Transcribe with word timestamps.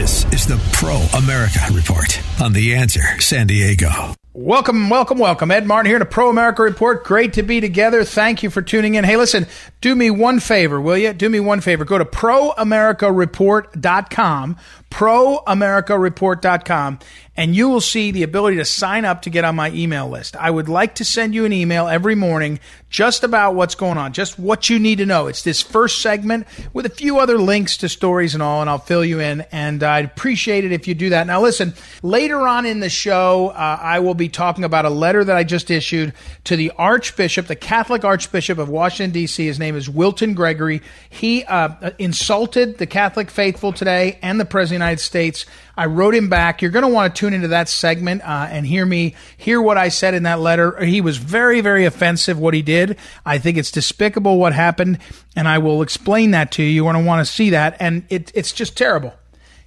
This 0.00 0.24
is 0.32 0.46
the 0.46 0.56
Pro 0.72 0.96
America 1.18 1.60
Report 1.74 2.18
on 2.40 2.54
The 2.54 2.74
Answer 2.74 3.20
San 3.20 3.46
Diego. 3.46 4.14
Welcome, 4.32 4.88
welcome, 4.88 5.18
welcome. 5.18 5.50
Ed 5.50 5.66
Martin 5.66 5.90
here 5.90 5.98
to 5.98 6.06
Pro 6.06 6.30
America 6.30 6.62
Report. 6.62 7.04
Great 7.04 7.34
to 7.34 7.42
be 7.42 7.60
together. 7.60 8.02
Thank 8.02 8.42
you 8.42 8.48
for 8.48 8.62
tuning 8.62 8.94
in. 8.94 9.04
Hey, 9.04 9.18
listen, 9.18 9.46
do 9.82 9.94
me 9.94 10.10
one 10.10 10.40
favor, 10.40 10.80
will 10.80 10.96
you? 10.96 11.12
Do 11.12 11.28
me 11.28 11.38
one 11.38 11.60
favor. 11.60 11.84
Go 11.84 11.98
to 11.98 12.06
proamericareport.com, 12.06 14.56
proamericareport.com, 14.90 16.98
and 17.36 17.56
you 17.56 17.68
will 17.68 17.80
see 17.80 18.10
the 18.10 18.24
ability 18.24 18.58
to 18.58 18.64
sign 18.64 19.04
up 19.04 19.22
to 19.22 19.30
get 19.30 19.44
on 19.44 19.56
my 19.56 19.70
email 19.70 20.08
list. 20.08 20.36
I 20.36 20.50
would 20.50 20.68
like 20.68 20.96
to 20.96 21.04
send 21.04 21.34
you 21.34 21.44
an 21.44 21.52
email 21.52 21.88
every 21.88 22.14
morning 22.14 22.60
just 22.90 23.22
about 23.22 23.54
what's 23.54 23.76
going 23.76 23.96
on, 23.96 24.12
just 24.12 24.38
what 24.38 24.68
you 24.68 24.78
need 24.78 24.98
to 24.98 25.06
know. 25.06 25.28
It's 25.28 25.42
this 25.42 25.62
first 25.62 26.02
segment 26.02 26.46
with 26.72 26.86
a 26.86 26.90
few 26.90 27.20
other 27.20 27.38
links 27.38 27.76
to 27.78 27.88
stories 27.88 28.34
and 28.34 28.42
all, 28.42 28.60
and 28.60 28.68
I'll 28.68 28.78
fill 28.78 29.04
you 29.04 29.20
in. 29.20 29.42
And 29.52 29.82
I'd 29.82 30.04
appreciate 30.04 30.64
it 30.64 30.72
if 30.72 30.88
you 30.88 30.94
do 30.94 31.10
that. 31.10 31.26
Now, 31.26 31.40
listen, 31.40 31.72
later 32.02 32.40
on 32.40 32.66
in 32.66 32.80
the 32.80 32.90
show, 32.90 33.50
uh, 33.50 33.78
I 33.80 34.00
will 34.00 34.14
be 34.14 34.28
talking 34.28 34.64
about 34.64 34.84
a 34.84 34.90
letter 34.90 35.24
that 35.24 35.36
I 35.36 35.44
just 35.44 35.70
issued 35.70 36.12
to 36.44 36.56
the 36.56 36.72
Archbishop, 36.76 37.46
the 37.46 37.56
Catholic 37.56 38.04
Archbishop 38.04 38.58
of 38.58 38.68
Washington, 38.68 39.12
D.C. 39.12 39.46
His 39.46 39.60
name 39.60 39.76
is 39.76 39.88
Wilton 39.88 40.34
Gregory. 40.34 40.82
He 41.08 41.44
uh, 41.44 41.92
insulted 41.98 42.78
the 42.78 42.86
Catholic 42.86 43.30
faithful 43.30 43.72
today 43.72 44.18
and 44.20 44.40
the 44.40 44.44
President 44.44 44.79
United 44.84 45.00
States. 45.00 45.46
I 45.76 45.86
wrote 45.86 46.14
him 46.14 46.28
back. 46.28 46.62
You're 46.62 46.70
going 46.70 46.84
to 46.84 46.92
want 46.92 47.14
to 47.14 47.18
tune 47.18 47.34
into 47.34 47.48
that 47.48 47.68
segment 47.68 48.22
uh, 48.22 48.48
and 48.50 48.66
hear 48.66 48.84
me 48.84 49.14
hear 49.36 49.60
what 49.60 49.78
I 49.78 49.88
said 49.88 50.14
in 50.14 50.24
that 50.24 50.40
letter. 50.40 50.82
He 50.84 51.00
was 51.00 51.16
very, 51.16 51.60
very 51.60 51.84
offensive 51.84 52.38
what 52.38 52.54
he 52.54 52.62
did. 52.62 52.96
I 53.24 53.38
think 53.38 53.56
it's 53.56 53.70
despicable 53.70 54.38
what 54.38 54.52
happened, 54.52 54.98
and 55.36 55.46
I 55.46 55.58
will 55.58 55.82
explain 55.82 56.32
that 56.32 56.52
to 56.52 56.62
you. 56.62 56.70
You're 56.70 56.92
going 56.92 57.02
to 57.02 57.08
want 57.08 57.26
to 57.26 57.32
see 57.32 57.50
that, 57.50 57.76
and 57.80 58.04
it, 58.08 58.32
it's 58.34 58.52
just 58.52 58.76
terrible. 58.76 59.14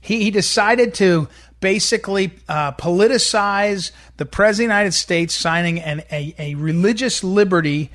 He, 0.01 0.23
he 0.23 0.31
decided 0.31 0.93
to 0.95 1.29
basically 1.59 2.33
uh, 2.49 2.73
politicize 2.73 3.91
the 4.17 4.25
President 4.25 4.65
of 4.65 4.75
the 4.75 4.75
United 4.75 4.91
States 4.91 5.33
signing 5.33 5.79
an, 5.79 6.03
a, 6.11 6.35
a 6.37 6.55
religious 6.55 7.23
liberty 7.23 7.89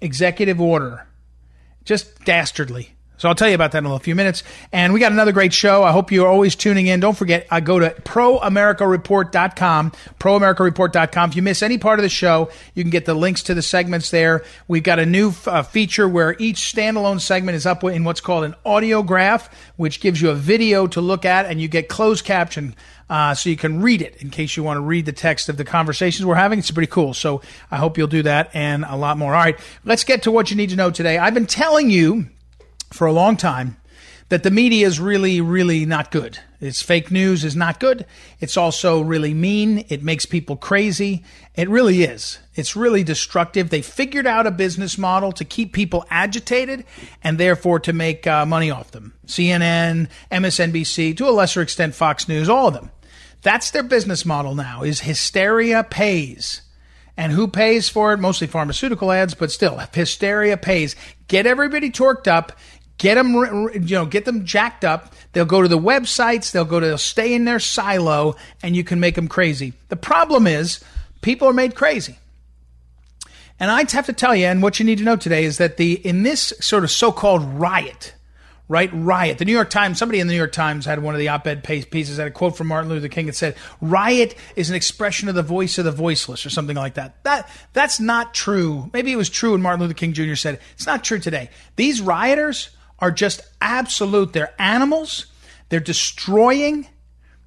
executive 0.00 0.60
order. 0.60 1.06
Just 1.84 2.24
dastardly. 2.24 2.93
So 3.16 3.28
I'll 3.28 3.34
tell 3.34 3.48
you 3.48 3.54
about 3.54 3.72
that 3.72 3.78
in 3.78 3.86
a 3.86 3.98
few 3.98 4.14
minutes. 4.14 4.42
And 4.72 4.92
we 4.92 5.00
got 5.00 5.12
another 5.12 5.32
great 5.32 5.52
show. 5.52 5.82
I 5.82 5.92
hope 5.92 6.10
you're 6.10 6.28
always 6.28 6.56
tuning 6.56 6.88
in. 6.88 7.00
Don't 7.00 7.16
forget, 7.16 7.46
I 7.50 7.60
go 7.60 7.78
to 7.78 7.90
proamericareport.com, 7.90 9.92
proamericareport.com. 10.18 11.30
If 11.30 11.36
you 11.36 11.42
miss 11.42 11.62
any 11.62 11.78
part 11.78 11.98
of 11.98 12.02
the 12.02 12.08
show, 12.08 12.50
you 12.74 12.82
can 12.82 12.90
get 12.90 13.04
the 13.04 13.14
links 13.14 13.44
to 13.44 13.54
the 13.54 13.62
segments 13.62 14.10
there. 14.10 14.42
We've 14.66 14.82
got 14.82 14.98
a 14.98 15.06
new 15.06 15.32
uh, 15.46 15.62
feature 15.62 16.08
where 16.08 16.34
each 16.38 16.58
standalone 16.58 17.20
segment 17.20 17.56
is 17.56 17.66
up 17.66 17.84
in 17.84 18.04
what's 18.04 18.20
called 18.20 18.44
an 18.44 18.54
audiograph, 18.66 19.48
which 19.76 20.00
gives 20.00 20.20
you 20.20 20.30
a 20.30 20.34
video 20.34 20.86
to 20.88 21.00
look 21.00 21.24
at 21.24 21.46
and 21.46 21.60
you 21.60 21.68
get 21.68 21.88
closed 21.88 22.24
caption. 22.24 22.74
Uh, 23.08 23.34
so 23.34 23.50
you 23.50 23.56
can 23.56 23.82
read 23.82 24.00
it 24.00 24.16
in 24.16 24.30
case 24.30 24.56
you 24.56 24.62
want 24.62 24.78
to 24.78 24.80
read 24.80 25.04
the 25.04 25.12
text 25.12 25.48
of 25.48 25.56
the 25.56 25.64
conversations 25.64 26.24
we're 26.24 26.34
having. 26.34 26.58
It's 26.58 26.70
pretty 26.70 26.90
cool. 26.90 27.12
So 27.12 27.42
I 27.70 27.76
hope 27.76 27.98
you'll 27.98 28.06
do 28.06 28.22
that 28.22 28.50
and 28.54 28.84
a 28.84 28.96
lot 28.96 29.18
more. 29.18 29.34
All 29.34 29.40
right, 29.40 29.58
let's 29.84 30.04
get 30.04 30.22
to 30.22 30.30
what 30.30 30.50
you 30.50 30.56
need 30.56 30.70
to 30.70 30.76
know 30.76 30.90
today. 30.90 31.18
I've 31.18 31.34
been 31.34 31.46
telling 31.46 31.90
you 31.90 32.28
for 32.92 33.06
a 33.06 33.12
long 33.12 33.36
time 33.36 33.76
that 34.28 34.42
the 34.42 34.50
media 34.50 34.86
is 34.86 34.98
really, 34.98 35.40
really 35.40 35.84
not 35.84 36.10
good. 36.10 36.38
It's 36.60 36.82
fake 36.82 37.10
news 37.10 37.44
is 37.44 37.54
not 37.54 37.78
good. 37.78 38.06
It's 38.40 38.56
also 38.56 39.02
really 39.02 39.34
mean. 39.34 39.84
It 39.88 40.02
makes 40.02 40.24
people 40.24 40.56
crazy. 40.56 41.22
It 41.54 41.68
really 41.68 42.02
is. 42.04 42.38
It's 42.54 42.74
really 42.74 43.04
destructive. 43.04 43.68
They 43.68 43.82
figured 43.82 44.26
out 44.26 44.46
a 44.46 44.50
business 44.50 44.96
model 44.96 45.30
to 45.32 45.44
keep 45.44 45.72
people 45.72 46.06
agitated 46.10 46.84
and 47.22 47.36
therefore 47.36 47.80
to 47.80 47.92
make 47.92 48.26
uh, 48.26 48.46
money 48.46 48.70
off 48.70 48.92
them. 48.92 49.12
CNN, 49.26 50.08
MSNBC, 50.32 51.16
to 51.18 51.28
a 51.28 51.30
lesser 51.30 51.60
extent, 51.60 51.94
Fox 51.94 52.26
News, 52.26 52.48
all 52.48 52.68
of 52.68 52.74
them. 52.74 52.90
That's 53.42 53.70
their 53.70 53.82
business 53.82 54.24
model 54.24 54.54
now 54.54 54.82
is 54.82 55.00
hysteria 55.00 55.84
pays. 55.84 56.62
And 57.16 57.30
who 57.30 57.46
pays 57.46 57.88
for 57.88 58.12
it? 58.12 58.18
Mostly 58.18 58.46
pharmaceutical 58.48 59.12
ads, 59.12 59.34
but 59.34 59.52
still, 59.52 59.78
hysteria 59.92 60.56
pays. 60.56 60.96
Get 61.28 61.46
everybody 61.46 61.90
torqued 61.90 62.26
up 62.26 62.52
get 62.98 63.14
them 63.14 63.34
you 63.34 63.96
know 63.96 64.06
get 64.06 64.24
them 64.24 64.44
jacked 64.44 64.84
up. 64.84 65.14
They'll 65.32 65.44
go 65.44 65.62
to 65.62 65.68
the 65.68 65.78
websites. 65.78 66.52
They'll 66.52 66.64
go 66.64 66.80
to 66.80 66.86
they'll 66.86 66.98
stay 66.98 67.34
in 67.34 67.44
their 67.44 67.60
silo 67.60 68.36
and 68.62 68.76
you 68.76 68.84
can 68.84 69.00
make 69.00 69.14
them 69.14 69.28
crazy. 69.28 69.72
The 69.88 69.96
problem 69.96 70.46
is 70.46 70.82
people 71.20 71.48
are 71.48 71.54
made 71.54 71.74
crazy. 71.74 72.18
And 73.60 73.70
i 73.70 73.78
have 73.78 74.06
to 74.06 74.12
tell 74.12 74.34
you 74.34 74.46
and 74.46 74.62
what 74.62 74.78
you 74.78 74.84
need 74.84 74.98
to 74.98 75.04
know 75.04 75.16
today 75.16 75.44
is 75.44 75.58
that 75.58 75.76
the 75.76 75.94
in 76.06 76.22
this 76.22 76.52
sort 76.60 76.84
of 76.84 76.90
so-called 76.90 77.44
riot 77.44 78.14
right 78.66 78.90
riot 78.92 79.38
the 79.38 79.44
new 79.44 79.52
york 79.52 79.70
times 79.70 79.98
somebody 79.98 80.20
in 80.20 80.26
the 80.26 80.32
new 80.32 80.38
york 80.38 80.52
times 80.52 80.86
had 80.86 81.02
one 81.02 81.14
of 81.14 81.20
the 81.20 81.28
op-ed 81.28 81.62
pieces 81.62 82.16
had 82.16 82.26
a 82.26 82.30
quote 82.30 82.56
from 82.56 82.66
martin 82.66 82.90
luther 82.90 83.08
king 83.08 83.26
that 83.26 83.34
said 83.34 83.54
riot 83.80 84.34
is 84.56 84.70
an 84.70 84.76
expression 84.76 85.28
of 85.28 85.34
the 85.34 85.42
voice 85.42 85.78
of 85.78 85.84
the 85.84 85.92
voiceless 85.92 86.44
or 86.44 86.50
something 86.50 86.76
like 86.76 86.94
that. 86.94 87.22
That 87.24 87.48
that's 87.72 88.00
not 88.00 88.34
true. 88.34 88.90
Maybe 88.92 89.12
it 89.12 89.16
was 89.16 89.28
true 89.28 89.52
when 89.52 89.62
martin 89.62 89.82
luther 89.82 89.94
king 89.94 90.14
jr 90.14 90.34
said 90.34 90.54
it. 90.54 90.62
it's 90.72 90.86
not 90.86 91.04
true 91.04 91.18
today. 91.18 91.50
These 91.76 92.00
rioters 92.00 92.70
are 92.98 93.10
just 93.10 93.42
absolute. 93.60 94.32
They're 94.32 94.54
animals. 94.58 95.26
They're 95.68 95.80
destroying. 95.80 96.86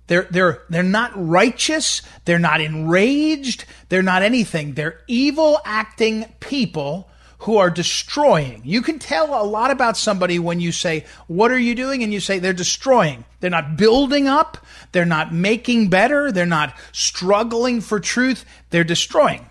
They're, 0.07 0.27
they're, 0.29 0.63
they're 0.69 0.83
not 0.83 1.11
righteous. 1.15 2.01
They're 2.25 2.39
not 2.39 2.61
enraged. 2.61 3.65
They're 3.89 4.03
not 4.03 4.21
anything. 4.21 4.73
They're 4.73 5.01
evil 5.07 5.59
acting 5.65 6.25
people 6.39 7.09
who 7.39 7.57
are 7.57 7.69
destroying. 7.69 8.61
You 8.65 8.81
can 8.81 8.99
tell 8.99 9.41
a 9.41 9.45
lot 9.45 9.69
about 9.69 9.95
somebody 9.95 10.39
when 10.39 10.59
you 10.59 10.71
say, 10.71 11.05
What 11.27 11.51
are 11.51 11.59
you 11.59 11.75
doing? 11.75 12.01
And 12.01 12.11
you 12.11 12.19
say, 12.19 12.39
They're 12.39 12.53
destroying. 12.53 13.25
They're 13.39 13.49
not 13.51 13.77
building 13.77 14.27
up. 14.27 14.57
They're 14.91 15.05
not 15.05 15.33
making 15.33 15.89
better. 15.89 16.31
They're 16.31 16.45
not 16.45 16.75
struggling 16.91 17.81
for 17.81 17.99
truth. 17.99 18.43
They're 18.71 18.83
destroying. 18.83 19.47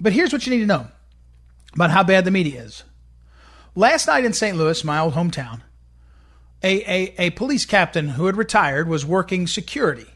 But 0.00 0.12
here's 0.12 0.32
what 0.32 0.46
you 0.46 0.52
need 0.52 0.60
to 0.60 0.66
know 0.66 0.86
about 1.74 1.90
how 1.90 2.04
bad 2.04 2.24
the 2.24 2.30
media 2.30 2.62
is. 2.62 2.84
Last 3.78 4.06
night 4.06 4.24
in 4.24 4.32
St. 4.32 4.56
Louis, 4.56 4.82
my 4.84 4.98
old 4.98 5.12
hometown, 5.12 5.60
a, 6.62 6.80
a, 6.90 7.14
a 7.26 7.30
police 7.30 7.66
captain 7.66 8.08
who 8.08 8.24
had 8.24 8.34
retired 8.34 8.88
was 8.88 9.04
working 9.04 9.46
security 9.46 10.06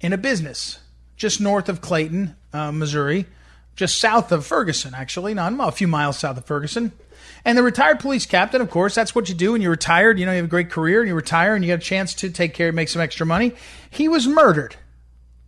in 0.00 0.12
a 0.12 0.18
business 0.18 0.78
just 1.16 1.40
north 1.40 1.68
of 1.68 1.80
Clayton, 1.80 2.36
uh, 2.52 2.70
Missouri, 2.70 3.26
just 3.74 3.98
south 3.98 4.30
of 4.30 4.46
Ferguson, 4.46 4.94
actually, 4.94 5.34
not 5.34 5.52
a 5.58 5.72
few 5.72 5.88
miles 5.88 6.16
south 6.16 6.38
of 6.38 6.44
Ferguson. 6.44 6.92
And 7.44 7.58
the 7.58 7.64
retired 7.64 7.98
police 7.98 8.24
captain, 8.24 8.60
of 8.60 8.70
course, 8.70 8.94
that's 8.94 9.16
what 9.16 9.28
you 9.28 9.34
do 9.34 9.52
when 9.52 9.62
you're 9.62 9.72
retired. 9.72 10.20
You 10.20 10.26
know, 10.26 10.32
you 10.32 10.36
have 10.36 10.44
a 10.44 10.48
great 10.48 10.70
career 10.70 11.00
and 11.00 11.08
you 11.08 11.16
retire 11.16 11.56
and 11.56 11.64
you 11.64 11.72
get 11.72 11.80
a 11.80 11.84
chance 11.84 12.14
to 12.14 12.30
take 12.30 12.54
care, 12.54 12.70
make 12.70 12.88
some 12.88 13.02
extra 13.02 13.26
money. 13.26 13.52
He 13.90 14.06
was 14.06 14.28
murdered 14.28 14.76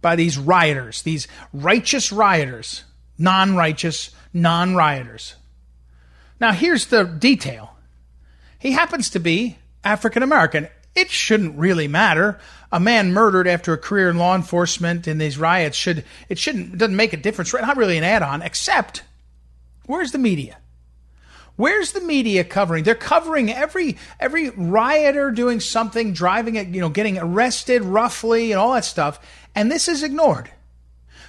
by 0.00 0.16
these 0.16 0.36
rioters, 0.36 1.02
these 1.02 1.28
righteous 1.52 2.10
rioters, 2.10 2.82
non 3.16 3.54
righteous, 3.54 4.10
non 4.32 4.74
rioters. 4.74 5.36
Now, 6.40 6.52
here's 6.52 6.86
the 6.86 7.04
detail 7.04 7.74
he 8.58 8.72
happens 8.72 9.10
to 9.10 9.20
be 9.20 9.58
African 9.84 10.22
American. 10.22 10.68
It 10.94 11.10
shouldn't 11.10 11.58
really 11.58 11.86
matter. 11.86 12.40
A 12.72 12.80
man 12.80 13.12
murdered 13.12 13.46
after 13.46 13.72
a 13.72 13.78
career 13.78 14.10
in 14.10 14.18
law 14.18 14.34
enforcement 14.34 15.06
in 15.06 15.18
these 15.18 15.38
riots 15.38 15.76
should 15.76 16.04
it 16.28 16.38
shouldn't 16.38 16.74
it 16.74 16.78
doesn't 16.78 16.96
make 16.96 17.12
a 17.12 17.16
difference. 17.16 17.52
Right? 17.52 17.64
Not 17.64 17.76
really 17.76 17.98
an 17.98 18.04
add-on, 18.04 18.42
except 18.42 19.04
where's 19.86 20.12
the 20.12 20.18
media? 20.18 20.58
Where's 21.56 21.92
the 21.92 22.00
media 22.00 22.44
covering? 22.44 22.84
They're 22.84 22.94
covering 22.94 23.52
every 23.52 23.96
every 24.20 24.50
rioter 24.50 25.30
doing 25.30 25.60
something, 25.60 26.12
driving 26.12 26.56
it, 26.56 26.68
you 26.68 26.80
know, 26.80 26.88
getting 26.88 27.18
arrested 27.18 27.82
roughly 27.82 28.52
and 28.52 28.60
all 28.60 28.74
that 28.74 28.84
stuff, 28.84 29.18
and 29.54 29.70
this 29.70 29.88
is 29.88 30.02
ignored. 30.02 30.50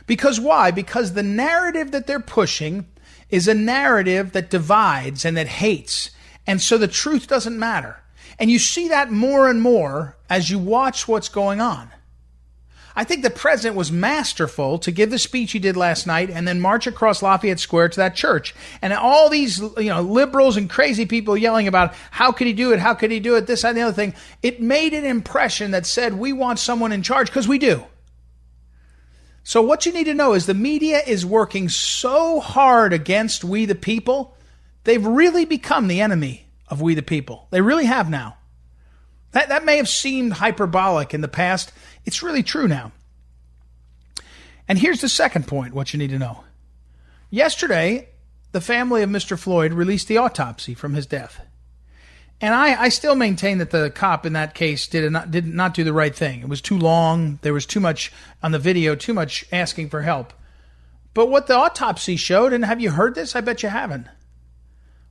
Because 0.08 0.40
why? 0.40 0.72
Because 0.72 1.14
the 1.14 1.24
narrative 1.24 1.92
that 1.92 2.08
they're 2.08 2.20
pushing 2.20 2.88
is 3.30 3.48
a 3.48 3.54
narrative 3.54 4.32
that 4.34 4.50
divides 4.50 5.26
and 5.26 5.38
that 5.38 5.48
hates. 5.48 6.12
And 6.48 6.62
so 6.62 6.78
the 6.78 6.88
truth 6.88 7.28
doesn't 7.28 7.58
matter. 7.58 8.02
And 8.40 8.50
you 8.50 8.60
see 8.60 8.88
that 8.88 9.12
more 9.12 9.50
and 9.50 9.62
more 9.62 10.18
as 10.30 10.50
you 10.50 10.58
watch 10.58 11.08
what's 11.08 11.30
going 11.30 11.62
on. 11.62 11.92
I 12.96 13.04
think 13.04 13.24
the 13.24 13.30
president 13.30 13.78
was 13.78 13.92
masterful 13.92 14.78
to 14.80 14.92
give 14.92 15.10
the 15.10 15.20
speech 15.20 15.54
he 15.54 15.60
did 15.60 15.78
last 15.78 16.06
night 16.06 16.30
and 16.30 16.48
then 16.48 16.60
march 16.60 16.86
across 16.88 17.22
Lafayette 17.22 17.60
Square 17.60 17.90
to 17.90 17.98
that 17.98 18.16
church. 18.16 18.54
And 18.82 18.92
all 18.92 19.30
these, 19.30 19.60
you 19.60 19.86
know, 19.86 20.02
liberals 20.02 20.58
and 20.58 20.70
crazy 20.70 21.06
people 21.06 21.38
yelling 21.38 21.68
about 21.68 21.94
how 22.12 22.32
could 22.32 22.48
he 22.48 22.54
do 22.54 22.74
it? 22.74 22.80
How 22.80 22.94
could 22.94 23.12
he 23.12 23.20
do 23.20 23.36
it? 23.36 23.48
This 23.48 23.64
and 23.64 23.78
the 23.78 23.84
other 23.84 23.94
thing. 23.94 24.16
It 24.42 24.62
made 24.62 24.94
an 24.94 25.06
impression 25.06 25.72
that 25.72 25.86
said, 25.86 26.16
we 26.16 26.34
want 26.34 26.60
someone 26.60 26.92
in 26.92 27.04
charge 27.04 27.28
because 27.28 27.48
we 27.48 27.58
do. 27.58 27.86
So 29.50 29.64
what 29.64 29.88
you 29.88 29.92
need 29.92 30.04
to 30.04 30.14
know 30.14 30.34
is 30.34 30.46
the 30.46 30.54
media 30.54 31.02
is 31.08 31.26
working 31.26 31.70
so 31.70 32.40
hard 32.40 32.94
against 32.94 33.44
we 33.44 33.66
the 33.66 33.74
people. 33.74 34.38
They've 34.84 35.04
really 35.04 35.44
become 35.44 35.88
the 35.88 36.02
enemy 36.02 36.46
of 36.68 36.84
we 36.84 36.94
the 36.94 37.02
people. 37.02 37.48
They 37.50 37.60
really 37.60 37.86
have 37.86 38.12
now. 38.12 38.38
That, 39.32 39.50
that 39.50 39.66
may 39.66 39.78
have 39.78 39.90
seemed 39.90 40.34
hyperbolic 40.34 41.16
in 41.16 41.22
the 41.22 41.28
past. 41.28 41.74
It's 42.06 42.22
really 42.22 42.44
true 42.44 42.68
now. 42.68 42.92
And 44.68 44.78
here's 44.78 45.02
the 45.02 45.10
second 45.10 45.48
point 45.48 45.74
what 45.74 45.94
you 45.94 45.98
need 45.98 46.12
to 46.12 46.20
know. 46.20 46.44
Yesterday, 47.32 48.10
the 48.52 48.62
family 48.62 49.02
of 49.02 49.10
Mr. 49.10 49.36
Floyd 49.36 49.74
released 49.74 50.08
the 50.08 50.18
autopsy 50.18 50.76
from 50.76 50.94
his 50.94 51.08
death. 51.08 51.44
And 52.42 52.54
I, 52.54 52.84
I 52.84 52.90
still 52.90 53.16
maintain 53.16 53.58
that 53.58 53.72
the 53.72 53.90
cop 53.90 54.26
in 54.26 54.34
that 54.34 54.54
case 54.54 54.88
did 54.88 55.12
not, 55.12 55.30
did 55.30 55.46
not 55.46 55.74
do 55.74 55.84
the 55.84 55.92
right 55.92 56.16
thing. 56.16 56.40
It 56.40 56.48
was 56.48 56.62
too 56.62 56.78
long. 56.78 57.40
There 57.42 57.54
was 57.54 57.66
too 57.66 57.82
much 57.82 58.14
on 58.42 58.52
the 58.52 58.60
video, 58.60 58.96
too 58.96 59.14
much 59.14 59.46
asking 59.52 59.90
for 59.90 60.04
help. 60.04 60.32
But 61.14 61.30
what 61.30 61.48
the 61.48 61.58
autopsy 61.58 62.16
showed, 62.16 62.54
and 62.54 62.64
have 62.64 62.80
you 62.80 62.92
heard 62.92 63.16
this? 63.16 63.36
I 63.36 63.42
bet 63.42 63.62
you 63.62 63.70
haven't. 63.70 64.08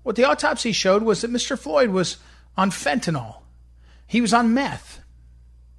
What 0.02 0.16
the 0.16 0.24
autopsy 0.24 0.72
showed 0.72 1.02
was 1.02 1.20
that 1.20 1.30
Mr. 1.30 1.58
Floyd 1.58 1.90
was 1.90 2.16
on 2.56 2.70
fentanyl. 2.70 3.42
He 4.06 4.22
was 4.22 4.32
on 4.32 4.54
meth. 4.54 5.00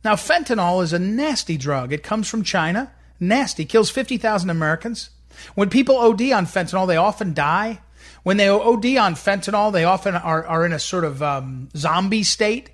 Now, 0.03 0.13
fentanyl 0.13 0.83
is 0.83 0.93
a 0.93 0.99
nasty 0.99 1.57
drug. 1.57 1.91
It 1.91 2.03
comes 2.03 2.27
from 2.29 2.43
China. 2.43 2.91
Nasty. 3.19 3.65
Kills 3.65 3.89
50,000 3.89 4.49
Americans. 4.49 5.09
When 5.55 5.69
people 5.69 5.97
OD 5.97 6.21
on 6.31 6.45
fentanyl, 6.45 6.87
they 6.87 6.95
often 6.95 7.33
die. 7.33 7.81
When 8.23 8.37
they 8.37 8.49
OD 8.49 8.85
on 8.97 9.15
fentanyl, 9.15 9.71
they 9.71 9.83
often 9.83 10.15
are, 10.15 10.45
are 10.45 10.65
in 10.65 10.73
a 10.73 10.79
sort 10.79 11.03
of 11.03 11.23
um, 11.23 11.69
zombie 11.75 12.23
state. 12.23 12.71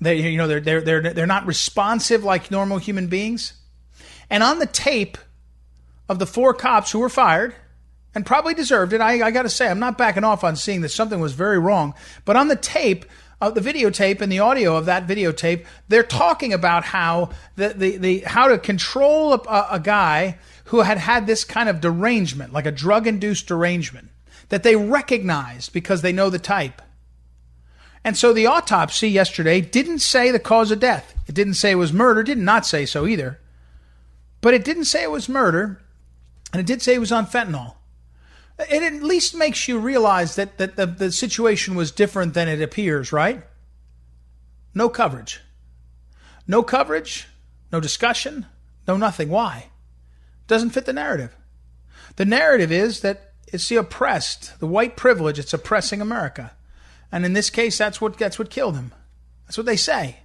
They, 0.00 0.30
you 0.30 0.38
know, 0.38 0.46
they're, 0.46 0.60
they're, 0.60 0.80
they're, 0.80 1.12
they're 1.12 1.26
not 1.26 1.46
responsive 1.46 2.24
like 2.24 2.50
normal 2.50 2.78
human 2.78 3.08
beings. 3.08 3.54
And 4.30 4.42
on 4.42 4.58
the 4.58 4.66
tape 4.66 5.18
of 6.08 6.18
the 6.18 6.26
four 6.26 6.54
cops 6.54 6.92
who 6.92 7.00
were 7.00 7.08
fired, 7.08 7.54
and 8.14 8.26
probably 8.26 8.54
deserved 8.54 8.92
it, 8.92 9.00
I, 9.00 9.26
I 9.26 9.30
got 9.30 9.42
to 9.42 9.48
say, 9.48 9.68
I'm 9.68 9.78
not 9.78 9.98
backing 9.98 10.24
off 10.24 10.42
on 10.42 10.56
seeing 10.56 10.80
that 10.80 10.88
something 10.88 11.20
was 11.20 11.32
very 11.32 11.58
wrong. 11.58 11.94
But 12.24 12.36
on 12.36 12.48
the 12.48 12.56
tape, 12.56 13.04
uh, 13.40 13.50
the 13.50 13.60
videotape 13.60 14.20
and 14.20 14.30
the 14.30 14.40
audio 14.40 14.76
of 14.76 14.86
that 14.86 15.06
videotape, 15.06 15.64
they're 15.88 16.02
talking 16.02 16.52
about 16.52 16.84
how 16.84 17.30
the, 17.56 17.68
the, 17.68 17.96
the 17.96 18.18
how 18.20 18.48
to 18.48 18.58
control 18.58 19.34
a, 19.34 19.66
a 19.72 19.80
guy 19.80 20.38
who 20.64 20.80
had 20.80 20.98
had 20.98 21.26
this 21.26 21.44
kind 21.44 21.68
of 21.68 21.80
derangement, 21.80 22.52
like 22.52 22.66
a 22.66 22.72
drug 22.72 23.06
induced 23.06 23.46
derangement, 23.46 24.08
that 24.50 24.62
they 24.62 24.76
recognized 24.76 25.72
because 25.72 26.02
they 26.02 26.12
know 26.12 26.30
the 26.30 26.38
type. 26.38 26.80
And 28.04 28.16
so 28.16 28.32
the 28.32 28.46
autopsy 28.46 29.08
yesterday 29.08 29.60
didn't 29.60 29.98
say 29.98 30.30
the 30.30 30.38
cause 30.38 30.70
of 30.70 30.80
death. 30.80 31.14
It 31.26 31.34
didn't 31.34 31.54
say 31.54 31.72
it 31.72 31.76
was 31.76 31.92
murder, 31.92 32.22
did 32.22 32.38
not 32.38 32.66
say 32.66 32.86
so 32.86 33.06
either. 33.06 33.40
But 34.40 34.54
it 34.54 34.64
didn't 34.64 34.84
say 34.84 35.02
it 35.02 35.10
was 35.10 35.28
murder, 35.28 35.82
and 36.52 36.60
it 36.60 36.66
did 36.66 36.82
say 36.82 36.94
it 36.94 37.00
was 37.00 37.12
on 37.12 37.26
fentanyl 37.26 37.74
it 38.68 38.82
at 38.82 39.02
least 39.02 39.34
makes 39.34 39.68
you 39.68 39.78
realize 39.78 40.36
that, 40.36 40.58
that 40.58 40.76
the, 40.76 40.86
the 40.86 41.12
situation 41.12 41.74
was 41.74 41.90
different 41.90 42.34
than 42.34 42.48
it 42.48 42.60
appears, 42.60 43.12
right? 43.12 43.42
No 44.74 44.88
coverage. 44.88 45.40
No 46.46 46.62
coverage, 46.62 47.28
no 47.72 47.80
discussion, 47.80 48.46
no 48.86 48.96
nothing. 48.96 49.28
Why? 49.28 49.66
Doesn't 50.46 50.70
fit 50.70 50.84
the 50.84 50.92
narrative. 50.92 51.36
The 52.16 52.24
narrative 52.24 52.72
is 52.72 53.00
that 53.00 53.29
it's 53.52 53.68
the 53.68 53.76
oppressed, 53.76 54.58
the 54.60 54.66
white 54.66 54.96
privilege, 54.96 55.38
it's 55.38 55.54
oppressing 55.54 56.00
America. 56.00 56.52
And 57.12 57.24
in 57.24 57.32
this 57.32 57.50
case, 57.50 57.76
that's 57.76 58.00
what, 58.00 58.18
that's 58.18 58.38
what 58.38 58.50
killed 58.50 58.76
him. 58.76 58.92
That's 59.46 59.56
what 59.56 59.66
they 59.66 59.76
say. 59.76 60.20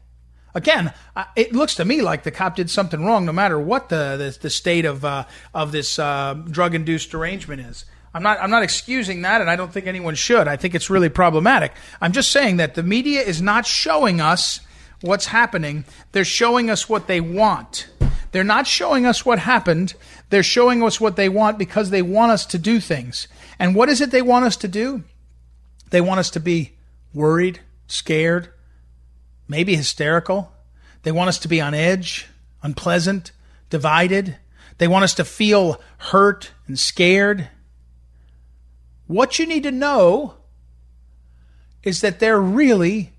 Again, 0.54 0.94
it 1.36 1.52
looks 1.52 1.76
to 1.76 1.86
me 1.86 2.02
like 2.02 2.24
the 2.24 2.32
cop 2.32 2.56
did 2.56 2.70
something 2.70 3.04
wrong, 3.04 3.26
no 3.26 3.34
matter 3.34 3.60
what 3.60 3.90
the 3.90 4.16
the, 4.18 4.38
the 4.44 4.50
state 4.50 4.86
of 4.86 5.04
uh, 5.04 5.26
of 5.54 5.74
this 5.74 6.00
uh, 6.00 6.34
drug 6.34 6.74
induced 6.74 7.12
derangement 7.12 7.60
is. 7.60 7.84
I'm 8.14 8.24
not 8.24 8.40
I'm 8.40 8.50
not 8.50 8.64
excusing 8.64 9.24
that 9.24 9.42
and 9.42 9.50
I 9.50 9.58
don't 9.58 9.74
think 9.74 9.86
anyone 9.86 10.16
should. 10.16 10.48
I 10.48 10.56
think 10.56 10.74
it's 10.74 10.90
really 10.90 11.10
problematic. 11.10 11.74
I'm 12.00 12.14
just 12.14 12.32
saying 12.32 12.56
that 12.58 12.76
the 12.76 12.84
media 12.84 13.22
is 13.22 13.42
not 13.42 13.66
showing 13.66 14.22
us 14.22 14.62
what's 15.02 15.26
happening. 15.26 15.84
They're 16.14 16.24
showing 16.24 16.70
us 16.70 16.88
what 16.88 17.08
they 17.08 17.20
want. 17.20 17.90
They're 18.32 18.46
not 18.46 18.68
showing 18.68 19.06
us 19.06 19.26
what 19.26 19.40
happened. 19.40 19.94
They're 20.30 20.44
showing 20.44 20.84
us 20.84 21.00
what 21.00 21.16
they 21.16 21.30
want 21.30 21.58
because 21.58 21.90
they 21.90 22.02
want 22.02 22.32
us 22.32 22.46
to 22.48 22.58
do 22.58 22.80
things. 22.80 23.28
And 23.60 23.76
what 23.76 23.90
is 23.90 24.02
it 24.02 24.12
they 24.12 24.22
want 24.22 24.46
us 24.46 24.58
to 24.58 24.68
do? 24.68 25.04
They 25.92 26.02
want 26.02 26.20
us 26.20 26.30
to 26.32 26.40
be 26.40 26.74
worried, 27.14 27.60
scared, 27.88 28.50
maybe 29.48 29.76
hysterical. 29.76 30.52
They 31.04 31.12
want 31.12 31.30
us 31.30 31.40
to 31.40 31.48
be 31.48 31.62
on 31.62 31.74
edge, 31.74 32.28
unpleasant, 32.64 33.32
divided. 33.70 34.38
They 34.80 34.88
want 34.88 35.04
us 35.04 35.14
to 35.16 35.26
feel 35.26 35.80
hurt 35.98 36.52
and 36.68 36.78
scared 36.80 37.50
what 39.08 39.38
you 39.38 39.46
need 39.46 39.64
to 39.64 39.72
know 39.72 40.36
is 41.84 42.02
that 42.02 42.20
they're 42.20 42.42
really 42.42 43.12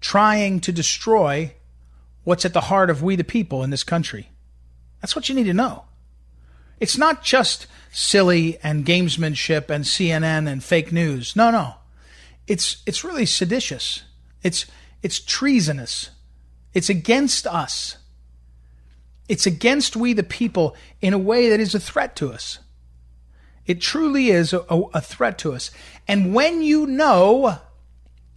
trying 0.00 0.60
to 0.60 0.72
destroy 0.72 1.54
what's 2.24 2.44
at 2.44 2.52
the 2.52 2.62
heart 2.62 2.90
of 2.90 3.02
we 3.02 3.16
the 3.16 3.24
people 3.24 3.62
in 3.64 3.70
this 3.70 3.82
country. 3.82 4.30
That's 5.00 5.16
what 5.16 5.28
you 5.28 5.34
need 5.34 5.44
to 5.44 5.54
know. 5.54 5.84
It's 6.82 6.98
not 6.98 7.22
just 7.22 7.68
silly 7.92 8.58
and 8.60 8.84
gamesmanship 8.84 9.70
and 9.70 9.84
CNN 9.84 10.50
and 10.50 10.64
fake 10.64 10.90
news. 10.90 11.36
No, 11.36 11.52
no. 11.52 11.74
It's 12.48 12.82
it's 12.86 13.04
really 13.04 13.24
seditious. 13.24 14.02
It's 14.42 14.66
it's 15.00 15.20
treasonous. 15.20 16.10
It's 16.74 16.90
against 16.90 17.46
us. 17.46 17.98
It's 19.28 19.46
against 19.46 19.94
we 19.94 20.12
the 20.12 20.24
people 20.24 20.74
in 21.00 21.14
a 21.14 21.18
way 21.18 21.50
that 21.50 21.60
is 21.60 21.72
a 21.72 21.78
threat 21.78 22.16
to 22.16 22.32
us. 22.32 22.58
It 23.64 23.80
truly 23.80 24.30
is 24.30 24.52
a, 24.52 24.58
a, 24.58 25.00
threat 25.00 25.38
to 25.38 25.52
us. 25.52 25.70
And 26.08 26.34
when 26.34 26.62
you 26.62 26.88
know 26.88 27.58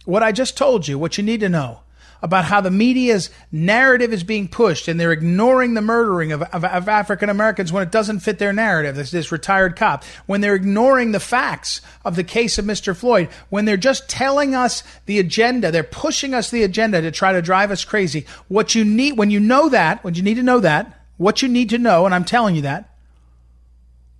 what 0.04 0.22
I 0.22 0.30
just 0.30 0.56
told 0.56 0.86
you, 0.86 1.00
what 1.00 1.18
you 1.18 1.24
need 1.24 1.40
to 1.40 1.48
know 1.48 1.80
about 2.22 2.44
how 2.44 2.60
the 2.60 2.70
media's 2.70 3.30
narrative 3.52 4.12
is 4.12 4.24
being 4.24 4.48
pushed 4.48 4.88
and 4.88 4.98
they're 4.98 5.12
ignoring 5.12 5.74
the 5.74 5.80
murdering 5.80 6.32
of, 6.32 6.42
of, 6.42 6.64
of 6.64 6.88
African 6.88 7.28
Americans 7.28 7.72
when 7.72 7.82
it 7.82 7.92
doesn't 7.92 8.20
fit 8.20 8.38
their 8.38 8.52
narrative, 8.52 8.96
this, 8.96 9.10
this 9.10 9.32
retired 9.32 9.76
cop, 9.76 10.04
when 10.26 10.40
they're 10.40 10.54
ignoring 10.54 11.12
the 11.12 11.20
facts 11.20 11.80
of 12.04 12.16
the 12.16 12.24
case 12.24 12.58
of 12.58 12.64
Mr. 12.64 12.96
Floyd, 12.96 13.28
when 13.50 13.64
they're 13.64 13.76
just 13.76 14.08
telling 14.08 14.54
us 14.54 14.82
the 15.06 15.18
agenda, 15.18 15.70
they're 15.70 15.82
pushing 15.82 16.34
us 16.34 16.50
the 16.50 16.62
agenda 16.62 17.00
to 17.00 17.10
try 17.10 17.32
to 17.32 17.42
drive 17.42 17.70
us 17.70 17.84
crazy. 17.84 18.26
What 18.48 18.74
you 18.74 18.84
need, 18.84 19.16
when 19.16 19.30
you 19.30 19.40
know 19.40 19.68
that, 19.68 20.02
when 20.04 20.14
you 20.14 20.22
need 20.22 20.34
to 20.34 20.42
know 20.42 20.60
that, 20.60 21.04
what 21.16 21.42
you 21.42 21.48
need 21.48 21.70
to 21.70 21.78
know, 21.78 22.06
and 22.06 22.14
I'm 22.14 22.24
telling 22.24 22.54
you 22.56 22.62
that, 22.62 22.94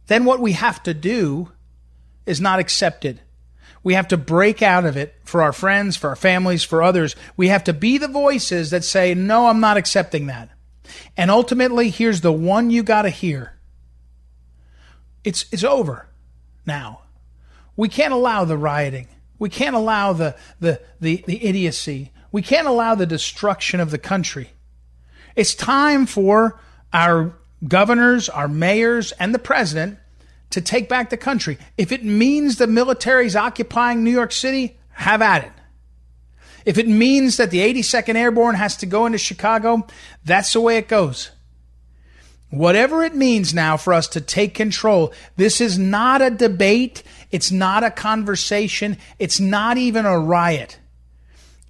then 0.06 0.24
what 0.24 0.40
we 0.40 0.52
have 0.52 0.82
to 0.84 0.94
do 0.94 1.50
is 2.26 2.40
not 2.40 2.58
accepted. 2.58 3.20
We 3.86 3.94
have 3.94 4.08
to 4.08 4.16
break 4.16 4.62
out 4.62 4.84
of 4.84 4.96
it 4.96 5.14
for 5.22 5.42
our 5.42 5.52
friends, 5.52 5.96
for 5.96 6.08
our 6.08 6.16
families, 6.16 6.64
for 6.64 6.82
others. 6.82 7.14
We 7.36 7.46
have 7.46 7.62
to 7.62 7.72
be 7.72 7.98
the 7.98 8.08
voices 8.08 8.70
that 8.70 8.82
say, 8.82 9.14
no, 9.14 9.46
I'm 9.46 9.60
not 9.60 9.76
accepting 9.76 10.26
that. 10.26 10.48
And 11.16 11.30
ultimately, 11.30 11.90
here's 11.90 12.20
the 12.20 12.32
one 12.32 12.70
you 12.70 12.82
got 12.82 13.02
to 13.02 13.10
hear. 13.10 13.52
It's, 15.22 15.46
it's 15.52 15.62
over 15.62 16.08
now. 16.66 17.02
We 17.76 17.88
can't 17.88 18.12
allow 18.12 18.44
the 18.44 18.58
rioting. 18.58 19.06
We 19.38 19.50
can't 19.50 19.76
allow 19.76 20.12
the, 20.14 20.34
the, 20.58 20.80
the, 21.00 21.22
the 21.24 21.44
idiocy. 21.44 22.10
We 22.32 22.42
can't 22.42 22.66
allow 22.66 22.96
the 22.96 23.06
destruction 23.06 23.78
of 23.78 23.92
the 23.92 23.98
country. 23.98 24.50
It's 25.36 25.54
time 25.54 26.06
for 26.06 26.58
our 26.92 27.36
governors, 27.68 28.28
our 28.30 28.48
mayors, 28.48 29.12
and 29.12 29.32
the 29.32 29.38
president 29.38 30.00
to 30.50 30.60
take 30.60 30.88
back 30.88 31.10
the 31.10 31.16
country. 31.16 31.58
If 31.76 31.92
it 31.92 32.04
means 32.04 32.56
the 32.56 32.66
military's 32.66 33.36
occupying 33.36 34.02
New 34.02 34.10
York 34.10 34.32
City, 34.32 34.78
have 34.90 35.22
at 35.22 35.44
it. 35.44 35.52
If 36.64 36.78
it 36.78 36.88
means 36.88 37.36
that 37.36 37.50
the 37.50 37.60
82nd 37.60 38.16
Airborne 38.16 38.56
has 38.56 38.76
to 38.78 38.86
go 38.86 39.06
into 39.06 39.18
Chicago, 39.18 39.86
that's 40.24 40.52
the 40.52 40.60
way 40.60 40.78
it 40.78 40.88
goes. 40.88 41.30
Whatever 42.50 43.02
it 43.02 43.14
means 43.14 43.54
now 43.54 43.76
for 43.76 43.92
us 43.92 44.08
to 44.08 44.20
take 44.20 44.54
control, 44.54 45.12
this 45.36 45.60
is 45.60 45.78
not 45.78 46.22
a 46.22 46.30
debate. 46.30 47.02
It's 47.30 47.52
not 47.52 47.84
a 47.84 47.90
conversation. 47.90 48.98
It's 49.18 49.40
not 49.40 49.78
even 49.78 50.06
a 50.06 50.18
riot. 50.18 50.78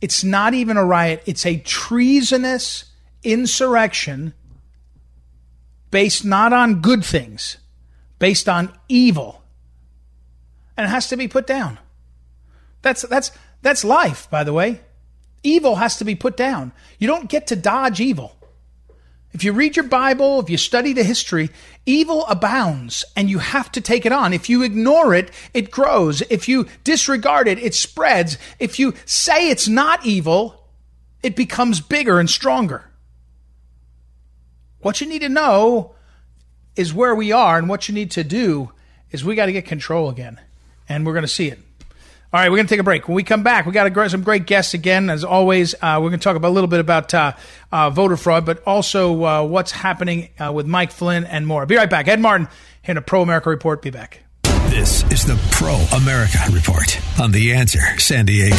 It's 0.00 0.22
not 0.22 0.54
even 0.54 0.76
a 0.76 0.84
riot. 0.84 1.22
It's 1.26 1.46
a 1.46 1.58
treasonous 1.58 2.84
insurrection 3.22 4.34
based 5.90 6.24
not 6.24 6.52
on 6.52 6.80
good 6.80 7.04
things, 7.04 7.56
based 8.18 8.48
on 8.48 8.72
evil. 8.88 9.42
And 10.76 10.86
it 10.86 10.90
has 10.90 11.08
to 11.08 11.16
be 11.16 11.28
put 11.28 11.46
down. 11.46 11.78
That's, 12.82 13.02
that's, 13.02 13.32
that's 13.62 13.84
life, 13.84 14.28
by 14.30 14.44
the 14.44 14.52
way. 14.52 14.80
Evil 15.42 15.76
has 15.76 15.96
to 15.98 16.04
be 16.04 16.14
put 16.14 16.36
down. 16.36 16.72
You 16.98 17.06
don't 17.06 17.28
get 17.28 17.46
to 17.48 17.56
dodge 17.56 18.00
evil. 18.00 18.36
If 19.32 19.44
you 19.44 19.52
read 19.52 19.76
your 19.76 19.86
Bible, 19.86 20.40
if 20.40 20.48
you 20.48 20.56
study 20.56 20.92
the 20.92 21.02
history, 21.02 21.50
evil 21.84 22.24
abounds 22.26 23.04
and 23.14 23.28
you 23.28 23.38
have 23.38 23.70
to 23.72 23.80
take 23.80 24.06
it 24.06 24.12
on. 24.12 24.32
If 24.32 24.48
you 24.48 24.62
ignore 24.62 25.14
it, 25.14 25.30
it 25.52 25.70
grows. 25.70 26.22
If 26.22 26.48
you 26.48 26.66
disregard 26.84 27.46
it, 27.46 27.58
it 27.58 27.74
spreads. 27.74 28.38
If 28.58 28.78
you 28.78 28.94
say 29.04 29.50
it's 29.50 29.68
not 29.68 30.06
evil, 30.06 30.68
it 31.22 31.36
becomes 31.36 31.80
bigger 31.80 32.18
and 32.18 32.30
stronger. 32.30 32.84
What 34.78 35.00
you 35.00 35.06
need 35.06 35.22
to 35.22 35.28
know 35.28 35.95
is 36.76 36.94
where 36.94 37.14
we 37.14 37.32
are, 37.32 37.58
and 37.58 37.68
what 37.68 37.88
you 37.88 37.94
need 37.94 38.12
to 38.12 38.24
do 38.24 38.72
is 39.10 39.24
we 39.24 39.34
got 39.34 39.46
to 39.46 39.52
get 39.52 39.64
control 39.64 40.08
again. 40.08 40.40
And 40.88 41.04
we're 41.04 41.14
going 41.14 41.24
to 41.24 41.28
see 41.28 41.48
it. 41.48 41.58
All 42.32 42.40
right, 42.40 42.50
we're 42.50 42.58
going 42.58 42.66
to 42.66 42.72
take 42.72 42.80
a 42.80 42.84
break. 42.84 43.08
When 43.08 43.14
we 43.14 43.22
come 43.22 43.42
back, 43.42 43.66
we 43.66 43.72
got 43.72 43.92
to 43.92 44.00
a, 44.00 44.10
some 44.10 44.22
great 44.22 44.46
guests 44.46 44.74
again. 44.74 45.10
As 45.10 45.24
always, 45.24 45.74
uh, 45.74 45.98
we're 46.02 46.10
going 46.10 46.18
to 46.20 46.24
talk 46.24 46.36
about 46.36 46.48
a 46.48 46.54
little 46.54 46.68
bit 46.68 46.80
about 46.80 47.14
uh, 47.14 47.32
uh, 47.72 47.90
voter 47.90 48.16
fraud, 48.16 48.44
but 48.44 48.62
also 48.66 49.24
uh, 49.24 49.44
what's 49.44 49.70
happening 49.70 50.28
uh, 50.38 50.52
with 50.52 50.66
Mike 50.66 50.90
Flynn 50.90 51.24
and 51.24 51.46
more. 51.46 51.64
Be 51.66 51.76
right 51.76 51.88
back. 51.88 52.08
Ed 52.08 52.20
Martin 52.20 52.48
in 52.84 52.96
a 52.96 53.02
Pro 53.02 53.22
America 53.22 53.48
Report. 53.48 53.80
Be 53.80 53.90
back. 53.90 54.22
This 54.68 55.10
is 55.10 55.24
the 55.24 55.38
Pro 55.52 55.76
America 55.96 56.38
Report 56.52 57.00
on 57.20 57.30
The 57.30 57.54
Answer 57.54 57.98
San 57.98 58.26
Diego. 58.26 58.56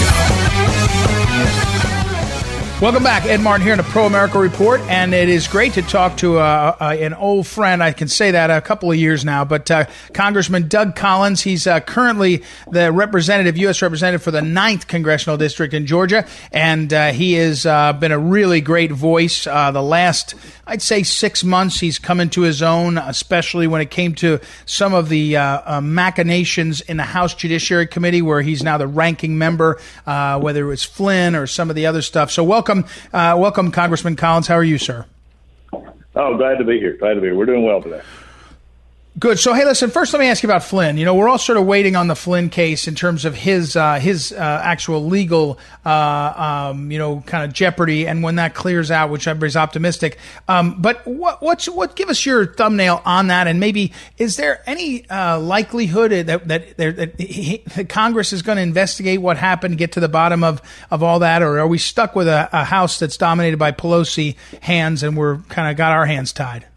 Welcome 2.79 3.01
back. 3.01 3.25
Ed 3.25 3.41
Martin 3.41 3.63
here 3.63 3.73
in 3.73 3.79
the 3.79 3.83
Pro 3.85 4.05
America 4.05 4.37
Report, 4.37 4.79
and 4.81 5.11
it 5.11 5.29
is 5.29 5.47
great 5.47 5.73
to 5.73 5.81
talk 5.81 6.15
to 6.17 6.37
uh, 6.37 6.77
uh, 6.79 6.95
an 6.99 7.15
old 7.15 7.47
friend. 7.47 7.81
I 7.81 7.91
can 7.91 8.07
say 8.07 8.29
that 8.29 8.51
a 8.51 8.61
couple 8.61 8.91
of 8.91 8.97
years 8.97 9.25
now, 9.25 9.43
but 9.45 9.71
uh, 9.71 9.85
Congressman 10.13 10.67
Doug 10.67 10.95
Collins. 10.95 11.41
He's 11.41 11.65
uh, 11.65 11.79
currently 11.79 12.43
the 12.69 12.91
representative, 12.91 13.57
U.S. 13.57 13.81
representative 13.81 14.21
for 14.21 14.29
the 14.29 14.41
9th 14.41 14.85
Congressional 14.85 15.37
District 15.37 15.73
in 15.73 15.87
Georgia, 15.87 16.27
and 16.51 16.93
uh, 16.93 17.13
he 17.13 17.33
has 17.33 17.65
uh, 17.65 17.93
been 17.93 18.11
a 18.11 18.19
really 18.19 18.61
great 18.61 18.91
voice 18.91 19.45
the 19.45 19.81
last, 19.81 20.35
I'd 20.67 20.83
say, 20.83 21.01
six 21.01 21.43
months. 21.43 21.79
He's 21.79 21.97
come 21.97 22.19
into 22.19 22.41
his 22.41 22.61
own, 22.61 22.99
especially 22.99 23.65
when 23.65 23.81
it 23.81 23.89
came 23.89 24.13
to 24.15 24.39
some 24.67 24.93
of 24.93 25.09
the 25.09 25.33
machinations 25.81 26.81
in 26.81 26.97
the 26.97 27.03
House 27.03 27.33
Judiciary 27.33 27.87
Committee, 27.87 28.21
where 28.21 28.43
he's 28.43 28.61
now 28.61 28.77
the 28.77 28.85
ranking 28.85 29.39
member, 29.39 29.79
whether 30.05 30.63
it 30.63 30.67
was 30.67 30.83
Flynn 30.83 31.35
or 31.35 31.47
some 31.47 31.71
of 31.71 31.75
the 31.75 31.87
other 31.87 32.03
stuff. 32.03 32.29
So, 32.29 32.43
welcome 32.43 32.66
welcome, 32.67 32.91
uh, 33.13 33.35
welcome, 33.37 33.71
Congressman 33.71 34.15
Collins. 34.15 34.47
How 34.47 34.55
are 34.55 34.63
you, 34.63 34.77
sir? 34.77 35.05
Oh, 35.73 36.35
glad 36.37 36.57
to 36.57 36.65
be 36.65 36.79
here. 36.79 36.97
Glad 36.97 37.13
to 37.13 37.21
be 37.21 37.27
here. 37.27 37.35
We're 37.35 37.45
doing 37.45 37.63
well 37.63 37.81
today. 37.81 38.01
Good. 39.19 39.39
So, 39.39 39.53
hey, 39.53 39.65
listen. 39.65 39.89
First, 39.89 40.13
let 40.13 40.19
me 40.19 40.27
ask 40.27 40.43
you 40.43 40.47
about 40.47 40.61
Flynn. 40.61 40.99
You 40.99 41.05
know, 41.05 41.15
we're 41.15 41.27
all 41.27 41.39
sort 41.39 41.57
of 41.57 41.65
waiting 41.65 41.95
on 41.95 42.07
the 42.07 42.15
Flynn 42.15 42.51
case 42.51 42.87
in 42.87 42.93
terms 42.93 43.25
of 43.25 43.33
his 43.33 43.75
uh, 43.75 43.95
his 43.95 44.31
uh, 44.31 44.61
actual 44.63 45.07
legal, 45.07 45.57
uh, 45.83 46.69
um, 46.69 46.91
you 46.91 46.99
know, 46.99 47.23
kind 47.25 47.43
of 47.43 47.51
jeopardy, 47.51 48.05
and 48.07 48.21
when 48.21 48.35
that 48.35 48.53
clears 48.53 48.91
out, 48.91 49.09
which 49.09 49.27
everybody's 49.27 49.55
optimistic. 49.55 50.19
Um, 50.47 50.79
but 50.79 51.07
what 51.07 51.41
what's 51.41 51.67
what? 51.67 51.95
Give 51.95 52.09
us 52.09 52.27
your 52.27 52.45
thumbnail 52.45 53.01
on 53.05 53.27
that, 53.27 53.47
and 53.47 53.59
maybe 53.59 53.91
is 54.19 54.37
there 54.37 54.61
any 54.67 55.09
uh, 55.09 55.39
likelihood 55.39 56.11
that 56.11 56.47
that, 56.47 56.77
that, 56.77 57.19
he, 57.19 57.63
that 57.75 57.89
Congress 57.89 58.33
is 58.33 58.43
going 58.43 58.57
to 58.57 58.61
investigate 58.61 59.19
what 59.19 59.37
happened, 59.37 59.79
get 59.79 59.93
to 59.93 59.99
the 59.99 60.09
bottom 60.09 60.43
of 60.43 60.61
of 60.91 61.01
all 61.01 61.19
that, 61.19 61.41
or 61.41 61.57
are 61.57 61.67
we 61.67 61.79
stuck 61.79 62.15
with 62.15 62.27
a, 62.27 62.49
a 62.53 62.63
House 62.65 62.99
that's 62.99 63.17
dominated 63.17 63.57
by 63.57 63.71
Pelosi 63.71 64.35
hands, 64.61 65.01
and 65.01 65.17
we're 65.17 65.37
kind 65.49 65.71
of 65.71 65.75
got 65.75 65.91
our 65.91 66.05
hands 66.05 66.33
tied? 66.33 66.67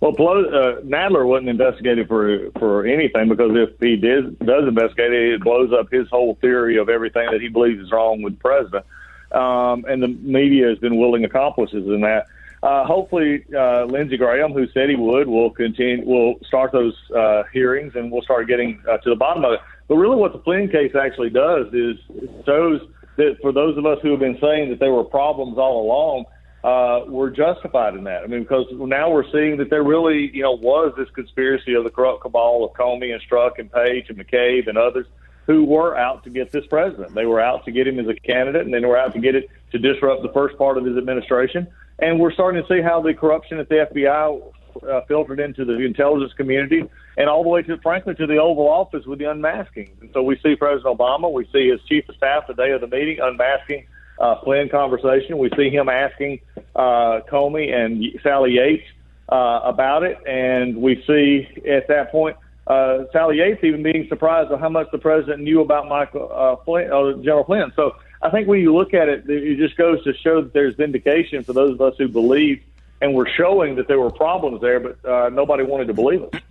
Well, 0.00 0.12
uh, 0.12 0.80
Nadler 0.82 1.26
wasn't 1.26 1.48
investigated 1.48 2.06
for 2.06 2.50
for 2.52 2.86
anything 2.86 3.28
because 3.28 3.50
if 3.54 3.80
he 3.80 3.96
did 3.96 4.38
does 4.38 4.68
investigate 4.68 5.12
it, 5.12 5.34
it 5.34 5.40
blows 5.42 5.72
up 5.72 5.90
his 5.90 6.08
whole 6.08 6.36
theory 6.40 6.78
of 6.78 6.88
everything 6.88 7.28
that 7.32 7.40
he 7.40 7.48
believes 7.48 7.82
is 7.82 7.90
wrong 7.90 8.22
with 8.22 8.34
the 8.34 8.40
president. 8.40 8.84
Um, 9.32 9.84
and 9.88 10.02
the 10.02 10.08
media 10.08 10.68
has 10.68 10.78
been 10.78 10.98
willing 10.98 11.24
accomplices 11.24 11.86
in 11.86 12.00
that. 12.02 12.26
Uh, 12.62 12.84
hopefully, 12.84 13.44
uh, 13.56 13.84
Lindsey 13.84 14.16
Graham, 14.16 14.52
who 14.52 14.66
said 14.68 14.88
he 14.88 14.96
would, 14.96 15.28
will 15.28 15.50
continue. 15.50 16.04
Will 16.04 16.36
start 16.46 16.70
those 16.72 16.94
uh, 17.14 17.42
hearings, 17.52 17.94
and 17.96 18.10
we'll 18.10 18.22
start 18.22 18.46
getting 18.46 18.80
uh, 18.88 18.98
to 18.98 19.10
the 19.10 19.16
bottom 19.16 19.44
of 19.44 19.54
it. 19.54 19.60
But 19.88 19.96
really, 19.96 20.16
what 20.16 20.32
the 20.32 20.40
Flynn 20.40 20.68
case 20.68 20.94
actually 20.94 21.30
does 21.30 21.66
is 21.72 21.96
shows 22.46 22.80
that 23.16 23.36
for 23.42 23.52
those 23.52 23.76
of 23.76 23.84
us 23.84 23.98
who 24.02 24.12
have 24.12 24.20
been 24.20 24.38
saying 24.40 24.70
that 24.70 24.78
there 24.78 24.92
were 24.92 25.04
problems 25.04 25.58
all 25.58 25.82
along 25.84 26.24
uh, 26.64 27.02
were 27.06 27.30
justified 27.30 27.94
in 27.94 28.04
that. 28.04 28.24
I 28.24 28.26
mean, 28.26 28.42
because 28.42 28.66
now 28.72 29.10
we're 29.10 29.30
seeing 29.30 29.58
that 29.58 29.70
there 29.70 29.84
really, 29.84 30.30
you 30.34 30.42
know, 30.42 30.52
was 30.52 30.92
this 30.96 31.08
conspiracy 31.10 31.74
of 31.74 31.84
the 31.84 31.90
corrupt 31.90 32.22
cabal 32.22 32.64
of 32.64 32.72
Comey 32.72 33.12
and 33.12 33.22
Strzok 33.22 33.58
and 33.58 33.70
Page 33.70 34.06
and 34.08 34.18
McCabe 34.18 34.68
and 34.68 34.76
others 34.76 35.06
who 35.46 35.64
were 35.64 35.96
out 35.96 36.24
to 36.24 36.30
get 36.30 36.52
this 36.52 36.66
president. 36.66 37.14
They 37.14 37.26
were 37.26 37.40
out 37.40 37.64
to 37.64 37.70
get 37.70 37.86
him 37.86 37.98
as 37.98 38.06
a 38.06 38.14
candidate, 38.14 38.66
and 38.66 38.74
then 38.74 38.86
were 38.86 38.98
out 38.98 39.14
to 39.14 39.20
get 39.20 39.34
it 39.34 39.48
to 39.72 39.78
disrupt 39.78 40.22
the 40.22 40.32
first 40.32 40.58
part 40.58 40.76
of 40.76 40.84
his 40.84 40.96
administration. 40.96 41.66
And 42.00 42.20
we're 42.20 42.32
starting 42.32 42.62
to 42.62 42.68
see 42.68 42.82
how 42.82 43.00
the 43.00 43.14
corruption 43.14 43.58
at 43.58 43.68
the 43.68 43.86
FBI 43.90 44.52
uh, 44.82 45.00
filtered 45.08 45.40
into 45.40 45.64
the 45.64 45.78
intelligence 45.78 46.32
community 46.34 46.84
and 47.16 47.28
all 47.28 47.42
the 47.42 47.48
way 47.48 47.62
to, 47.62 47.78
frankly, 47.78 48.14
to 48.16 48.26
the 48.26 48.36
Oval 48.36 48.68
Office 48.68 49.06
with 49.06 49.18
the 49.18 49.30
unmasking. 49.30 49.90
And 50.00 50.10
so 50.12 50.22
we 50.22 50.38
see 50.42 50.54
President 50.54 50.98
Obama, 50.98 51.32
we 51.32 51.48
see 51.52 51.70
his 51.70 51.80
chief 51.88 52.08
of 52.08 52.16
staff 52.16 52.46
the 52.46 52.54
day 52.54 52.70
of 52.72 52.80
the 52.80 52.86
meeting 52.86 53.18
unmasking 53.20 53.86
uh, 54.18 54.40
Flynn 54.42 54.68
conversation. 54.68 55.38
We 55.38 55.50
see 55.56 55.70
him 55.70 55.88
asking 55.88 56.40
uh, 56.74 57.20
Comey 57.30 57.72
and 57.72 58.04
Sally 58.22 58.52
Yates 58.52 58.84
uh, 59.28 59.60
about 59.64 60.02
it, 60.02 60.18
and 60.26 60.76
we 60.76 61.02
see 61.06 61.48
at 61.68 61.88
that 61.88 62.10
point 62.10 62.36
uh, 62.66 63.04
Sally 63.12 63.38
Yates 63.38 63.62
even 63.64 63.82
being 63.82 64.06
surprised 64.08 64.52
at 64.52 64.60
how 64.60 64.68
much 64.68 64.88
the 64.92 64.98
president 64.98 65.42
knew 65.42 65.60
about 65.60 65.88
Michael 65.88 66.30
uh, 66.32 66.56
Flynn, 66.64 66.92
uh, 66.92 67.12
General 67.22 67.44
Flynn. 67.44 67.72
So 67.76 67.96
I 68.20 68.30
think 68.30 68.48
when 68.48 68.60
you 68.60 68.74
look 68.74 68.94
at 68.94 69.08
it, 69.08 69.28
it 69.28 69.56
just 69.56 69.76
goes 69.76 70.02
to 70.04 70.14
show 70.14 70.42
that 70.42 70.52
there's 70.52 70.74
vindication 70.74 71.44
for 71.44 71.52
those 71.52 71.72
of 71.72 71.80
us 71.80 71.94
who 71.98 72.08
believe 72.08 72.62
and 73.00 73.14
we're 73.14 73.28
showing 73.28 73.76
that 73.76 73.88
there 73.88 74.00
were 74.00 74.10
problems 74.10 74.60
there, 74.60 74.80
but 74.80 75.04
uh, 75.04 75.28
nobody 75.28 75.62
wanted 75.62 75.86
to 75.86 75.94
believe 75.94 76.22
it. 76.22 76.42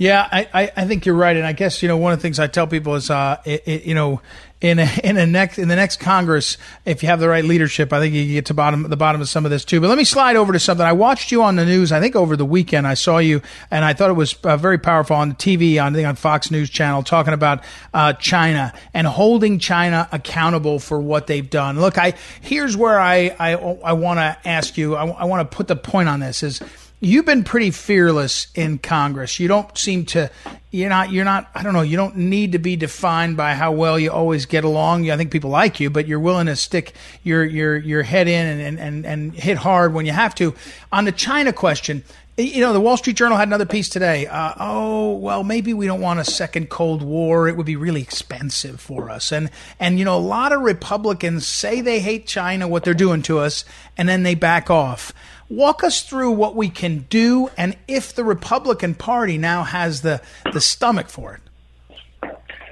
Yeah, 0.00 0.26
I, 0.32 0.72
I 0.74 0.86
think 0.86 1.04
you're 1.04 1.14
right, 1.14 1.36
and 1.36 1.44
I 1.44 1.52
guess 1.52 1.82
you 1.82 1.88
know 1.88 1.98
one 1.98 2.14
of 2.14 2.20
the 2.20 2.22
things 2.22 2.38
I 2.38 2.46
tell 2.46 2.66
people 2.66 2.94
is, 2.94 3.10
uh, 3.10 3.36
it, 3.44 3.64
it, 3.66 3.84
you 3.84 3.94
know, 3.94 4.22
in 4.62 4.78
a, 4.78 4.88
in 5.04 5.18
a 5.18 5.26
next 5.26 5.58
in 5.58 5.68
the 5.68 5.76
next 5.76 6.00
Congress, 6.00 6.56
if 6.86 7.02
you 7.02 7.10
have 7.10 7.20
the 7.20 7.28
right 7.28 7.44
leadership, 7.44 7.92
I 7.92 8.00
think 8.00 8.14
you 8.14 8.24
get 8.24 8.46
to 8.46 8.54
bottom 8.54 8.84
the 8.84 8.96
bottom 8.96 9.20
of 9.20 9.28
some 9.28 9.44
of 9.44 9.50
this 9.50 9.62
too. 9.62 9.78
But 9.78 9.88
let 9.88 9.98
me 9.98 10.04
slide 10.04 10.36
over 10.36 10.54
to 10.54 10.58
something. 10.58 10.86
I 10.86 10.94
watched 10.94 11.30
you 11.30 11.42
on 11.42 11.56
the 11.56 11.66
news. 11.66 11.92
I 11.92 12.00
think 12.00 12.16
over 12.16 12.34
the 12.34 12.46
weekend 12.46 12.86
I 12.86 12.94
saw 12.94 13.18
you, 13.18 13.42
and 13.70 13.84
I 13.84 13.92
thought 13.92 14.08
it 14.08 14.14
was 14.14 14.32
uh, 14.42 14.56
very 14.56 14.78
powerful 14.78 15.16
on 15.16 15.28
the 15.28 15.34
TV 15.34 15.78
on 15.78 15.92
I 15.92 15.96
think 15.96 16.08
on 16.08 16.16
Fox 16.16 16.50
News 16.50 16.70
Channel 16.70 17.02
talking 17.02 17.34
about 17.34 17.62
uh, 17.92 18.14
China 18.14 18.72
and 18.94 19.06
holding 19.06 19.58
China 19.58 20.08
accountable 20.12 20.78
for 20.78 20.98
what 20.98 21.26
they've 21.26 21.50
done. 21.50 21.78
Look, 21.78 21.98
I 21.98 22.14
here's 22.40 22.74
where 22.74 22.98
I 22.98 23.36
I, 23.38 23.50
I 23.50 23.92
want 23.92 24.16
to 24.16 24.48
ask 24.48 24.78
you. 24.78 24.96
I, 24.96 25.06
I 25.08 25.24
want 25.26 25.50
to 25.50 25.54
put 25.54 25.68
the 25.68 25.76
point 25.76 26.08
on 26.08 26.20
this 26.20 26.42
is 26.42 26.62
you've 27.00 27.24
been 27.24 27.44
pretty 27.44 27.70
fearless 27.70 28.48
in 28.54 28.78
Congress. 28.78 29.40
You 29.40 29.48
don't 29.48 29.76
seem 29.76 30.04
to 30.06 30.30
you're 30.70 30.88
not 30.88 31.10
you're 31.10 31.24
not 31.24 31.50
I 31.54 31.62
don't 31.62 31.72
know, 31.72 31.80
you 31.82 31.96
don't 31.96 32.16
need 32.16 32.52
to 32.52 32.58
be 32.58 32.76
defined 32.76 33.36
by 33.36 33.54
how 33.54 33.72
well 33.72 33.98
you 33.98 34.10
always 34.10 34.46
get 34.46 34.64
along. 34.64 35.10
I 35.10 35.16
think 35.16 35.30
people 35.30 35.50
like 35.50 35.80
you, 35.80 35.90
but 35.90 36.06
you're 36.06 36.20
willing 36.20 36.46
to 36.46 36.56
stick 36.56 36.94
your 37.22 37.44
your 37.44 37.76
your 37.76 38.02
head 38.02 38.28
in 38.28 38.60
and 38.60 38.78
and 38.78 39.06
and 39.06 39.34
hit 39.34 39.56
hard 39.56 39.94
when 39.94 40.06
you 40.06 40.12
have 40.12 40.34
to. 40.36 40.54
On 40.92 41.04
the 41.04 41.12
China 41.12 41.52
question, 41.52 42.04
you 42.36 42.60
know, 42.60 42.72
the 42.72 42.80
Wall 42.80 42.96
Street 42.96 43.16
Journal 43.16 43.36
had 43.36 43.48
another 43.48 43.66
piece 43.66 43.88
today. 43.88 44.26
Uh, 44.26 44.54
oh, 44.58 45.14
well, 45.16 45.44
maybe 45.44 45.74
we 45.74 45.86
don't 45.86 46.00
want 46.00 46.20
a 46.20 46.24
second 46.24 46.70
Cold 46.70 47.02
War. 47.02 47.48
It 47.48 47.56
would 47.56 47.66
be 47.66 47.76
really 47.76 48.00
expensive 48.02 48.80
for 48.80 49.10
us. 49.10 49.32
And 49.32 49.50
and 49.78 49.98
you 49.98 50.04
know, 50.04 50.16
a 50.16 50.18
lot 50.18 50.52
of 50.52 50.60
Republicans 50.62 51.46
say 51.46 51.80
they 51.80 52.00
hate 52.00 52.26
China, 52.26 52.68
what 52.68 52.84
they're 52.84 52.94
doing 52.94 53.22
to 53.22 53.38
us, 53.38 53.64
and 53.96 54.08
then 54.08 54.22
they 54.22 54.34
back 54.34 54.70
off. 54.70 55.12
Walk 55.50 55.84
us 55.84 56.02
through 56.02 56.30
what 56.30 56.54
we 56.54 56.70
can 56.70 57.06
do, 57.10 57.50
and 57.56 57.76
if 57.86 58.14
the 58.14 58.24
Republican 58.24 58.94
Party 58.94 59.36
now 59.36 59.64
has 59.64 60.02
the 60.02 60.22
the 60.52 60.60
stomach 60.60 61.10
for 61.10 61.34
it. 61.34 62.30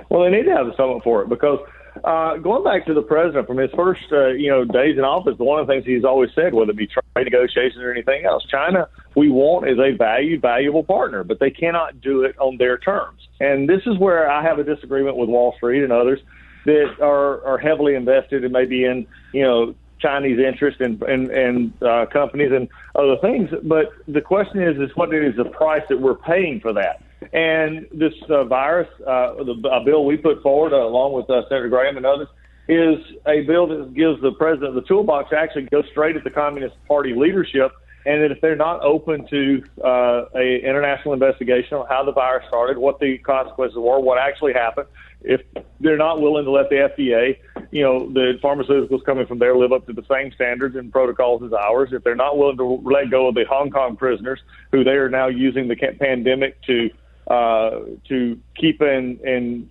Well, 0.09 0.23
they 0.23 0.31
need 0.31 0.45
to 0.45 0.53
have 0.53 0.67
the 0.67 0.75
stomach 0.75 1.03
for 1.03 1.23
it 1.23 1.29
because 1.29 1.59
uh, 2.05 2.37
going 2.37 2.65
back 2.65 2.87
to 2.87 2.95
the 2.95 3.03
president 3.03 3.47
from 3.47 3.59
his 3.59 3.71
first, 3.73 4.05
uh, 4.13 4.29
you 4.29 4.49
know, 4.49 4.65
days 4.65 4.97
in 4.97 5.05
office, 5.05 5.37
one 5.39 5.61
of 5.61 5.67
the 5.67 5.73
things 5.73 5.85
he's 5.85 6.05
always 6.05 6.31
said, 6.35 6.55
whether 6.55 6.71
it 6.71 6.77
be 6.77 6.87
trade 6.87 7.03
negotiations 7.17 7.83
or 7.83 7.93
anything 7.93 8.25
else, 8.25 8.45
China 8.51 8.89
we 9.15 9.29
want 9.29 9.69
is 9.69 9.79
a 9.79 9.97
valued, 9.97 10.41
valuable 10.41 10.85
partner, 10.85 11.25
but 11.25 11.41
they 11.41 11.51
cannot 11.51 12.01
do 12.01 12.23
it 12.23 12.39
on 12.39 12.57
their 12.57 12.79
terms. 12.79 13.27
And 13.41 13.69
this 13.69 13.83
is 13.87 13.99
where 13.99 14.31
I 14.31 14.43
have 14.43 14.59
a 14.59 14.65
disagreement 14.65 15.17
with 15.17 15.29
Wall 15.29 15.55
Street 15.57 15.83
and 15.83 15.93
others 15.93 16.21
that 16.65 16.97
are, 17.01 17.45
are 17.45 17.59
heavily 17.59 17.95
invested 17.95 18.45
and 18.45 18.53
maybe 18.53 18.85
in, 18.85 19.07
you 19.33 19.43
know, 19.43 19.75
Chinese 20.01 20.39
interest 20.39 20.81
in 20.81 21.03
in, 21.09 21.31
in 21.31 21.73
uh, 21.83 22.07
companies 22.07 22.53
and 22.53 22.69
other 22.95 23.17
things. 23.21 23.51
But 23.63 23.93
the 24.07 24.21
question 24.21 24.63
is, 24.63 24.79
is 24.79 24.95
what 24.97 25.13
is 25.15 25.37
the 25.37 25.45
price 25.45 25.83
that 25.89 26.01
we're 26.01 26.15
paying 26.15 26.61
for 26.61 26.73
that? 26.73 27.03
And 27.33 27.87
this 27.93 28.15
uh, 28.29 28.45
virus, 28.45 28.89
uh, 29.07 29.35
the 29.43 29.69
a 29.73 29.85
bill 29.85 30.05
we 30.05 30.17
put 30.17 30.43
forward 30.43 30.73
uh, 30.73 30.77
along 30.77 31.13
with 31.13 31.29
uh, 31.29 31.43
Senator 31.49 31.69
Graham 31.69 31.97
and 31.97 32.07
others, 32.07 32.29
is 32.69 32.99
a 33.27 33.43
bill 33.43 33.67
that 33.67 33.95
gives 33.95 34.21
the 34.23 34.33
president 34.33 34.75
the 34.75 34.83
toolbox 34.83 35.31
to 35.31 35.37
actually 35.37 35.63
go 35.65 35.83
straight 35.91 36.17
at 36.17 36.25
the 36.25 36.31
Communist 36.31 36.77
Party 36.87 37.15
leadership. 37.15 37.73
And 38.07 38.23
that 38.23 38.31
if 38.31 38.41
they're 38.41 38.57
not 38.57 38.81
open 38.83 39.27
to 39.27 39.63
uh, 39.85 40.25
a 40.35 40.61
international 40.65 41.13
investigation 41.13 41.77
on 41.77 41.87
how 41.89 42.05
the 42.05 42.13
virus 42.13 42.47
started, 42.49 42.79
what 42.79 43.01
the 43.01 43.19
consequences 43.19 43.77
were, 43.77 43.99
what 43.99 44.19
actually 44.19 44.55
happened, 44.55 44.87
if 45.23 45.41
they're 45.81 45.97
not 45.97 46.21
willing 46.21 46.45
to 46.45 46.51
let 46.51 46.69
the 46.69 46.77
FDA, 46.77 47.39
you 47.71 47.83
know, 47.83 48.11
the 48.13 48.39
pharmaceuticals 48.43 49.05
coming 49.05 49.27
from 49.27 49.39
there 49.39 49.57
live 49.57 49.73
up 49.73 49.87
to 49.87 49.93
the 49.93 50.05
same 50.11 50.33
standards 50.33 50.77
and 50.77 50.93
protocols 50.93 51.43
as 51.43 51.53
ours, 51.53 51.91
if 51.93 52.05
they're 52.05 52.15
not 52.15 52.39
willing 52.39 52.57
to 52.57 52.81
let 52.85 53.11
go 53.11 53.29
of 53.29 53.35
the 53.35 53.45
Hong 53.49 53.71
Kong 53.71 53.97
prisoners 53.97 54.41
who 54.71 54.85
they 54.85 54.93
are 54.93 55.09
now 55.09 55.27
using 55.27 55.69
the 55.69 55.77
pandemic 55.77 56.61
to 56.63 56.91
uh, 57.29 57.81
to 58.09 58.39
keep 58.57 58.81
in 58.81 59.19
in 59.23 59.71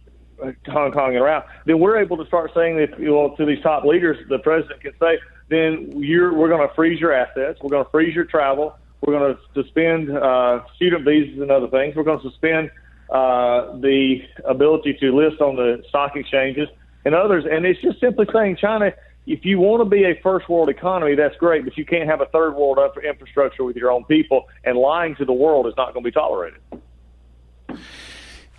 Hong 0.68 0.92
Kong 0.92 1.16
and 1.16 1.24
around, 1.24 1.46
then 1.66 1.80
we're 1.80 1.98
able 1.98 2.18
to 2.18 2.26
start 2.28 2.52
saying 2.54 2.78
that 2.78 3.00
you 3.00 3.08
know 3.08 3.34
to 3.38 3.46
these 3.46 3.62
top 3.64 3.84
leaders, 3.84 4.18
the 4.30 4.40
president 4.40 4.82
can 4.82 4.94
say, 5.00 5.18
then 5.50 5.92
you're 5.96 6.34
we're 6.34 6.50
going 6.50 6.68
to 6.68 6.74
freeze 6.76 7.00
your 7.00 7.14
assets, 7.14 7.60
we're 7.64 7.70
going 7.70 7.86
to 7.86 7.92
freeze 7.92 8.14
your 8.14 8.26
travel, 8.26 8.76
we're 9.02 9.18
going 9.18 9.36
to 9.36 9.64
suspend 9.64 10.16
uh, 10.16 10.60
student 10.76 11.06
visas 11.06 11.42
and 11.42 11.50
other 11.50 11.70
things, 11.70 11.96
we're 11.96 12.04
going 12.04 12.20
to 12.20 12.30
suspend 12.30 12.70
uh, 13.10 13.78
the 13.80 14.22
ability 14.46 14.98
to 15.00 15.16
list 15.16 15.42
on 15.42 15.56
the 15.56 15.84
stock 15.90 16.16
exchanges 16.16 16.68
and 17.06 17.16
others. 17.16 17.46
And 17.50 17.66
it's 17.66 17.82
just 17.82 18.00
simply 18.00 18.28
saying, 18.34 18.58
China, 18.58 18.94
if 19.26 19.44
you 19.44 19.60
want 19.60 19.82
to 19.82 19.90
be 19.90 20.04
a 20.06 20.20
first 20.22 20.48
world 20.50 20.70
economy, 20.70 21.16
that's 21.16 21.36
great, 21.38 21.64
but 21.66 21.78
you 21.78 21.86
can't 21.86 22.10
have 22.10 22.22
a 22.22 22.28
third 22.28 22.56
world 22.56 22.80
infrastructure 23.04 23.64
with 23.64 23.76
your 23.76 23.92
own 23.92 24.06
people, 24.06 24.46
and 24.64 24.78
lying 24.78 25.16
to 25.18 25.26
the 25.26 25.34
world 25.34 25.68
is 25.68 25.74
not 25.76 25.94
going 25.94 26.04
to 26.04 26.08
be 26.08 26.14
tolerated. 26.14 26.60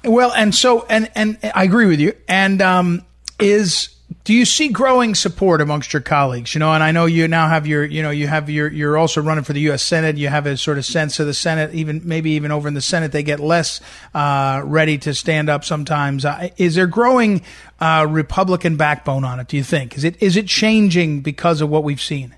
Well, 0.05 0.33
and 0.33 0.55
so, 0.55 0.87
and 0.89 1.11
and 1.15 1.39
I 1.55 1.65
agree 1.65 1.87
with 1.87 2.01
you. 2.01 2.13
And 2.29 2.63
um, 2.63 3.05
is 3.39 3.89
do 4.29 4.35
you 4.35 4.45
see 4.45 4.69
growing 4.69 5.15
support 5.15 5.63
amongst 5.63 5.95
your 5.95 6.03
colleagues? 6.03 6.55
You 6.55 6.59
know, 6.59 6.75
and 6.75 6.85
I 6.85 6.93
know 6.93 7.07
you 7.07 7.27
now 7.29 7.49
have 7.49 7.67
your, 7.67 7.83
you 7.83 8.03
know, 8.03 8.11
you 8.11 8.27
have 8.27 8.51
your, 8.51 8.71
you're 8.71 8.99
also 8.99 9.23
running 9.23 9.43
for 9.43 9.55
the 9.55 9.61
U.S. 9.61 9.83
Senate. 9.83 10.19
You 10.19 10.29
have 10.29 10.45
a 10.45 10.59
sort 10.59 10.77
of 10.77 10.85
sense 10.85 11.19
of 11.19 11.27
the 11.27 11.33
Senate, 11.33 11.73
even 11.73 12.03
maybe 12.05 12.33
even 12.33 12.51
over 12.51 12.69
in 12.69 12.75
the 12.75 12.83
Senate, 12.83 13.11
they 13.11 13.23
get 13.23 13.41
less 13.41 13.81
uh, 14.13 14.61
ready 14.67 14.99
to 14.99 15.15
stand 15.15 15.49
up 15.49 15.65
sometimes. 15.65 16.27
Uh, 16.27 16.51
is 16.59 16.75
there 16.75 16.87
growing 16.87 17.41
uh, 17.81 18.07
Republican 18.07 18.77
backbone 18.77 19.25
on 19.25 19.41
it? 19.41 19.49
Do 19.49 19.57
you 19.57 19.65
think 19.65 19.97
is 19.97 20.05
it 20.05 20.23
is 20.23 20.37
it 20.37 20.47
changing 20.47 21.23
because 21.23 21.63
of 21.63 21.71
what 21.71 21.83
we've 21.83 21.99
seen? 21.99 22.37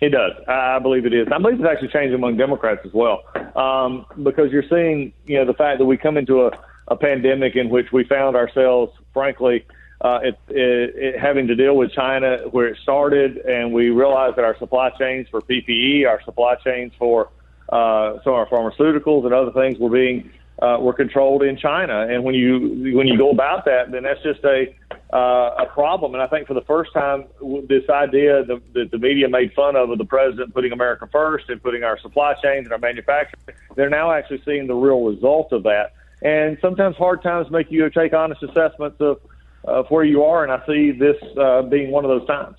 It 0.00 0.10
does. 0.10 0.30
I 0.46 0.78
believe 0.78 1.06
it 1.06 1.12
is. 1.12 1.26
I 1.32 1.38
believe 1.38 1.58
it's 1.58 1.68
actually 1.68 1.88
changing 1.88 2.14
among 2.14 2.36
Democrats 2.36 2.82
as 2.84 2.92
well, 2.92 3.24
um, 3.56 4.06
because 4.22 4.52
you're 4.52 4.68
seeing, 4.70 5.12
you 5.26 5.38
know, 5.38 5.44
the 5.44 5.54
fact 5.54 5.80
that 5.80 5.86
we 5.86 5.96
come 5.96 6.16
into 6.16 6.46
a, 6.46 6.52
a 6.86 6.94
pandemic 6.94 7.56
in 7.56 7.68
which 7.68 7.90
we 7.92 8.04
found 8.04 8.36
ourselves, 8.36 8.92
frankly 9.12 9.64
uh, 10.02 10.18
it, 10.22 10.38
it, 10.48 10.94
it, 10.96 11.20
having 11.20 11.46
to 11.46 11.54
deal 11.54 11.76
with 11.76 11.92
China 11.92 12.38
where 12.50 12.66
it 12.66 12.76
started, 12.82 13.38
and 13.38 13.72
we 13.72 13.90
realized 13.90 14.36
that 14.36 14.44
our 14.44 14.58
supply 14.58 14.90
chains 14.90 15.28
for 15.30 15.40
PPE, 15.40 16.06
our 16.08 16.20
supply 16.24 16.56
chains 16.56 16.92
for 16.98 17.30
uh, 17.68 18.18
some 18.24 18.34
of 18.34 18.38
our 18.40 18.48
pharmaceuticals 18.48 19.24
and 19.24 19.32
other 19.32 19.52
things 19.52 19.78
were 19.78 19.90
being 19.90 20.30
uh, 20.60 20.76
were 20.80 20.92
controlled 20.92 21.42
in 21.42 21.56
China. 21.56 22.06
And 22.08 22.24
when 22.24 22.34
you 22.34 22.94
when 22.96 23.06
you 23.06 23.16
go 23.16 23.30
about 23.30 23.64
that, 23.66 23.92
then 23.92 24.02
that's 24.02 24.22
just 24.22 24.42
a 24.44 24.74
uh, 25.12 25.64
a 25.64 25.66
problem. 25.66 26.14
And 26.14 26.22
I 26.22 26.26
think 26.26 26.48
for 26.48 26.54
the 26.54 26.62
first 26.62 26.92
time, 26.92 27.24
this 27.68 27.88
idea 27.88 28.44
that 28.44 28.60
the, 28.72 28.88
the 28.90 28.98
media 28.98 29.28
made 29.28 29.52
fun 29.54 29.76
of 29.76 29.88
of 29.90 29.98
the 29.98 30.04
president 30.04 30.52
putting 30.52 30.72
America 30.72 31.08
first 31.12 31.48
and 31.48 31.62
putting 31.62 31.84
our 31.84 31.98
supply 32.00 32.34
chains 32.42 32.64
and 32.64 32.72
our 32.72 32.78
manufacturing, 32.78 33.56
they're 33.76 33.90
now 33.90 34.10
actually 34.10 34.42
seeing 34.44 34.66
the 34.66 34.74
real 34.74 35.04
result 35.04 35.52
of 35.52 35.62
that. 35.62 35.92
And 36.22 36.58
sometimes 36.60 36.96
hard 36.96 37.22
times 37.22 37.50
make 37.50 37.70
you 37.70 37.88
take 37.90 38.12
honest 38.12 38.42
assessments 38.42 39.00
of 39.00 39.20
of 39.64 39.88
where 39.90 40.04
you 40.04 40.24
are, 40.24 40.42
and 40.42 40.52
I 40.52 40.64
see 40.66 40.90
this 40.92 41.16
uh, 41.36 41.62
being 41.62 41.90
one 41.90 42.04
of 42.04 42.08
those 42.08 42.26
times. 42.26 42.56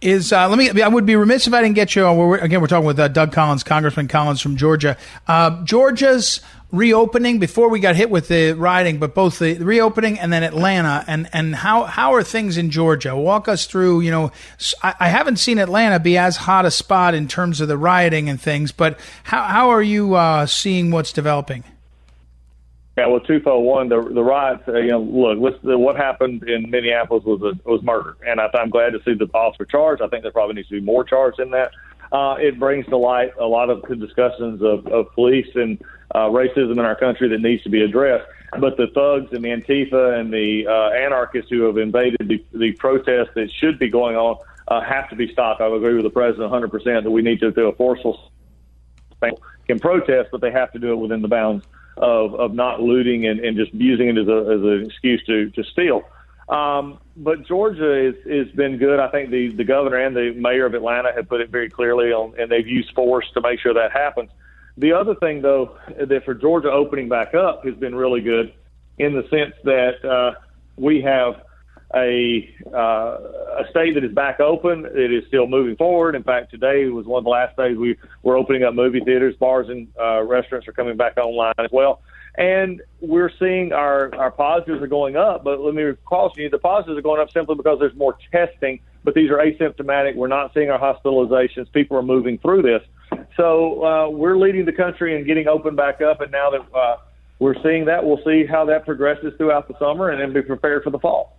Is 0.00 0.32
uh, 0.32 0.48
let 0.48 0.58
me. 0.58 0.82
I 0.82 0.88
would 0.88 1.06
be 1.06 1.16
remiss 1.16 1.46
if 1.46 1.54
I 1.54 1.62
didn't 1.62 1.76
get 1.76 1.94
you. 1.94 2.10
We're, 2.12 2.38
again, 2.38 2.60
we're 2.60 2.66
talking 2.66 2.86
with 2.86 2.98
uh, 2.98 3.08
Doug 3.08 3.32
Collins, 3.32 3.62
Congressman 3.62 4.08
Collins 4.08 4.40
from 4.40 4.56
Georgia. 4.56 4.96
Uh, 5.26 5.62
Georgia's 5.64 6.40
reopening 6.72 7.38
before 7.38 7.68
we 7.68 7.78
got 7.78 7.94
hit 7.94 8.10
with 8.10 8.28
the 8.28 8.52
rioting, 8.52 8.98
but 8.98 9.14
both 9.14 9.38
the 9.38 9.54
reopening 9.54 10.18
and 10.18 10.32
then 10.32 10.42
Atlanta, 10.42 11.04
and 11.06 11.28
and 11.32 11.54
how 11.54 11.84
how 11.84 12.14
are 12.14 12.22
things 12.22 12.58
in 12.58 12.70
Georgia? 12.70 13.16
Walk 13.16 13.48
us 13.48 13.66
through. 13.66 14.00
You 14.00 14.10
know, 14.10 14.32
I, 14.82 14.94
I 15.00 15.08
haven't 15.08 15.36
seen 15.36 15.58
Atlanta 15.58 16.00
be 16.00 16.18
as 16.18 16.36
hot 16.36 16.66
a 16.66 16.70
spot 16.70 17.14
in 17.14 17.28
terms 17.28 17.60
of 17.60 17.68
the 17.68 17.78
rioting 17.78 18.28
and 18.28 18.40
things, 18.40 18.72
but 18.72 18.98
how 19.22 19.44
how 19.44 19.70
are 19.70 19.82
you 19.82 20.14
uh, 20.14 20.46
seeing 20.46 20.90
what's 20.90 21.12
developing? 21.12 21.64
Yeah, 22.96 23.08
well, 23.08 23.20
twofold. 23.20 23.64
One, 23.64 23.88
the 23.88 24.00
the 24.00 24.22
riots. 24.22 24.62
Uh, 24.68 24.74
you 24.74 24.90
know, 24.90 25.00
look, 25.00 25.38
what's 25.38 25.60
the, 25.64 25.76
what 25.76 25.96
happened 25.96 26.48
in 26.48 26.70
Minneapolis 26.70 27.24
was 27.24 27.42
a, 27.42 27.68
was 27.68 27.82
murder, 27.82 28.16
and 28.24 28.40
I, 28.40 28.48
I'm 28.54 28.70
glad 28.70 28.90
to 28.90 29.00
see 29.04 29.14
the 29.14 29.28
officer 29.34 29.64
charged. 29.64 30.00
I 30.00 30.06
think 30.06 30.22
there 30.22 30.30
probably 30.30 30.54
needs 30.54 30.68
to 30.68 30.74
be 30.74 30.80
more 30.80 31.02
charged 31.02 31.40
in 31.40 31.50
that. 31.50 31.72
Uh, 32.12 32.36
it 32.38 32.60
brings 32.60 32.86
to 32.86 32.96
light 32.96 33.32
a 33.40 33.46
lot 33.46 33.70
of 33.70 33.82
discussions 33.98 34.62
of, 34.62 34.86
of 34.86 35.12
police 35.14 35.48
and 35.56 35.82
uh, 36.14 36.28
racism 36.28 36.72
in 36.72 36.80
our 36.80 36.94
country 36.94 37.28
that 37.28 37.40
needs 37.40 37.64
to 37.64 37.68
be 37.68 37.82
addressed. 37.82 38.28
But 38.60 38.76
the 38.76 38.86
thugs 38.94 39.32
and 39.32 39.44
the 39.44 39.48
Antifa 39.48 40.20
and 40.20 40.32
the 40.32 40.68
uh, 40.68 40.90
anarchists 40.90 41.50
who 41.50 41.62
have 41.62 41.76
invaded 41.76 42.28
the, 42.28 42.44
the 42.56 42.70
protests 42.72 43.30
that 43.34 43.50
should 43.58 43.80
be 43.80 43.88
going 43.88 44.14
on 44.14 44.36
uh, 44.68 44.80
have 44.82 45.10
to 45.10 45.16
be 45.16 45.32
stopped. 45.32 45.60
I 45.60 45.66
agree 45.66 45.94
with 45.94 46.04
the 46.04 46.10
president 46.10 46.52
100% 46.52 47.02
that 47.02 47.10
we 47.10 47.22
need 47.22 47.40
to 47.40 47.50
do 47.50 47.66
a 47.66 47.74
forceful 47.74 48.30
can 49.66 49.80
protest, 49.80 50.28
but 50.30 50.42
they 50.42 50.52
have 50.52 50.70
to 50.72 50.78
do 50.78 50.92
it 50.92 50.96
within 50.96 51.22
the 51.22 51.28
bounds 51.28 51.64
of, 51.96 52.34
of 52.34 52.54
not 52.54 52.80
looting 52.80 53.26
and, 53.26 53.40
and 53.40 53.56
just 53.56 53.72
using 53.74 54.08
it 54.08 54.18
as, 54.18 54.28
a, 54.28 54.38
as 54.38 54.60
an 54.62 54.84
excuse 54.86 55.22
to, 55.26 55.50
to 55.50 55.64
steal. 55.64 56.02
Um, 56.48 56.98
but 57.16 57.46
Georgia 57.46 58.08
is, 58.08 58.14
has 58.26 58.54
been 58.54 58.76
good. 58.76 59.00
I 59.00 59.08
think 59.08 59.30
the, 59.30 59.52
the 59.56 59.64
governor 59.64 59.96
and 59.96 60.14
the 60.14 60.32
mayor 60.36 60.66
of 60.66 60.74
Atlanta 60.74 61.12
have 61.14 61.28
put 61.28 61.40
it 61.40 61.50
very 61.50 61.70
clearly 61.70 62.12
on, 62.12 62.34
and 62.38 62.50
they've 62.50 62.66
used 62.66 62.92
force 62.94 63.26
to 63.34 63.40
make 63.40 63.60
sure 63.60 63.72
that 63.74 63.92
happens. 63.92 64.30
The 64.76 64.92
other 64.92 65.14
thing, 65.14 65.40
though, 65.40 65.78
that 65.88 66.24
for 66.24 66.34
Georgia 66.34 66.70
opening 66.70 67.08
back 67.08 67.34
up 67.34 67.64
has 67.64 67.74
been 67.76 67.94
really 67.94 68.20
good 68.20 68.52
in 68.98 69.14
the 69.14 69.22
sense 69.28 69.54
that 69.64 70.04
uh, 70.04 70.38
we 70.76 71.00
have 71.02 71.42
a 71.94 72.54
uh, 72.72 73.18
a 73.60 73.64
state 73.70 73.94
that 73.94 74.04
is 74.04 74.12
back 74.12 74.40
open. 74.40 74.86
It 74.86 75.12
is 75.12 75.24
still 75.28 75.46
moving 75.46 75.76
forward. 75.76 76.14
In 76.14 76.22
fact, 76.22 76.50
today 76.50 76.86
was 76.86 77.06
one 77.06 77.18
of 77.18 77.24
the 77.24 77.30
last 77.30 77.56
days 77.56 77.76
we 77.76 77.96
were 78.22 78.36
opening 78.36 78.64
up 78.64 78.74
movie 78.74 79.00
theaters, 79.00 79.34
bars, 79.36 79.68
and 79.68 79.88
uh, 80.00 80.22
restaurants 80.22 80.66
are 80.66 80.72
coming 80.72 80.96
back 80.96 81.16
online 81.16 81.54
as 81.58 81.70
well. 81.72 82.02
And 82.36 82.82
we're 83.00 83.30
seeing 83.38 83.72
our 83.72 84.14
our 84.16 84.30
positives 84.30 84.82
are 84.82 84.88
going 84.88 85.16
up. 85.16 85.44
But 85.44 85.60
let 85.60 85.74
me 85.74 85.92
caution 86.04 86.42
you: 86.42 86.50
the 86.50 86.58
positives 86.58 86.98
are 86.98 87.02
going 87.02 87.20
up 87.20 87.30
simply 87.30 87.54
because 87.54 87.78
there's 87.78 87.94
more 87.94 88.16
testing. 88.32 88.80
But 89.04 89.14
these 89.14 89.30
are 89.30 89.36
asymptomatic. 89.36 90.16
We're 90.16 90.28
not 90.28 90.52
seeing 90.54 90.70
our 90.70 90.80
hospitalizations. 90.80 91.70
People 91.72 91.96
are 91.98 92.02
moving 92.02 92.38
through 92.38 92.62
this. 92.62 92.82
So 93.36 93.84
uh, 93.84 94.08
we're 94.08 94.38
leading 94.38 94.64
the 94.64 94.72
country 94.72 95.14
and 95.14 95.26
getting 95.26 95.46
open 95.46 95.76
back 95.76 96.00
up. 96.00 96.22
And 96.22 96.32
now 96.32 96.50
that 96.50 96.74
uh, 96.74 96.96
we're 97.38 97.60
seeing 97.62 97.84
that, 97.84 98.04
we'll 98.04 98.22
see 98.24 98.46
how 98.46 98.64
that 98.64 98.86
progresses 98.86 99.34
throughout 99.36 99.68
the 99.68 99.74
summer, 99.78 100.08
and 100.08 100.20
then 100.20 100.32
be 100.32 100.40
prepared 100.40 100.82
for 100.82 100.90
the 100.90 100.98
fall. 100.98 101.36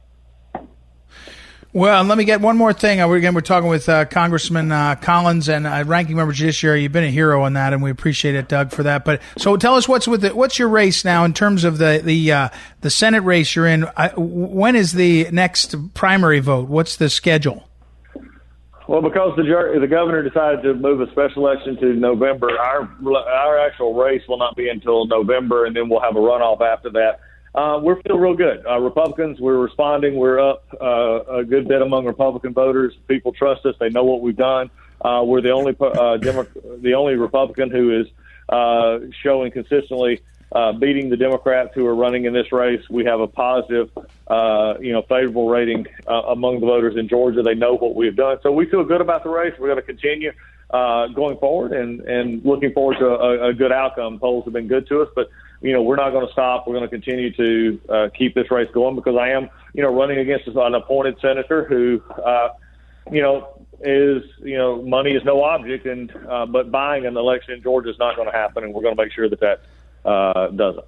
Well, 1.76 2.06
let 2.06 2.18
me 2.18 2.24
get 2.24 2.40
one 2.40 2.56
more 2.56 2.72
thing. 2.72 3.02
Uh, 3.02 3.10
again, 3.10 3.36
we're 3.36 3.42
talking 3.42 3.68
with 3.68 3.90
uh, 3.90 4.06
Congressman 4.06 4.72
uh, 4.72 4.96
Collins 4.96 5.50
and 5.50 5.68
uh, 5.68 5.84
Ranking 5.86 6.16
Member 6.16 6.32
Judiciary. 6.32 6.84
You've 6.84 6.94
been 6.94 7.04
a 7.04 7.12
hero 7.12 7.44
on 7.44 7.52
that, 7.52 7.74
and 7.74 7.84
we 7.84 7.92
appreciate 7.92 8.34
it, 8.34 8.48
Doug, 8.48 8.72
for 8.72 8.84
that. 8.84 9.04
But 9.04 9.22
so, 9.38 9.58
tell 9.58 9.76
us 9.76 9.86
what's 9.86 10.08
with 10.08 10.22
the, 10.22 10.34
what's 10.34 10.58
your 10.58 10.70
race 10.70 11.04
now 11.04 11.26
in 11.26 11.34
terms 11.34 11.66
of 11.66 11.78
the 11.78 12.00
the 12.02 12.32
uh, 12.32 12.50
the 12.80 12.90
Senate 12.90 13.24
race 13.24 13.58
you're 13.58 13.68
in. 13.68 13.82
when 14.16 14.78
is 14.78 14.94
the 14.94 15.30
next 15.32 15.76
primary 15.94 16.40
vote? 16.40 16.70
What's 16.70 16.96
the 16.96 17.10
schedule? 17.10 17.68
Well, 18.88 19.02
because 19.02 19.36
the 19.36 19.44
the 19.78 19.88
governor 19.88 20.24
decided 20.24 20.64
to 20.64 20.76
move 20.76 21.02
a 21.02 21.12
special 21.12 21.46
election 21.46 21.76
to 21.82 21.88
November, 21.88 22.58
our 22.58 22.90
our 23.04 23.60
actual 23.60 23.94
race 23.96 24.22
will 24.30 24.38
not 24.38 24.56
be 24.56 24.70
until 24.70 25.08
November, 25.08 25.66
and 25.66 25.76
then 25.76 25.90
we'll 25.90 26.00
have 26.00 26.16
a 26.16 26.20
runoff 26.20 26.62
after 26.62 26.90
that 26.92 27.20
uh, 27.56 27.80
we're 27.82 28.02
feeling 28.02 28.22
real 28.22 28.36
good. 28.36 28.66
Uh, 28.66 28.80
Republicans, 28.80 29.40
we're 29.40 29.58
responding. 29.58 30.16
We're 30.16 30.40
up 30.40 30.66
uh, 30.80 31.40
a 31.40 31.44
good 31.44 31.68
bit 31.68 31.82
among 31.82 32.06
Republican 32.06 32.54
voters. 32.54 32.94
People 33.08 33.32
trust 33.32 33.66
us. 33.66 33.76
They 33.80 33.90
know 33.90 34.04
what 34.04 34.22
we've 34.22 34.36
done. 34.36 34.70
Uh, 35.02 35.24
we're 35.26 35.42
the 35.42 35.52
only 35.52 35.76
uh, 35.80 36.18
Demo- 36.18 36.48
the 36.82 36.94
only 36.94 37.16
Republican 37.16 37.70
who 37.70 38.02
is 38.02 38.08
uh, 38.50 39.00
showing 39.24 39.52
consistently 39.52 40.22
uh, 40.52 40.74
beating 40.74 41.10
the 41.10 41.18
Democrats 41.18 41.72
who 41.74 41.86
are 41.86 41.96
running 41.96 42.26
in 42.26 42.34
this 42.34 42.52
race. 42.52 42.82
We 42.90 43.06
have 43.06 43.20
a 43.20 43.28
positive, 43.28 43.90
uh, 44.28 44.76
you 44.80 44.94
know, 44.94 45.02
favorable 45.04 45.50
rating 45.50 45.88
uh, 46.08 46.14
among 46.30 46.60
the 46.60 46.66
voters 46.66 46.96
in 46.98 47.08
Georgia. 47.08 47.42
They 47.42 47.56
know 47.56 47.76
what 47.76 47.96
we've 47.96 48.16
done, 48.16 48.38
so 48.44 48.52
we 48.52 48.66
feel 48.66 48.84
good 48.84 49.02
about 49.02 49.24
the 49.24 49.30
race. 49.30 49.54
We're 49.60 49.68
going 49.68 49.80
to 49.80 49.86
continue 49.86 50.32
uh, 50.70 51.08
going 51.08 51.38
forward 51.38 51.74
and 51.74 52.02
and 52.02 52.44
looking 52.44 52.74
forward 52.74 52.98
to 53.00 53.08
a, 53.08 53.50
a 53.50 53.54
good 53.54 53.72
outcome. 53.72 54.20
Polls 54.20 54.46
have 54.46 54.54
been 54.54 54.68
good 54.68 54.88
to 54.88 55.02
us, 55.02 55.10
but 55.16 55.30
you 55.62 55.74
know, 55.74 55.82
we're 55.82 55.96
not 55.96 56.12
going 56.12 56.26
to 56.26 56.32
stop. 56.32 56.68
We're 56.68 56.76
going 56.76 56.90
to 56.90 56.96
continue 56.96 57.32
to 57.34 57.82
uh, 57.90 58.10
keep 58.16 58.36
this 58.36 58.52
race 58.52 58.70
going 58.74 58.96
because 58.96 59.16
I 59.16 59.30
am, 59.30 59.50
you 59.74 59.82
know, 59.82 59.94
running 59.94 60.20
against 60.20 60.48
an 60.48 60.76
appointed 60.76 61.18
senator 61.22 61.66
who, 61.66 62.02
uh, 62.24 62.50
you 63.12 63.22
know, 63.22 63.66
is 63.82 64.24
you 64.40 64.58
know, 64.58 64.82
money 64.82 65.12
is 65.12 65.24
no 65.24 65.44
object, 65.44 65.86
and 65.86 66.12
uh, 66.30 66.46
but 66.46 66.72
buying 66.72 67.06
an 67.06 67.18
election 67.18 67.54
in 67.54 67.62
Georgia 67.62 67.90
is 67.90 68.00
not 68.00 68.16
going 68.16 68.28
to 68.28 68.36
happen, 68.36 68.64
and 68.64 68.74
we're 68.74 68.82
going 68.82 68.96
to 68.96 69.02
make 69.02 69.12
sure 69.12 69.30
that 69.30 69.40
that 69.42 69.62
uh, 70.10 70.48
doesn't. 70.50 70.86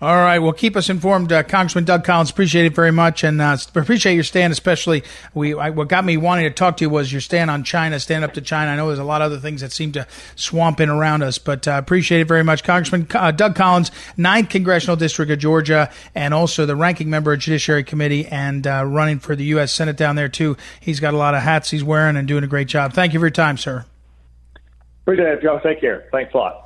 All 0.00 0.16
right. 0.16 0.40
Well, 0.40 0.52
keep 0.52 0.76
us 0.76 0.90
informed, 0.90 1.32
uh, 1.32 1.44
Congressman 1.44 1.84
Doug 1.84 2.04
Collins. 2.04 2.28
Appreciate 2.28 2.66
it 2.66 2.74
very 2.74 2.90
much, 2.90 3.22
and 3.22 3.40
uh, 3.40 3.56
appreciate 3.76 4.14
your 4.14 4.24
stand. 4.24 4.52
Especially, 4.52 5.04
we 5.34 5.54
I, 5.54 5.70
what 5.70 5.88
got 5.88 6.04
me 6.04 6.16
wanting 6.16 6.44
to 6.44 6.50
talk 6.50 6.76
to 6.78 6.84
you 6.84 6.90
was 6.90 7.12
your 7.12 7.20
stand 7.20 7.48
on 7.50 7.62
China, 7.62 8.00
stand 8.00 8.24
up 8.24 8.34
to 8.34 8.40
China. 8.40 8.72
I 8.72 8.76
know 8.76 8.88
there's 8.88 8.98
a 8.98 9.04
lot 9.04 9.22
of 9.22 9.26
other 9.26 9.38
things 9.38 9.60
that 9.60 9.70
seem 9.70 9.92
to 9.92 10.06
swamp 10.34 10.80
in 10.80 10.88
around 10.88 11.22
us, 11.22 11.38
but 11.38 11.68
uh, 11.68 11.72
appreciate 11.78 12.22
it 12.22 12.28
very 12.28 12.42
much, 12.42 12.64
Congressman 12.64 13.06
uh, 13.14 13.30
Doug 13.30 13.54
Collins, 13.54 13.92
Ninth 14.16 14.48
Congressional 14.48 14.96
District 14.96 15.30
of 15.30 15.38
Georgia, 15.38 15.90
and 16.14 16.34
also 16.34 16.66
the 16.66 16.76
ranking 16.76 17.08
member 17.08 17.32
of 17.32 17.38
Judiciary 17.38 17.84
Committee 17.84 18.26
and 18.26 18.66
uh, 18.66 18.84
running 18.84 19.20
for 19.20 19.36
the 19.36 19.44
U.S. 19.44 19.72
Senate 19.72 19.96
down 19.96 20.16
there 20.16 20.28
too. 20.28 20.56
He's 20.80 20.98
got 20.98 21.14
a 21.14 21.18
lot 21.18 21.34
of 21.34 21.42
hats 21.42 21.70
he's 21.70 21.84
wearing 21.84 22.16
and 22.16 22.26
doing 22.26 22.42
a 22.42 22.48
great 22.48 22.66
job. 22.66 22.94
Thank 22.94 23.12
you 23.12 23.20
for 23.20 23.26
your 23.26 23.30
time, 23.30 23.56
sir. 23.56 23.84
Appreciate 25.02 25.28
it, 25.28 25.42
Joe. 25.42 25.60
Take 25.62 25.80
care. 25.80 26.08
Thanks 26.10 26.34
a 26.34 26.38
lot. 26.38 26.63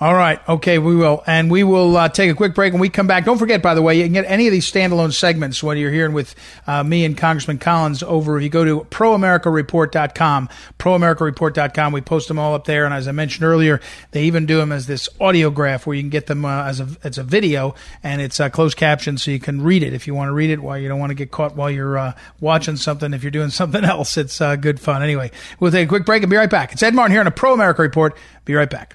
All 0.00 0.14
right. 0.14 0.40
Okay, 0.48 0.78
we 0.78 0.94
will. 0.94 1.24
And 1.26 1.50
we 1.50 1.64
will 1.64 1.96
uh, 1.96 2.08
take 2.08 2.30
a 2.30 2.34
quick 2.34 2.54
break 2.54 2.72
and 2.72 2.80
we 2.80 2.88
come 2.88 3.08
back. 3.08 3.24
Don't 3.24 3.36
forget, 3.36 3.60
by 3.60 3.74
the 3.74 3.82
way, 3.82 3.96
you 3.96 4.04
can 4.04 4.12
get 4.12 4.26
any 4.26 4.46
of 4.46 4.52
these 4.52 4.70
standalone 4.70 5.12
segments 5.12 5.60
when 5.60 5.76
you're 5.76 5.90
hearing 5.90 6.12
with 6.12 6.36
uh, 6.68 6.84
me 6.84 7.04
and 7.04 7.18
Congressman 7.18 7.58
Collins 7.58 8.04
over. 8.04 8.36
If 8.36 8.44
you 8.44 8.48
go 8.48 8.64
to 8.64 8.86
proamericareport.com, 8.90 10.50
proamericareport.com, 10.78 11.92
we 11.92 12.00
post 12.00 12.28
them 12.28 12.38
all 12.38 12.54
up 12.54 12.64
there. 12.64 12.84
And 12.84 12.94
as 12.94 13.08
I 13.08 13.12
mentioned 13.12 13.44
earlier, 13.44 13.80
they 14.12 14.22
even 14.22 14.46
do 14.46 14.58
them 14.58 14.70
as 14.70 14.86
this 14.86 15.08
audiograph 15.20 15.84
where 15.84 15.96
you 15.96 16.02
can 16.02 16.10
get 16.10 16.26
them 16.26 16.44
uh, 16.44 16.66
as 16.66 16.78
a, 16.78 16.86
it's 17.02 17.18
a 17.18 17.24
video 17.24 17.74
and 18.04 18.22
it's 18.22 18.38
uh, 18.38 18.48
closed 18.50 18.76
caption 18.76 19.18
so 19.18 19.32
you 19.32 19.40
can 19.40 19.62
read 19.62 19.82
it 19.82 19.94
if 19.94 20.06
you 20.06 20.14
want 20.14 20.28
to 20.28 20.32
read 20.32 20.50
it 20.50 20.60
while 20.60 20.78
you 20.78 20.86
don't 20.86 21.00
want 21.00 21.10
to 21.10 21.16
get 21.16 21.32
caught 21.32 21.56
while 21.56 21.72
you're 21.72 21.98
uh, 21.98 22.12
watching 22.38 22.76
something. 22.76 23.12
If 23.12 23.24
you're 23.24 23.32
doing 23.32 23.50
something 23.50 23.84
else, 23.84 24.16
it's 24.16 24.40
uh, 24.40 24.54
good 24.54 24.78
fun. 24.78 25.02
Anyway, 25.02 25.32
we'll 25.58 25.72
take 25.72 25.86
a 25.86 25.88
quick 25.88 26.06
break 26.06 26.22
and 26.22 26.30
be 26.30 26.36
right 26.36 26.48
back. 26.48 26.72
It's 26.72 26.84
Ed 26.84 26.94
Martin 26.94 27.10
here 27.10 27.20
on 27.20 27.26
a 27.26 27.32
Pro 27.32 27.52
America 27.52 27.82
Report. 27.82 28.16
Be 28.44 28.54
right 28.54 28.70
back. 28.70 28.94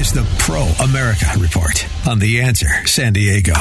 Is 0.00 0.12
the 0.14 0.26
Pro 0.38 0.62
America 0.82 1.26
Report 1.38 1.86
on 2.08 2.18
The 2.18 2.40
Answer 2.40 2.68
San 2.86 3.12
Diego. 3.12 3.52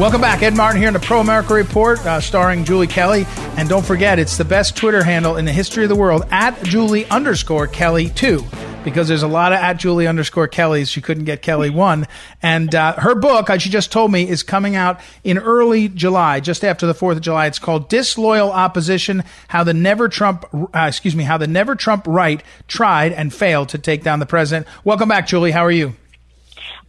Welcome 0.00 0.20
back. 0.20 0.42
Ed 0.42 0.56
Martin 0.56 0.80
here 0.80 0.88
in 0.88 0.94
the 0.94 0.98
Pro 0.98 1.20
America 1.20 1.54
Report, 1.54 2.04
uh, 2.04 2.20
starring 2.20 2.64
Julie 2.64 2.88
Kelly. 2.88 3.24
And 3.56 3.68
don't 3.68 3.86
forget, 3.86 4.18
it's 4.18 4.36
the 4.36 4.44
best 4.44 4.76
Twitter 4.76 5.04
handle 5.04 5.36
in 5.36 5.44
the 5.44 5.52
history 5.52 5.84
of 5.84 5.90
the 5.90 5.94
world, 5.94 6.24
at 6.32 6.60
Julie 6.64 7.06
underscore 7.06 7.68
Kelly 7.68 8.08
2 8.08 8.44
because 8.84 9.08
there's 9.08 9.22
a 9.22 9.28
lot 9.28 9.52
of 9.52 9.58
at 9.58 9.74
Julie 9.74 10.06
underscore 10.06 10.48
Kelly's. 10.48 10.88
She 10.88 11.00
couldn't 11.00 11.24
get 11.24 11.42
Kelly 11.42 11.70
one. 11.70 12.06
And 12.42 12.74
uh, 12.74 12.94
her 12.94 13.14
book, 13.14 13.50
as 13.50 13.62
she 13.62 13.70
just 13.70 13.92
told 13.92 14.12
me, 14.12 14.28
is 14.28 14.42
coming 14.42 14.76
out 14.76 15.00
in 15.24 15.38
early 15.38 15.88
July, 15.88 16.40
just 16.40 16.64
after 16.64 16.86
the 16.86 16.94
4th 16.94 17.16
of 17.16 17.20
July. 17.22 17.46
It's 17.46 17.58
called 17.58 17.88
Disloyal 17.88 18.50
Opposition, 18.50 19.24
How 19.48 19.64
the 19.64 19.74
Never 19.74 20.08
Trump, 20.08 20.44
uh, 20.54 20.86
excuse 20.88 21.14
me, 21.14 21.24
How 21.24 21.36
the 21.36 21.46
Never 21.46 21.76
Trump 21.76 22.06
Right 22.06 22.42
Tried 22.68 23.12
and 23.12 23.32
Failed 23.32 23.68
to 23.70 23.78
Take 23.78 24.02
Down 24.02 24.18
the 24.18 24.26
President. 24.26 24.66
Welcome 24.84 25.08
back, 25.08 25.26
Julie. 25.26 25.50
How 25.50 25.64
are 25.64 25.70
you? 25.70 25.94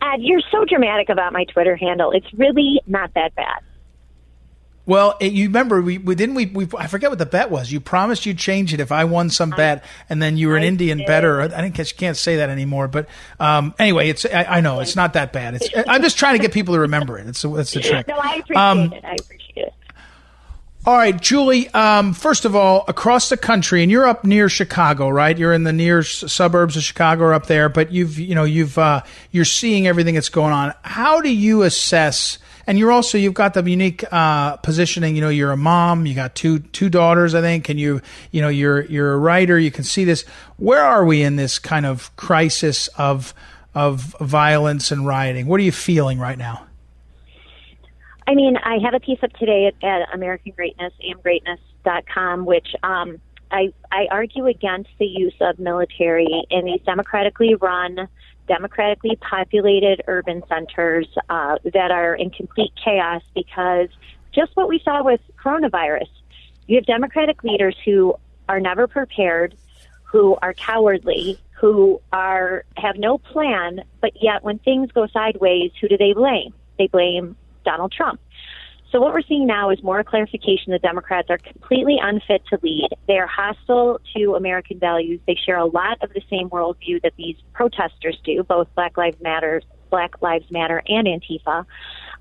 Ed, 0.02 0.18
you're 0.20 0.42
so 0.52 0.66
dramatic 0.66 1.10
about 1.10 1.32
my 1.34 1.44
Twitter 1.46 1.76
handle. 1.76 2.12
It's 2.12 2.32
really 2.34 2.82
not 2.88 3.14
that 3.14 3.36
bad. 3.36 3.62
Well, 4.86 5.16
it, 5.20 5.34
you 5.34 5.46
remember 5.48 5.82
we, 5.82 6.00
we 6.00 6.16
didn't 6.16 6.36
we, 6.36 6.48
we 6.48 6.68
I 6.78 6.88
forget 6.88 7.12
what 7.12 7.20
the 7.20 7.26
bet 7.26 7.52
was. 7.52 7.72
You 7.72 7.80
promised 7.80 8.26
you'd 8.26 8.38
change 8.38 8.74
it 8.74 8.80
if 8.80 8.92
I 8.92 9.04
won 9.04 9.30
some 9.30 9.52
bet, 9.52 9.84
and 10.10 10.22
then 10.22 10.38
you 10.38 10.48
were 10.48 10.58
an 10.58 10.64
I 10.64 10.68
Indian 10.68 11.00
did. 11.00 11.08
better. 11.08 11.42
I 11.42 11.48
didn't 11.48 11.78
you 11.78 11.86
can't 11.98 12.18
say 12.18 12.38
that 12.38 12.50
anymore. 12.50 12.88
But 12.88 13.08
um, 13.40 13.76
anyway, 13.78 14.10
it's 14.10 14.26
I, 14.26 14.44
I, 14.44 14.62
know 14.62 14.80
it's 14.80 14.96
not 14.96 15.14
that 15.14 15.34
bad. 15.34 15.56
It's 15.56 15.70
I'm 15.88 16.02
just 16.02 16.18
trying 16.18 16.36
to 16.36 16.42
get 16.42 16.52
people 16.52 16.74
to 16.74 16.82
remember 16.82 17.18
it. 17.20 17.28
It's 17.28 17.44
it's 17.46 17.74
the 17.74 17.80
trick. 17.82 18.08
No, 18.08 18.16
I 18.16 18.36
appreciate 18.36 18.58
um, 18.58 18.80
it. 18.94 19.06
I 19.06 19.16
appreciate 19.20 19.68
it. 19.68 19.74
All 20.84 20.98
right, 20.98 21.20
Julie. 21.20 21.70
Um, 21.70 22.14
first 22.14 22.44
of 22.44 22.56
all, 22.56 22.86
across 22.88 23.30
the 23.30 23.38
country, 23.38 23.84
and 23.84 23.92
you're 23.92 24.08
up 24.08 24.26
near 24.26 24.50
Chicago, 24.50 25.10
right? 25.10 25.38
You're 25.38 25.54
in 25.54 25.64
the 25.64 25.72
near 25.72 26.02
suburbs 26.02 26.76
of 26.76 26.82
Chicago, 26.82 27.26
or 27.26 27.34
up 27.36 27.46
there. 27.46 27.70
But 27.70 27.92
you've, 27.92 28.18
you 28.18 28.34
know, 28.34 28.46
you've, 28.46 28.80
uh, 28.80 29.04
you're 29.30 29.46
seeing 29.46 29.86
everything 29.86 30.16
that's 30.16 30.30
going 30.30 30.54
on. 30.54 30.74
How 30.82 31.22
do 31.22 31.30
you 31.30 31.62
assess? 31.62 32.40
And 32.72 32.80
you're 32.80 32.94
also 32.94 33.18
you've 33.18 33.34
got 33.34 33.54
the 33.54 33.70
unique 33.70 34.06
uh, 34.14 34.56
positioning. 34.56 35.14
You 35.14 35.20
know, 35.20 35.28
you're 35.28 35.52
a 35.52 35.58
mom. 35.58 36.06
You 36.06 36.16
got 36.16 36.36
two 36.36 36.60
two 36.60 36.88
daughters, 36.88 37.36
I 37.36 37.42
think, 37.42 37.68
and 37.68 37.78
you, 37.78 38.02
you 38.32 38.40
know, 38.40 38.48
you're 38.48 38.86
you're 38.86 39.12
a 39.12 39.18
writer. 39.18 39.60
You 39.60 39.72
can 39.72 39.84
see 39.84 40.06
this. 40.06 40.24
Where 40.56 40.82
are 40.82 41.04
we 41.04 41.22
in 41.22 41.36
this 41.36 41.60
kind 41.60 41.86
of 41.86 42.16
crisis 42.16 42.88
of 42.98 43.34
of 43.76 44.16
violence 44.22 44.90
and 44.90 45.06
rioting? 45.06 45.48
What 45.48 45.60
are 45.60 45.64
you 45.64 45.74
feeling 45.74 46.18
right 46.18 46.38
now? 46.38 46.66
I 48.26 48.36
mean, 48.36 48.56
I 48.56 48.78
have 48.82 48.94
a 48.94 49.02
piece 49.02 49.20
up 49.22 49.34
today 49.34 49.66
at, 49.66 49.86
at 49.86 50.08
American 50.14 50.54
Greatness, 50.56 50.94
amgreatness.com, 51.04 52.46
which 52.46 52.70
um, 52.84 53.20
I, 53.52 53.74
I 53.92 54.08
argue 54.10 54.46
against 54.46 54.92
the 54.98 55.08
use 55.08 55.36
of 55.42 55.60
military 55.60 56.46
in 56.50 56.64
these 56.64 56.80
democratically 56.86 57.56
run, 57.56 58.08
democratically 58.52 59.16
populated 59.22 60.02
urban 60.08 60.44
centers 60.50 61.08
uh, 61.30 61.58
that 61.74 61.90
are 61.90 62.14
in 62.14 62.30
complete 62.30 62.74
chaos 62.84 63.22
because 63.34 63.88
just 64.34 64.52
what 64.56 64.68
we 64.68 64.78
saw 64.84 65.02
with 65.02 65.22
coronavirus. 65.42 66.10
You 66.68 66.76
have 66.76 66.86
Democratic 66.86 67.44
leaders 67.44 67.78
who 67.86 68.16
are 68.50 68.60
never 68.60 68.88
prepared, 68.88 69.56
who 70.04 70.38
are 70.42 70.54
cowardly, 70.54 71.40
who 71.62 72.02
are 72.12 72.66
have 72.76 72.98
no 72.98 73.18
plan, 73.18 73.84
but 74.02 74.12
yet 74.22 74.44
when 74.44 74.60
things 74.60 74.92
go 74.92 75.08
sideways, 75.08 75.72
who 75.80 75.88
do 75.88 75.98
they 75.98 76.12
blame? 76.12 76.54
They 76.78 76.88
blame 76.88 77.38
Donald 77.64 77.94
Trump. 77.94 78.20
So 78.92 79.00
what 79.00 79.14
we're 79.14 79.22
seeing 79.22 79.48
now 79.48 79.70
is 79.70 79.82
more 79.82 80.04
clarification. 80.04 80.74
The 80.74 80.80
Democrats 80.80 81.30
are 81.30 81.38
completely 81.38 81.98
unfit 82.02 82.44
to 82.50 82.60
lead. 82.62 82.90
They 83.08 83.18
are 83.18 83.28
hostile 83.28 84.00
to 84.16 84.36
American 84.36 84.80
values. 84.80 85.22
They 85.26 85.36
share 85.36 85.58
a 85.58 85.66
lot 85.66 85.98
of 86.02 86.12
the 86.14 86.22
same 86.30 86.50
worldview 86.50 87.02
that 87.04 87.14
these 87.18 87.38
protesters 87.54 88.20
do, 88.26 88.44
both 88.44 88.68
Black 88.76 88.98
Lives 88.98 89.16
Matter, 89.22 89.62
Black 89.90 90.22
Lives 90.22 90.52
Matter, 90.52 90.84
and 90.88 91.08
Antifa. 91.08 91.66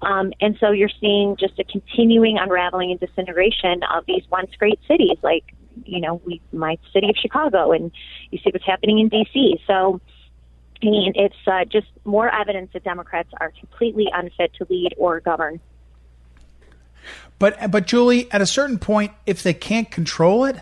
Um, 0.02 0.33
and 0.40 0.56
so 0.61 0.70
you're 0.70 0.90
seeing 1.00 1.37
just 1.37 1.59
a 1.59 1.64
continuing 1.64 2.38
unraveling 2.38 2.92
and 2.92 3.00
disintegration 3.00 3.83
of 3.92 4.06
these 4.06 4.22
once 4.30 4.50
great 4.56 4.78
cities, 4.87 5.18
like 5.22 5.54
you 5.85 6.00
know, 6.00 6.20
we 6.24 6.40
my 6.52 6.78
city 6.92 7.09
of 7.09 7.16
Chicago, 7.16 7.72
and 7.72 7.90
you 8.30 8.38
see 8.38 8.50
what's 8.52 8.66
happening 8.66 8.98
in 8.98 9.09
D.C. 9.09 9.61
So 9.66 10.00
I 10.83 10.87
mean, 10.87 11.12
it's 11.14 11.37
uh, 11.46 11.64
just 11.64 11.88
more 12.04 12.33
evidence 12.35 12.70
that 12.72 12.85
Democrats 12.85 13.28
are 13.40 13.52
completely 13.59 14.06
unfit 14.12 14.52
to 14.54 14.66
lead 14.70 14.94
or 14.96 15.20
govern. 15.20 15.61
But 17.39 17.71
but 17.71 17.87
Julie, 17.87 18.31
at 18.33 18.41
a 18.41 18.47
certain 18.47 18.79
point, 18.79 19.13
if 19.27 19.43
they 19.43 19.55
can't 19.55 19.91
control 19.91 20.45
it, 20.45 20.57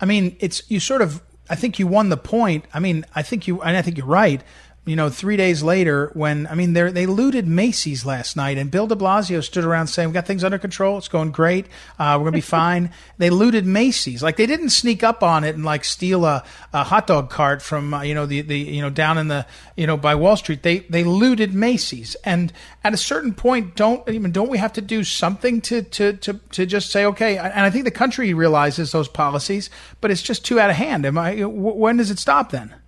I 0.00 0.04
mean, 0.04 0.36
it's 0.40 0.62
you 0.70 0.80
sort 0.80 1.02
of. 1.02 1.22
I 1.48 1.56
think 1.56 1.80
you 1.80 1.88
won 1.88 2.10
the 2.10 2.16
point. 2.16 2.64
I 2.72 2.78
mean, 2.78 3.04
I 3.12 3.22
think 3.22 3.48
you, 3.48 3.60
and 3.60 3.76
I 3.76 3.82
think 3.82 3.98
you're 3.98 4.06
right 4.06 4.40
you 4.86 4.96
know, 4.96 5.10
three 5.10 5.36
days 5.36 5.62
later, 5.62 6.10
when 6.14 6.46
I 6.46 6.54
mean, 6.54 6.72
they 6.72 6.90
they 6.90 7.04
looted 7.04 7.46
Macy's 7.46 8.06
last 8.06 8.34
night, 8.34 8.56
and 8.56 8.70
Bill 8.70 8.86
De 8.86 8.96
Blasio 8.96 9.44
stood 9.44 9.62
around 9.62 9.88
saying, 9.88 10.08
"We 10.08 10.14
got 10.14 10.26
things 10.26 10.42
under 10.42 10.58
control. 10.58 10.96
It's 10.96 11.06
going 11.06 11.32
great. 11.32 11.66
Uh, 11.98 12.16
we're 12.18 12.24
gonna 12.24 12.38
be 12.38 12.40
fine." 12.40 12.90
They 13.18 13.28
looted 13.28 13.66
Macy's, 13.66 14.22
like 14.22 14.36
they 14.36 14.46
didn't 14.46 14.70
sneak 14.70 15.02
up 15.04 15.22
on 15.22 15.44
it 15.44 15.54
and 15.54 15.66
like 15.66 15.84
steal 15.84 16.24
a, 16.24 16.44
a 16.72 16.84
hot 16.84 17.06
dog 17.06 17.28
cart 17.28 17.60
from 17.60 17.92
uh, 17.92 18.02
you 18.02 18.14
know 18.14 18.24
the 18.24 18.40
the 18.40 18.58
you 18.58 18.80
know 18.80 18.88
down 18.88 19.18
in 19.18 19.28
the 19.28 19.46
you 19.76 19.86
know 19.86 19.98
by 19.98 20.14
Wall 20.14 20.36
Street. 20.38 20.62
They 20.62 20.78
they 20.78 21.04
looted 21.04 21.52
Macy's, 21.52 22.14
and 22.24 22.50
at 22.82 22.94
a 22.94 22.98
certain 22.98 23.34
point, 23.34 23.76
don't 23.76 24.08
even 24.08 24.32
don't 24.32 24.48
we 24.48 24.56
have 24.56 24.72
to 24.72 24.80
do 24.80 25.04
something 25.04 25.60
to 25.60 25.82
to 25.82 26.14
to 26.14 26.40
to 26.52 26.64
just 26.64 26.90
say 26.90 27.04
okay? 27.04 27.36
And 27.36 27.52
I 27.52 27.68
think 27.68 27.84
the 27.84 27.90
country 27.90 28.32
realizes 28.32 28.92
those 28.92 29.08
policies, 29.08 29.68
but 30.00 30.10
it's 30.10 30.22
just 30.22 30.42
too 30.42 30.58
out 30.58 30.70
of 30.70 30.76
hand. 30.76 31.04
Am 31.04 31.18
I? 31.18 31.42
When 31.42 31.98
does 31.98 32.10
it 32.10 32.18
stop 32.18 32.50
then? 32.50 32.79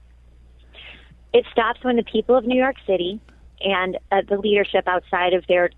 It 1.33 1.47
stops 1.51 1.83
when 1.83 1.97
the 1.97 2.03
people 2.03 2.37
of 2.37 2.45
New 2.45 2.59
York 2.59 2.77
City 2.87 3.21
and 3.61 3.99
uh, 4.11 4.23
the 4.29 4.39
leadership 4.39 4.87
outside 4.87 5.35
of 5.35 5.47
their 5.47 5.71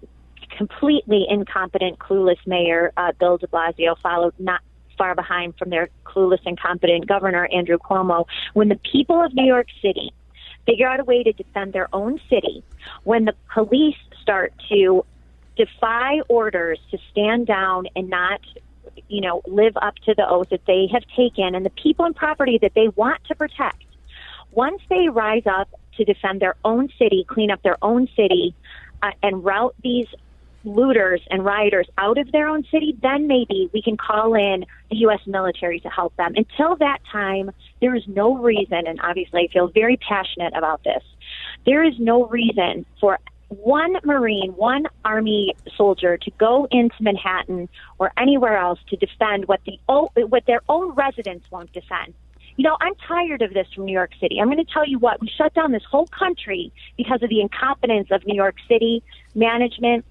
completely 0.57 1.27
incompetent, 1.29 1.99
clueless 1.99 2.39
mayor, 2.47 2.93
uh, 2.97 3.13
Bill 3.19 3.39
de 3.39 3.47
Blasio, 3.47 3.97
followed 4.03 4.35
not 4.39 4.61
far 4.97 5.15
behind 5.15 5.57
from 5.57 5.71
their 5.71 5.89
clueless, 6.05 6.41
incompetent 6.45 7.07
governor, 7.07 7.49
Andrew 7.53 7.79
Cuomo. 7.79 8.27
When 8.53 8.69
the 8.69 8.79
people 8.93 9.23
of 9.23 9.35
New 9.35 9.47
York 9.47 9.67
City 9.83 10.13
figure 10.67 10.89
out 10.89 11.01
a 11.01 11.05
way 11.05 11.23
to 11.23 11.33
defend 11.33 11.73
their 11.73 11.89
own 11.93 12.21
city, 12.31 12.63
when 13.03 13.25
the 13.25 13.35
police 13.53 13.97
start 14.23 14.53
to 14.69 15.05
defy 15.57 16.21
orders 16.29 16.79
to 16.91 16.99
stand 17.11 17.47
down 17.47 17.87
and 17.95 18.09
not 18.09 18.41
you 19.09 19.21
know 19.21 19.41
live 19.47 19.77
up 19.77 19.95
to 19.97 20.15
the 20.15 20.29
oath 20.29 20.49
that 20.51 20.65
they 20.67 20.89
have 20.93 21.03
taken 21.17 21.55
and 21.55 21.65
the 21.65 21.71
people 21.71 22.05
and 22.05 22.17
property 22.17 22.59
that 22.59 22.73
they 22.75 22.89
want 22.89 23.23
to 23.25 23.35
protect 23.35 23.84
once 24.55 24.81
they 24.89 25.09
rise 25.09 25.47
up 25.47 25.69
to 25.97 26.05
defend 26.05 26.41
their 26.41 26.57
own 26.65 26.89
city, 26.99 27.25
clean 27.29 27.51
up 27.51 27.63
their 27.63 27.77
own 27.83 28.09
city, 28.17 28.55
uh, 29.03 29.11
and 29.23 29.45
rout 29.45 29.75
these 29.83 30.07
looters 30.65 31.21
and 31.31 31.45
rioters 31.45 31.87
out 31.99 32.19
of 32.19 32.31
their 32.33 32.49
own 32.49 32.65
city, 32.71 32.97
then 33.03 33.27
maybe 33.27 33.69
we 33.73 33.83
can 33.83 33.97
call 33.97 34.35
in 34.35 34.65
the 34.91 34.97
U.S. 34.97 35.21
military 35.27 35.79
to 35.81 35.89
help 35.89 36.17
them. 36.17 36.35
Until 36.37 36.77
that 36.77 36.99
time, 37.11 37.51
there 37.81 37.95
is 37.95 38.03
no 38.07 38.37
reason, 38.37 38.87
and 38.87 38.99
obviously 39.03 39.49
I 39.49 39.53
feel 39.53 39.69
very 39.69 39.99
passionate 39.99 40.55
about 40.57 40.83
this, 40.83 41.03
there 41.67 41.85
is 41.85 41.95
no 41.99 42.27
reason 42.27 42.87
for 43.01 43.19
one 43.49 43.97
Marine, 44.05 44.53
one 44.53 44.87
Army 45.05 45.55
soldier 45.77 46.17
to 46.17 46.31
go 46.39 46.67
into 46.71 46.97
Manhattan 47.01 47.69
or 47.99 48.11
anywhere 48.17 48.57
else 48.57 48.81
to 48.89 48.97
defend 48.97 49.47
what 49.47 49.61
the 49.65 49.79
what 49.87 50.47
their 50.47 50.63
own 50.69 50.93
residents 50.93 51.47
won't 51.51 51.73
defend 51.73 52.15
You 52.57 52.65
know, 52.65 52.77
I'm 52.81 52.95
tired 53.09 53.43
of 53.43 53.53
this 53.53 53.67
from 53.75 53.85
New 53.85 53.93
York 53.93 54.13
City. 54.21 54.41
I'm 54.41 54.47
going 54.47 54.65
to 54.65 54.73
tell 54.73 54.87
you 54.87 54.99
what, 54.99 55.21
we 55.21 55.29
shut 55.29 55.55
down 55.55 55.73
this 55.73 55.83
whole 55.91 56.07
country 56.07 56.73
because 56.97 57.23
of 57.23 57.29
the 57.29 57.41
incompetence 57.41 58.09
of 58.11 58.25
New 58.27 58.37
York 58.37 58.57
City 58.69 59.03
management, 59.35 60.05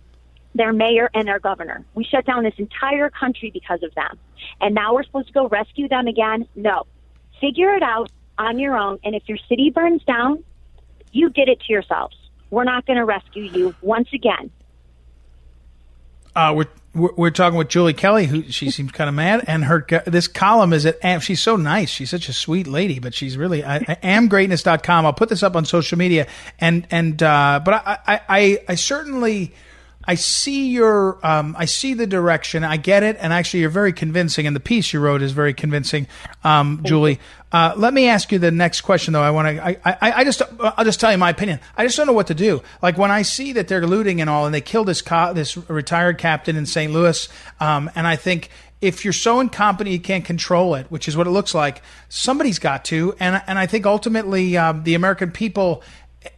their 0.54 0.74
mayor, 0.74 1.10
and 1.14 1.28
their 1.28 1.40
governor. 1.40 1.86
We 1.96 2.04
shut 2.04 2.26
down 2.26 2.44
this 2.44 2.56
entire 2.58 3.10
country 3.10 3.50
because 3.52 3.82
of 3.82 3.94
them. 3.96 4.20
And 4.60 4.76
now 4.76 4.94
we're 4.94 5.04
supposed 5.04 5.28
to 5.28 5.34
go 5.34 5.48
rescue 5.48 5.88
them 5.88 6.08
again? 6.08 6.48
No. 6.56 6.86
Figure 7.40 7.76
it 7.76 7.84
out 7.84 8.12
on 8.38 8.60
your 8.60 8.78
own. 8.78 9.00
And 9.06 9.16
if 9.16 9.24
your 9.28 9.38
city 9.48 9.70
burns 9.70 10.04
down, 10.04 10.44
you 11.14 11.30
did 11.30 11.48
it 11.48 11.62
to 11.62 11.72
yourselves. 11.72 12.18
We're 12.50 12.66
not 12.66 12.86
going 12.86 12.98
to 12.98 13.06
rescue 13.06 13.44
you 13.44 13.76
once 13.82 14.10
again. 14.14 14.52
Uh, 16.36 16.54
we're, 16.56 16.68
we're, 16.94 17.14
we're 17.16 17.32
talking 17.32 17.58
with 17.58 17.70
Julie 17.70 17.94
Kelly, 17.94 18.26
who 18.26 18.44
she 18.52 18.70
seems 18.70 18.92
kind 18.92 19.08
of 19.08 19.16
mad, 19.16 19.44
and 19.48 19.66
her 19.66 19.86
this 20.06 20.28
column 20.28 20.74
is 20.74 20.86
at 20.86 21.04
Am. 21.04 21.20
She's 21.20 21.42
so 21.42 21.56
nice. 21.56 21.90
She's 21.90 22.10
such 22.10 22.30
a 22.30 22.34
sweet 22.34 22.68
lady, 22.68 23.00
but 23.00 23.14
she's 23.14 23.38
really 23.38 23.64
I, 23.64 23.80
amgreatness.com. 23.80 25.06
I'll 25.06 25.14
put 25.14 25.30
this 25.30 25.44
up 25.44 25.56
on 25.56 25.66
social 25.66 25.98
media, 25.98 26.28
and 26.60 26.88
and 26.92 27.22
uh, 27.22 27.62
but 27.64 27.74
I, 27.74 27.98
I 28.06 28.22
I, 28.30 28.60
I 28.70 28.76
certainly 28.76 29.54
I 30.06 30.16
see 30.16 30.70
your, 30.70 31.26
um, 31.26 31.56
I 31.58 31.66
see 31.66 31.94
the 31.94 32.08
direction. 32.08 32.64
I 32.64 32.78
get 32.78 33.04
it, 33.04 33.18
and 33.20 33.32
actually, 33.32 33.62
you're 33.62 33.70
very 33.70 33.94
convincing, 33.94 34.48
and 34.48 34.56
the 34.56 34.60
piece 34.60 34.94
you 34.94 35.00
wrote 35.00 35.22
is 35.22 35.32
very 35.32 35.54
convincing, 35.54 36.08
um, 36.44 36.82
Julie. 36.84 37.20
Uh, 37.52 37.74
let 37.78 37.94
me 37.94 38.08
ask 38.08 38.32
you 38.32 38.40
the 38.40 38.52
next 38.52 38.82
question, 38.82 39.14
though. 39.14 39.22
I 39.22 39.30
want 39.30 39.56
to, 39.56 39.66
I, 39.66 39.78
I, 39.86 40.12
I, 40.12 40.24
just, 40.24 40.42
I'll 40.60 40.84
just 40.84 41.00
tell 41.00 41.12
you 41.12 41.18
my 41.18 41.30
opinion. 41.30 41.60
I 41.78 41.86
just 41.86 41.96
don't 41.96 42.08
know 42.08 42.14
what 42.14 42.28
to 42.28 42.34
do. 42.34 42.64
Like 42.82 42.98
when 42.98 43.12
I 43.12 43.22
see 43.22 43.54
that 43.54 43.68
they're 43.68 43.86
looting 43.86 44.22
and 44.22 44.30
all, 44.30 44.46
and 44.46 44.54
they 44.54 44.62
killed 44.62 44.88
this 44.88 45.02
co- 45.02 45.34
this 45.34 45.56
retired 45.70 46.18
captain 46.18 46.56
in 46.56 46.66
St. 46.66 46.92
Louis, 46.92 47.30
um, 47.60 47.92
and 47.96 48.08
I 48.08 48.16
think 48.16 48.50
if 48.84 49.06
you're 49.06 49.14
so 49.14 49.40
incompetent 49.40 49.94
you 49.94 50.00
can't 50.00 50.26
control 50.26 50.76
it, 50.76 50.88
which 50.90 51.08
is 51.08 51.16
what 51.16 51.26
it 51.26 51.30
looks 51.30 51.56
like, 51.56 51.82
somebody's 52.10 52.60
got 52.60 52.84
to. 52.86 53.16
And 53.20 53.42
and 53.48 53.58
I 53.58 53.66
think 53.66 53.86
ultimately 53.86 54.58
um, 54.58 54.84
the 54.84 54.96
American 54.96 55.32
people 55.32 55.84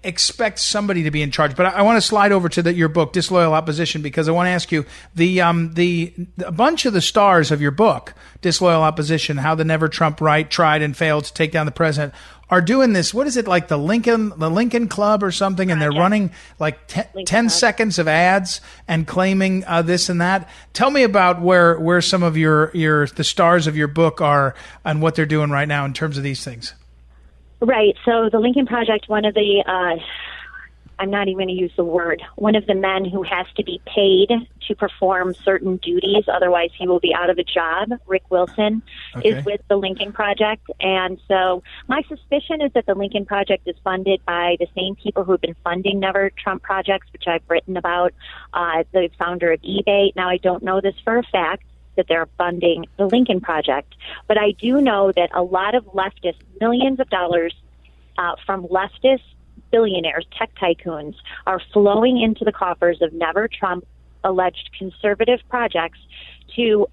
expect 0.04 0.60
somebody 0.60 1.04
to 1.04 1.12
be 1.12 1.22
in 1.22 1.32
charge. 1.32 1.56
But 1.56 1.68
I, 1.68 1.70
I 1.70 1.82
want 1.82 1.98
to 1.98 2.02
slide 2.02 2.32
over 2.32 2.50
to 2.50 2.62
the, 2.62 2.74
your 2.74 2.90
book, 2.90 3.14
Disloyal 3.14 3.54
Opposition, 3.54 4.02
because 4.02 4.28
I 4.28 4.32
want 4.32 4.48
to 4.48 4.52
ask 4.52 4.72
you 4.72 4.86
the 5.14 5.42
um, 5.42 5.74
the 5.74 6.14
a 6.44 6.52
bunch 6.52 6.86
of 6.86 6.94
the 6.94 7.02
stars 7.02 7.52
of 7.52 7.62
your 7.62 7.72
book, 7.72 8.14
Disloyal 8.42 8.82
Opposition, 8.82 9.38
how 9.38 9.56
the 9.56 9.66
Never 9.66 9.88
Trump 9.88 10.22
right 10.22 10.50
tried 10.50 10.82
and 10.82 10.96
failed 10.96 11.26
to 11.26 11.34
take 11.34 11.52
down 11.52 11.66
the 11.66 11.72
president, 11.72 12.14
are 12.50 12.62
doing 12.62 12.94
this. 12.94 13.14
What 13.14 13.28
is 13.28 13.38
it 13.38 13.48
like 13.48 13.68
the 13.68 13.78
Lincoln 13.78 14.34
the 14.38 14.50
Lincoln 14.50 14.88
Club 14.88 15.24
or 15.24 15.32
something? 15.32 15.72
And 15.72 15.82
they're 15.82 15.92
running 15.92 16.32
like 16.60 16.88
ten, 16.88 17.08
10 17.26 17.50
seconds 17.50 18.00
of 18.00 18.08
ads 18.08 18.62
and 18.88 19.08
claiming 19.08 19.64
uh, 19.66 19.82
this 19.82 20.10
and 20.10 20.22
that. 20.22 20.50
Tell 20.74 20.92
me 20.92 21.04
about 21.04 21.42
where 21.42 21.80
where 21.80 22.02
some 22.02 22.24
of 22.24 22.38
your 22.38 22.72
your 22.74 23.08
the 23.08 23.24
stars 23.24 23.68
of 23.68 23.76
your 23.76 23.88
book 23.88 24.22
are 24.22 24.56
and 24.84 25.02
what 25.02 25.16
they're 25.16 25.26
doing 25.26 25.50
right 25.50 25.68
now 25.68 25.86
in 25.86 25.94
terms 25.94 26.18
of 26.18 26.24
these 26.24 26.44
things. 26.44 26.74
Right. 27.62 27.96
So 28.06 28.30
the 28.30 28.40
Lincoln 28.40 28.66
Project, 28.66 29.08
one 29.08 29.26
of 29.26 29.34
the, 29.34 29.64
uh, 29.66 30.04
I'm 30.98 31.10
not 31.10 31.28
even 31.28 31.38
going 31.38 31.48
to 31.50 31.54
use 31.54 31.74
the 31.76 31.84
word, 31.84 32.22
one 32.36 32.56
of 32.56 32.66
the 32.68 32.76
men 32.76 33.06
who 33.06 33.22
has 33.24 33.46
to 33.58 33.64
be 33.64 33.82
paid 33.86 34.30
to 34.68 34.76
perform 34.76 35.34
certain 35.44 35.78
duties, 35.78 36.24
otherwise 36.28 36.70
he 36.78 36.88
will 36.88 37.00
be 37.00 37.14
out 37.14 37.30
of 37.30 37.38
a 37.38 37.44
job, 37.44 37.90
Rick 38.08 38.24
Wilson, 38.30 38.82
okay. 39.16 39.30
is 39.30 39.46
with 39.46 39.62
the 39.68 39.76
Lincoln 39.76 40.14
Project. 40.14 40.66
And 40.80 41.20
so 41.28 41.64
my 41.88 42.02
suspicion 42.08 42.62
is 42.62 42.72
that 42.74 42.86
the 42.86 42.96
Lincoln 42.96 43.26
Project 43.26 43.68
is 43.68 43.76
funded 43.84 44.24
by 44.26 44.56
the 44.60 44.68
same 44.76 44.96
people 44.96 45.24
who've 45.24 45.42
been 45.42 45.56
funding 45.64 46.00
Never 46.00 46.30
Trump 46.30 46.64
projects, 46.64 47.08
which 47.12 47.28
I've 47.28 47.44
written 47.50 47.76
about, 47.78 48.14
uh, 48.54 48.84
the 48.94 49.10
founder 49.20 49.52
of 49.52 49.62
eBay. 49.62 50.16
Now, 50.16 50.30
I 50.30 50.38
don't 50.38 50.64
know 50.64 50.80
this 50.82 50.96
for 51.04 51.18
a 51.18 51.24
fact 51.24 51.64
that 51.96 52.08
they're 52.08 52.28
funding 52.38 52.86
the 52.98 53.06
Lincoln 53.06 53.42
Project. 53.42 53.96
But 54.28 54.38
I 54.38 54.52
do 54.52 54.82
know 54.82 55.12
that 55.16 55.30
a 55.34 55.42
lot 55.42 55.76
of 55.76 55.86
leftists, 55.86 56.42
millions 56.60 57.00
of 57.00 57.10
dollars 57.10 57.56
uh, 58.18 58.36
from 58.46 58.68
leftist 58.68 59.24
billionaires, 59.72 60.26
tech 60.38 60.52
tycoons, 60.56 61.16
are 61.46 61.62
flowing 61.74 62.22
into 62.22 62.46
the 62.46 62.52
coffers 62.52 63.02
of 63.02 63.14
Never 63.14 63.48
Trump 63.48 63.86
alleged 64.24 64.70
conservative 64.78 65.40
projects 65.50 66.00
to 66.56 66.88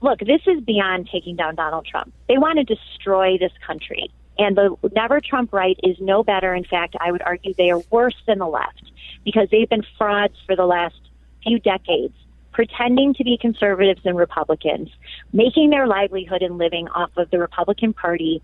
look, 0.00 0.18
this 0.20 0.42
is 0.46 0.62
beyond 0.62 1.08
taking 1.10 1.36
down 1.36 1.54
Donald 1.54 1.86
Trump. 1.86 2.12
They 2.28 2.38
want 2.38 2.58
to 2.58 2.64
destroy 2.64 3.38
this 3.38 3.52
country. 3.66 4.10
And 4.38 4.56
the 4.56 4.76
Never 4.94 5.20
Trump 5.20 5.52
right 5.52 5.78
is 5.82 5.96
no 6.00 6.24
better. 6.24 6.54
In 6.54 6.64
fact, 6.64 6.96
I 7.00 7.12
would 7.12 7.22
argue 7.22 7.54
they 7.54 7.70
are 7.70 7.82
worse 7.90 8.16
than 8.26 8.38
the 8.38 8.46
left 8.46 8.90
because 9.24 9.48
they've 9.50 9.68
been 9.68 9.86
frauds 9.96 10.34
for 10.46 10.56
the 10.56 10.66
last 10.66 10.96
few 11.42 11.58
decades 11.58 12.14
pretending 12.54 13.12
to 13.14 13.24
be 13.24 13.36
conservatives 13.36 14.00
and 14.04 14.16
Republicans, 14.16 14.88
making 15.32 15.70
their 15.70 15.86
livelihood 15.86 16.40
and 16.40 16.56
living 16.56 16.88
off 16.88 17.10
of 17.16 17.28
the 17.30 17.38
Republican 17.38 17.92
Party. 17.92 18.40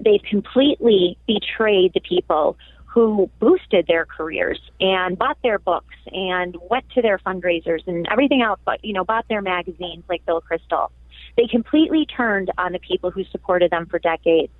They've 0.00 0.22
completely 0.28 1.16
betrayed 1.26 1.92
the 1.92 2.00
people 2.00 2.56
who 2.86 3.30
boosted 3.40 3.86
their 3.86 4.06
careers 4.06 4.58
and 4.80 5.18
bought 5.18 5.36
their 5.42 5.58
books 5.58 5.94
and 6.12 6.56
went 6.70 6.88
to 6.90 7.02
their 7.02 7.18
fundraisers 7.18 7.86
and 7.86 8.06
everything 8.10 8.40
else, 8.40 8.60
but, 8.64 8.82
you 8.84 8.92
know, 8.92 9.04
bought 9.04 9.28
their 9.28 9.42
magazines 9.42 10.04
like 10.08 10.24
Bill 10.24 10.40
Kristol. 10.40 10.88
They 11.36 11.46
completely 11.46 12.06
turned 12.06 12.50
on 12.56 12.72
the 12.72 12.78
people 12.78 13.10
who 13.10 13.24
supported 13.24 13.70
them 13.70 13.86
for 13.86 13.98
decades. 13.98 14.52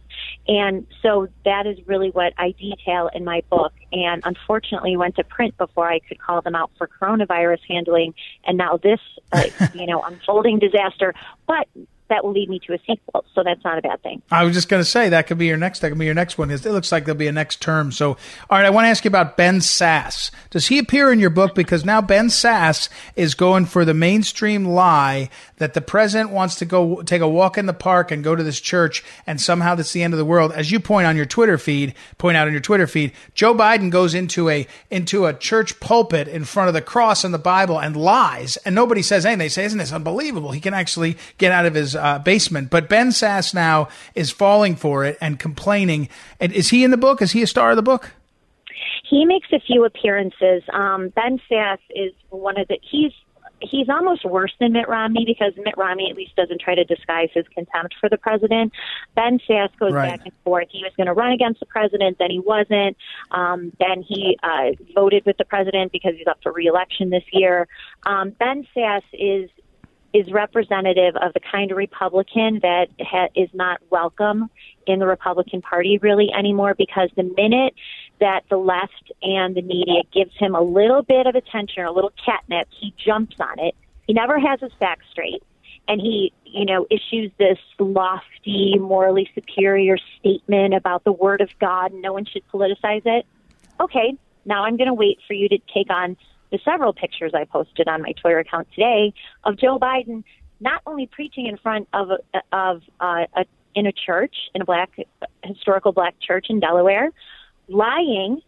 And 0.46 0.86
so 1.02 1.28
that 1.44 1.66
is 1.66 1.78
really 1.86 2.10
what 2.10 2.34
I 2.36 2.52
detail 2.52 3.10
in 3.14 3.24
my 3.24 3.42
book. 3.50 3.72
And 3.92 4.22
unfortunately, 4.24 4.96
went 4.96 5.16
to 5.16 5.24
print 5.24 5.56
before 5.56 5.88
I 5.88 6.00
could 6.00 6.20
call 6.20 6.42
them 6.42 6.54
out 6.54 6.70
for 6.76 6.88
coronavirus 6.88 7.60
handling. 7.68 8.14
And 8.44 8.58
now 8.58 8.76
this, 8.76 9.00
uh, 9.32 9.44
you 9.74 9.86
know, 9.86 10.02
unfolding 10.02 10.58
disaster. 10.58 11.14
But 11.46 11.68
that 12.08 12.24
will 12.24 12.32
lead 12.32 12.48
me 12.50 12.60
to 12.66 12.74
a 12.74 12.78
sequel. 12.86 13.24
So 13.34 13.42
that's 13.42 13.62
not 13.64 13.78
a 13.78 13.82
bad 13.82 14.02
thing. 14.02 14.22
I 14.30 14.44
was 14.44 14.54
just 14.54 14.68
going 14.68 14.82
to 14.82 14.88
say 14.88 15.08
that 15.08 15.26
could 15.26 15.38
be 15.38 15.46
your 15.46 15.56
next. 15.56 15.80
That 15.80 15.88
could 15.88 15.98
be 15.98 16.04
your 16.04 16.14
next 16.14 16.36
one. 16.36 16.50
It 16.50 16.64
looks 16.64 16.92
like 16.92 17.04
there'll 17.04 17.18
be 17.18 17.26
a 17.26 17.32
next 17.32 17.60
term. 17.62 17.92
So, 17.92 18.10
all 18.10 18.58
right, 18.58 18.66
I 18.66 18.70
want 18.70 18.84
to 18.84 18.88
ask 18.90 19.04
you 19.04 19.08
about 19.08 19.36
Ben 19.36 19.60
Sasse. 19.60 20.30
Does 20.50 20.68
he 20.68 20.78
appear 20.78 21.12
in 21.12 21.18
your 21.18 21.30
book? 21.30 21.54
Because 21.54 21.84
now 21.84 22.00
Ben 22.00 22.26
Sasse 22.26 22.88
is 23.16 23.34
going 23.34 23.66
for 23.66 23.84
the 23.84 23.94
mainstream 23.94 24.66
lie 24.66 25.30
that 25.58 25.74
the 25.74 25.80
president 25.80 26.30
wants 26.30 26.56
to 26.56 26.64
go 26.64 27.02
take 27.02 27.22
a 27.22 27.28
walk 27.28 27.56
in 27.56 27.66
the 27.66 27.72
park 27.72 28.10
and 28.10 28.24
go 28.24 28.34
to 28.34 28.42
this 28.42 28.60
church, 28.60 29.04
and 29.26 29.40
somehow 29.40 29.74
that's 29.74 29.92
the 29.92 30.02
end 30.02 30.12
of 30.12 30.18
the 30.18 30.24
world. 30.24 30.52
As 30.52 30.70
you 30.70 30.80
point 30.80 31.06
on 31.06 31.16
your 31.16 31.26
Twitter 31.26 31.58
feed, 31.58 31.94
point 32.18 32.36
out 32.36 32.46
on 32.46 32.52
your 32.52 32.60
Twitter 32.60 32.86
feed, 32.86 33.12
Joe 33.34 33.54
Biden 33.54 33.90
goes 33.90 34.14
into 34.14 34.48
a 34.48 34.66
into 34.90 35.26
a 35.26 35.32
church 35.32 35.78
pulpit 35.80 36.28
in 36.28 36.44
front 36.44 36.68
of 36.68 36.74
the 36.74 36.82
cross 36.82 37.24
and 37.24 37.32
the 37.32 37.38
Bible 37.38 37.80
and 37.80 37.96
lies, 37.96 38.56
and 38.58 38.74
nobody 38.74 39.02
says 39.02 39.24
anything. 39.24 39.38
They 39.38 39.48
say, 39.48 39.64
"Isn't 39.64 39.78
this 39.78 39.92
unbelievable?" 39.92 40.52
He 40.52 40.60
can 40.60 40.74
actually 40.74 41.16
get 41.38 41.52
out 41.52 41.66
of 41.66 41.74
his 41.74 41.93
uh, 41.96 42.18
basement. 42.18 42.70
But 42.70 42.88
Ben 42.88 43.08
Sasse 43.08 43.54
now 43.54 43.88
is 44.14 44.30
falling 44.30 44.76
for 44.76 45.04
it 45.04 45.18
and 45.20 45.38
complaining. 45.38 46.08
And 46.40 46.52
is 46.52 46.70
he 46.70 46.84
in 46.84 46.90
the 46.90 46.96
book? 46.96 47.22
Is 47.22 47.32
he 47.32 47.42
a 47.42 47.46
star 47.46 47.70
of 47.70 47.76
the 47.76 47.82
book? 47.82 48.12
He 49.08 49.24
makes 49.24 49.48
a 49.52 49.60
few 49.60 49.84
appearances. 49.84 50.62
Um, 50.72 51.10
ben 51.10 51.40
Sasse 51.50 51.78
is 51.90 52.12
one 52.30 52.58
of 52.58 52.68
the. 52.68 52.78
He's 52.82 53.12
he's 53.60 53.88
almost 53.88 54.24
worse 54.24 54.52
than 54.60 54.72
Mitt 54.72 54.88
Romney 54.88 55.24
because 55.24 55.52
Mitt 55.56 55.76
Romney 55.76 56.10
at 56.10 56.16
least 56.16 56.36
doesn't 56.36 56.60
try 56.60 56.74
to 56.74 56.84
disguise 56.84 57.28
his 57.32 57.46
contempt 57.48 57.94
for 58.00 58.08
the 58.08 58.16
president. 58.16 58.72
Ben 59.14 59.38
Sasse 59.48 59.76
goes 59.78 59.92
right. 59.92 60.10
back 60.10 60.20
and 60.24 60.34
forth. 60.44 60.68
He 60.70 60.82
was 60.82 60.92
going 60.96 61.06
to 61.06 61.12
run 61.12 61.32
against 61.32 61.60
the 61.60 61.66
president, 61.66 62.18
then 62.18 62.30
he 62.30 62.40
wasn't. 62.40 62.96
Um, 63.30 63.72
then 63.78 64.02
he 64.02 64.38
uh, 64.42 64.72
voted 64.94 65.24
with 65.24 65.36
the 65.38 65.44
president 65.44 65.92
because 65.92 66.14
he's 66.16 66.26
up 66.26 66.38
for 66.42 66.52
reelection 66.52 67.10
this 67.10 67.24
year. 67.32 67.68
Um, 68.04 68.30
ben 68.30 68.66
Sasse 68.76 69.02
is 69.12 69.50
is 70.14 70.30
representative 70.30 71.16
of 71.16 71.32
the 71.34 71.40
kind 71.40 71.72
of 71.72 71.76
Republican 71.76 72.60
that 72.62 72.86
ha- 73.00 73.28
is 73.34 73.48
not 73.52 73.80
welcome 73.90 74.48
in 74.86 75.00
the 75.00 75.06
Republican 75.06 75.60
Party 75.60 75.98
really 75.98 76.30
anymore 76.32 76.74
because 76.78 77.10
the 77.16 77.24
minute 77.24 77.74
that 78.20 78.44
the 78.48 78.56
left 78.56 79.12
and 79.22 79.56
the 79.56 79.62
media 79.62 80.02
gives 80.14 80.30
him 80.38 80.54
a 80.54 80.62
little 80.62 81.02
bit 81.02 81.26
of 81.26 81.34
attention 81.34 81.82
or 81.82 81.86
a 81.86 81.92
little 81.92 82.12
catnip, 82.24 82.68
he 82.70 82.94
jumps 82.96 83.34
on 83.40 83.58
it. 83.58 83.74
He 84.06 84.12
never 84.12 84.38
has 84.38 84.60
his 84.60 84.72
facts 84.78 85.04
straight. 85.10 85.42
And 85.88 86.00
he, 86.00 86.32
you 86.44 86.64
know, 86.64 86.86
issues 86.90 87.32
this 87.38 87.58
lofty, 87.80 88.78
morally 88.78 89.28
superior 89.34 89.98
statement 90.20 90.74
about 90.74 91.02
the 91.02 91.12
Word 91.12 91.40
of 91.40 91.50
God. 91.60 91.92
No 91.92 92.12
one 92.12 92.24
should 92.24 92.46
politicize 92.48 93.02
it. 93.04 93.26
Okay, 93.80 94.14
now 94.44 94.64
I'm 94.64 94.76
going 94.76 94.86
to 94.86 94.94
wait 94.94 95.18
for 95.26 95.34
you 95.34 95.48
to 95.48 95.58
take 95.74 95.90
on 95.90 96.16
the 96.54 96.60
several 96.64 96.92
pictures 96.92 97.32
I 97.34 97.46
posted 97.46 97.88
on 97.88 98.02
my 98.02 98.12
Twitter 98.12 98.38
account 98.38 98.68
today 98.72 99.12
of 99.42 99.58
Joe 99.58 99.76
Biden 99.76 100.22
not 100.60 100.82
only 100.86 101.06
preaching 101.06 101.46
in 101.46 101.56
front 101.56 101.88
of 101.92 102.10
a, 102.12 102.42
of 102.52 102.82
uh, 103.00 103.24
a 103.34 103.44
in 103.74 103.86
a 103.86 103.92
church 103.92 104.36
in 104.54 104.62
a 104.62 104.64
black 104.64 104.90
historical 105.42 105.90
black 105.90 106.14
church 106.20 106.46
in 106.50 106.60
Delaware, 106.60 107.10
lying 107.66 108.40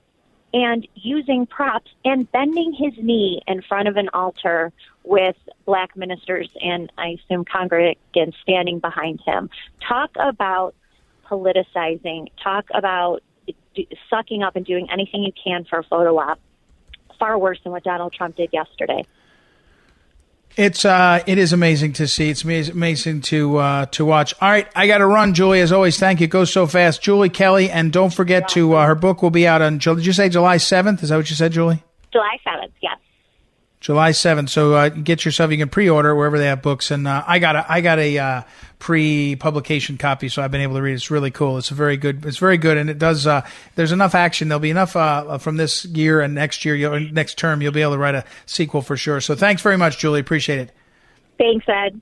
and 0.54 0.86
using 0.94 1.46
props 1.46 1.90
and 2.04 2.30
bending 2.30 2.72
his 2.72 2.92
knee 3.02 3.42
in 3.48 3.60
front 3.62 3.88
of 3.88 3.96
an 3.96 4.08
altar 4.14 4.72
with 5.02 5.36
black 5.64 5.96
ministers 5.96 6.48
and 6.62 6.92
I 6.96 7.16
assume 7.18 7.44
congregants 7.44 8.34
standing 8.40 8.78
behind 8.78 9.20
him. 9.26 9.50
Talk 9.86 10.10
about 10.14 10.76
politicizing. 11.28 12.28
Talk 12.40 12.66
about 12.72 13.24
sucking 14.08 14.44
up 14.44 14.54
and 14.54 14.64
doing 14.64 14.86
anything 14.92 15.24
you 15.24 15.32
can 15.32 15.64
for 15.64 15.80
a 15.80 15.82
photo 15.82 16.16
op 16.18 16.38
far 17.18 17.38
worse 17.38 17.58
than 17.62 17.72
what 17.72 17.84
Donald 17.84 18.12
Trump 18.12 18.36
did 18.36 18.50
yesterday. 18.52 19.04
It's 20.56 20.86
uh, 20.86 21.22
it 21.26 21.36
is 21.36 21.52
amazing 21.52 21.92
to 21.94 22.08
see. 22.08 22.30
It's 22.30 22.42
amazing 22.42 23.20
to 23.22 23.58
uh, 23.58 23.86
to 23.86 24.06
watch. 24.06 24.34
All 24.40 24.48
right, 24.48 24.66
I 24.74 24.86
got 24.86 24.98
to 24.98 25.06
run, 25.06 25.34
Julie. 25.34 25.60
As 25.60 25.70
always, 25.70 25.98
thank 25.98 26.20
you. 26.20 26.24
It 26.24 26.30
goes 26.30 26.50
so 26.50 26.66
fast, 26.66 27.02
Julie 27.02 27.28
Kelly, 27.28 27.70
and 27.70 27.92
don't 27.92 28.12
forget 28.12 28.48
to 28.50 28.74
uh, 28.74 28.86
her 28.86 28.94
book 28.94 29.22
will 29.22 29.30
be 29.30 29.46
out 29.46 29.60
on. 29.60 29.78
July 29.78 29.96
did 29.96 30.06
you 30.06 30.14
say 30.14 30.30
July 30.30 30.56
seventh? 30.56 31.02
Is 31.02 31.10
that 31.10 31.16
what 31.16 31.28
you 31.28 31.36
said, 31.36 31.52
Julie? 31.52 31.84
July 32.10 32.38
seventh. 32.42 32.72
Yes. 32.80 32.96
July 33.86 34.10
seventh. 34.10 34.50
So 34.50 34.74
uh, 34.74 34.88
get 34.88 35.24
yourself. 35.24 35.52
You 35.52 35.58
can 35.58 35.68
pre-order 35.68 36.12
wherever 36.12 36.38
they 36.38 36.46
have 36.46 36.60
books, 36.60 36.90
and 36.90 37.06
uh, 37.06 37.22
I 37.24 37.38
got 37.38 37.54
a 37.54 37.64
I 37.72 37.80
got 37.82 38.00
a 38.00 38.18
uh, 38.18 38.42
pre-publication 38.80 39.96
copy, 39.96 40.28
so 40.28 40.42
I've 40.42 40.50
been 40.50 40.60
able 40.60 40.74
to 40.74 40.82
read. 40.82 40.94
It's 40.94 41.08
really 41.08 41.30
cool. 41.30 41.56
It's 41.56 41.68
very 41.68 41.96
good. 41.96 42.26
It's 42.26 42.38
very 42.38 42.58
good, 42.58 42.78
and 42.78 42.90
it 42.90 42.98
does. 42.98 43.28
Uh, 43.28 43.46
there's 43.76 43.92
enough 43.92 44.16
action. 44.16 44.48
There'll 44.48 44.58
be 44.58 44.70
enough 44.70 44.96
uh, 44.96 45.38
from 45.38 45.56
this 45.56 45.84
year 45.84 46.20
and 46.20 46.34
next 46.34 46.64
year, 46.64 46.98
next 46.98 47.38
term. 47.38 47.62
You'll 47.62 47.70
be 47.70 47.82
able 47.82 47.92
to 47.92 47.98
write 47.98 48.16
a 48.16 48.24
sequel 48.44 48.82
for 48.82 48.96
sure. 48.96 49.20
So 49.20 49.36
thanks 49.36 49.62
very 49.62 49.76
much, 49.76 49.98
Julie. 49.98 50.18
Appreciate 50.18 50.58
it. 50.58 50.72
Thanks, 51.38 51.64
Ed. 51.68 52.00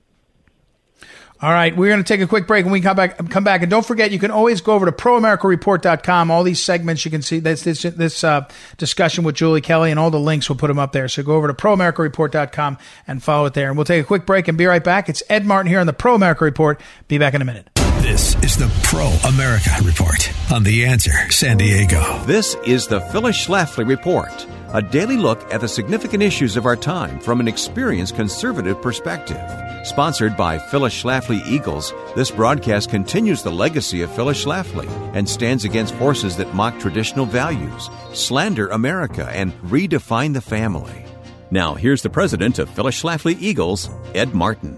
All 1.41 1.51
right, 1.51 1.75
we're 1.75 1.89
going 1.89 2.03
to 2.03 2.07
take 2.07 2.21
a 2.21 2.27
quick 2.27 2.47
break 2.47 2.63
and 2.63 2.71
we 2.71 2.79
come 2.79 2.95
back. 2.95 3.17
Come 3.29 3.43
back, 3.43 3.61
and 3.61 3.69
don't 3.69 3.85
forget, 3.85 4.11
you 4.11 4.19
can 4.19 4.31
always 4.31 4.61
go 4.61 4.73
over 4.73 4.85
to 4.85 4.91
proamericareport.com. 4.93 6.31
All 6.31 6.43
these 6.43 6.63
segments 6.63 7.03
you 7.03 7.11
can 7.11 7.21
see 7.21 7.39
this 7.39 7.63
this 7.63 7.81
this 7.81 8.23
uh, 8.23 8.47
discussion 8.77 9.25
with 9.25 9.35
Julie 9.35 9.59
Kelly 9.59 9.91
and 9.91 9.99
all 9.99 10.11
the 10.11 10.19
links 10.19 10.47
we'll 10.49 10.57
put 10.57 10.67
them 10.67 10.79
up 10.79 10.93
there. 10.93 11.09
So 11.09 11.23
go 11.23 11.35
over 11.35 11.47
to 11.47 11.53
proamericareport.com 11.53 12.77
and 13.05 13.21
follow 13.21 13.47
it 13.47 13.53
there. 13.53 13.67
And 13.67 13.77
we'll 13.77 13.85
take 13.85 14.01
a 14.01 14.07
quick 14.07 14.25
break 14.25 14.47
and 14.47 14.57
be 14.57 14.65
right 14.65 14.83
back. 14.83 15.09
It's 15.09 15.23
Ed 15.29 15.45
Martin 15.45 15.69
here 15.69 15.81
on 15.81 15.87
the 15.87 15.93
Pro 15.93 16.15
America 16.15 16.45
Report. 16.45 16.79
Be 17.09 17.17
back 17.17 17.33
in 17.33 17.41
a 17.41 17.45
minute. 17.45 17.69
This 17.99 18.35
is 18.43 18.55
the 18.55 18.71
Pro 18.83 19.07
America 19.27 19.71
Report 19.83 20.31
on 20.51 20.63
The 20.63 20.85
Answer 20.85 21.31
San 21.31 21.57
Diego. 21.57 22.23
This 22.25 22.55
is 22.65 22.87
the 22.87 23.01
Phyllis 23.01 23.45
Schlafly 23.45 23.87
Report 23.87 24.47
a 24.75 24.81
daily 24.81 25.15
look 25.15 25.41
at 25.53 25.61
the 25.61 25.69
significant 25.69 26.21
issues 26.21 26.57
of 26.57 26.65
our 26.65 26.75
time 26.75 27.17
from 27.21 27.39
an 27.39 27.47
experienced 27.47 28.13
conservative 28.13 28.81
perspective. 28.81 29.39
Sponsored 29.87 30.35
by 30.35 30.59
Phyllis 30.59 31.01
Schlafly 31.01 31.41
Eagles, 31.47 31.93
this 32.13 32.29
broadcast 32.29 32.89
continues 32.89 33.41
the 33.41 33.53
legacy 33.53 34.01
of 34.01 34.13
Phyllis 34.13 34.43
Schlafly 34.43 34.85
and 35.15 35.29
stands 35.29 35.63
against 35.63 35.95
forces 35.95 36.35
that 36.35 36.53
mock 36.53 36.77
traditional 36.77 37.25
values, 37.25 37.89
slander 38.11 38.67
America, 38.67 39.29
and 39.33 39.53
redefine 39.61 40.33
the 40.33 40.41
family. 40.41 41.05
Now, 41.51 41.75
here's 41.75 42.01
the 42.01 42.09
president 42.09 42.59
of 42.59 42.69
Phyllis 42.69 43.01
Schlafly 43.01 43.39
Eagles, 43.39 43.89
Ed 44.13 44.33
Martin. 44.35 44.77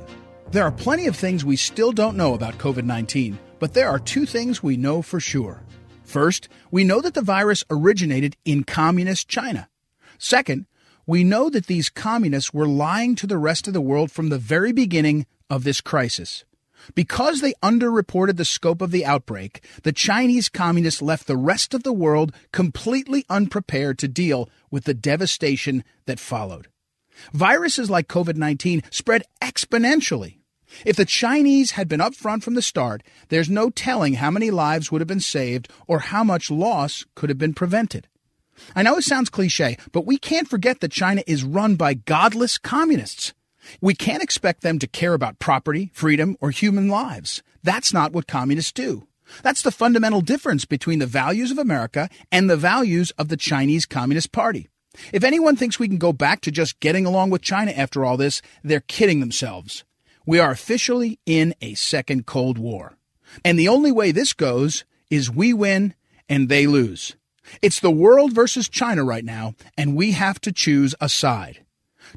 There 0.51 0.63
are 0.63 0.71
plenty 0.71 1.07
of 1.07 1.15
things 1.15 1.43
we 1.43 1.55
still 1.55 1.91
don't 1.91 2.17
know 2.17 2.35
about 2.35 2.59
COVID 2.59 2.83
19, 2.83 3.39
but 3.57 3.73
there 3.73 3.89
are 3.89 3.97
two 3.97 4.27
things 4.27 4.61
we 4.61 4.77
know 4.77 5.01
for 5.01 5.19
sure. 5.19 5.63
First, 6.03 6.49
we 6.69 6.83
know 6.83 7.01
that 7.01 7.15
the 7.15 7.23
virus 7.23 7.63
originated 7.71 8.37
in 8.45 8.63
communist 8.63 9.27
China. 9.27 9.67
Second, 10.17 10.65
we 11.05 11.23
know 11.23 11.49
that 11.49 11.67
these 11.67 11.89
communists 11.89 12.53
were 12.53 12.67
lying 12.67 13.15
to 13.15 13.27
the 13.27 13.37
rest 13.37 13.67
of 13.67 13.73
the 13.73 13.81
world 13.81 14.11
from 14.11 14.29
the 14.29 14.37
very 14.37 14.71
beginning 14.71 15.25
of 15.49 15.63
this 15.63 15.81
crisis. 15.81 16.43
Because 16.95 17.41
they 17.41 17.53
underreported 17.63 18.37
the 18.37 18.45
scope 18.45 18.81
of 18.81 18.91
the 18.91 19.05
outbreak, 19.05 19.63
the 19.83 19.91
Chinese 19.91 20.49
communists 20.49 21.01
left 21.01 21.27
the 21.27 21.37
rest 21.37 21.73
of 21.73 21.83
the 21.83 21.93
world 21.93 22.33
completely 22.51 23.25
unprepared 23.29 23.97
to 23.99 24.07
deal 24.07 24.49
with 24.69 24.83
the 24.83 24.93
devastation 24.93 25.83
that 26.05 26.19
followed. 26.19 26.67
Viruses 27.33 27.89
like 27.89 28.07
COVID 28.07 28.35
19 28.35 28.83
spread 28.91 29.23
exponentially. 29.41 30.37
If 30.85 30.97
the 30.97 31.05
Chinese 31.05 31.71
had 31.71 31.87
been 31.87 32.01
upfront 32.01 32.43
from 32.43 32.53
the 32.53 32.61
start, 32.61 33.01
there's 33.29 33.49
no 33.49 33.69
telling 33.69 34.15
how 34.15 34.29
many 34.29 34.51
lives 34.51 34.91
would 34.91 35.01
have 35.01 35.07
been 35.07 35.19
saved 35.19 35.69
or 35.87 35.99
how 35.99 36.23
much 36.23 36.51
loss 36.51 37.05
could 37.15 37.29
have 37.29 37.37
been 37.37 37.53
prevented. 37.53 38.07
I 38.75 38.83
know 38.83 38.97
it 38.97 39.03
sounds 39.03 39.29
cliche, 39.29 39.77
but 39.91 40.05
we 40.05 40.17
can't 40.17 40.47
forget 40.47 40.79
that 40.79 40.91
China 40.91 41.23
is 41.27 41.43
run 41.43 41.75
by 41.75 41.93
godless 41.93 42.57
communists. 42.57 43.33
We 43.81 43.95
can't 43.95 44.23
expect 44.23 44.61
them 44.61 44.79
to 44.79 44.87
care 44.87 45.13
about 45.13 45.39
property, 45.39 45.91
freedom, 45.93 46.37
or 46.39 46.51
human 46.51 46.87
lives. 46.87 47.43
That's 47.63 47.93
not 47.93 48.13
what 48.13 48.27
communists 48.27 48.71
do. 48.71 49.07
That's 49.43 49.61
the 49.61 49.71
fundamental 49.71 50.21
difference 50.21 50.65
between 50.65 50.99
the 50.99 51.05
values 51.05 51.51
of 51.51 51.57
America 51.57 52.09
and 52.31 52.49
the 52.49 52.55
values 52.55 53.11
of 53.11 53.27
the 53.27 53.37
Chinese 53.37 53.85
Communist 53.85 54.31
Party. 54.31 54.69
If 55.11 55.23
anyone 55.23 55.55
thinks 55.55 55.79
we 55.79 55.87
can 55.87 55.97
go 55.97 56.13
back 56.13 56.41
to 56.41 56.51
just 56.51 56.79
getting 56.79 57.05
along 57.05 57.29
with 57.29 57.41
China 57.41 57.71
after 57.71 58.03
all 58.03 58.17
this, 58.17 58.41
they're 58.63 58.79
kidding 58.79 59.19
themselves. 59.19 59.83
We 60.25 60.39
are 60.39 60.51
officially 60.51 61.19
in 61.25 61.53
a 61.61 61.75
second 61.75 62.25
Cold 62.25 62.57
War. 62.57 62.97
And 63.43 63.59
the 63.59 63.67
only 63.67 63.91
way 63.91 64.11
this 64.11 64.33
goes 64.33 64.85
is 65.09 65.31
we 65.31 65.53
win 65.53 65.93
and 66.27 66.49
they 66.49 66.67
lose. 66.67 67.15
It's 67.61 67.79
the 67.79 67.91
world 67.91 68.33
versus 68.33 68.69
China 68.69 69.03
right 69.03 69.25
now, 69.25 69.55
and 69.77 69.95
we 69.95 70.11
have 70.11 70.39
to 70.41 70.51
choose 70.51 70.95
a 70.99 71.09
side. 71.09 71.63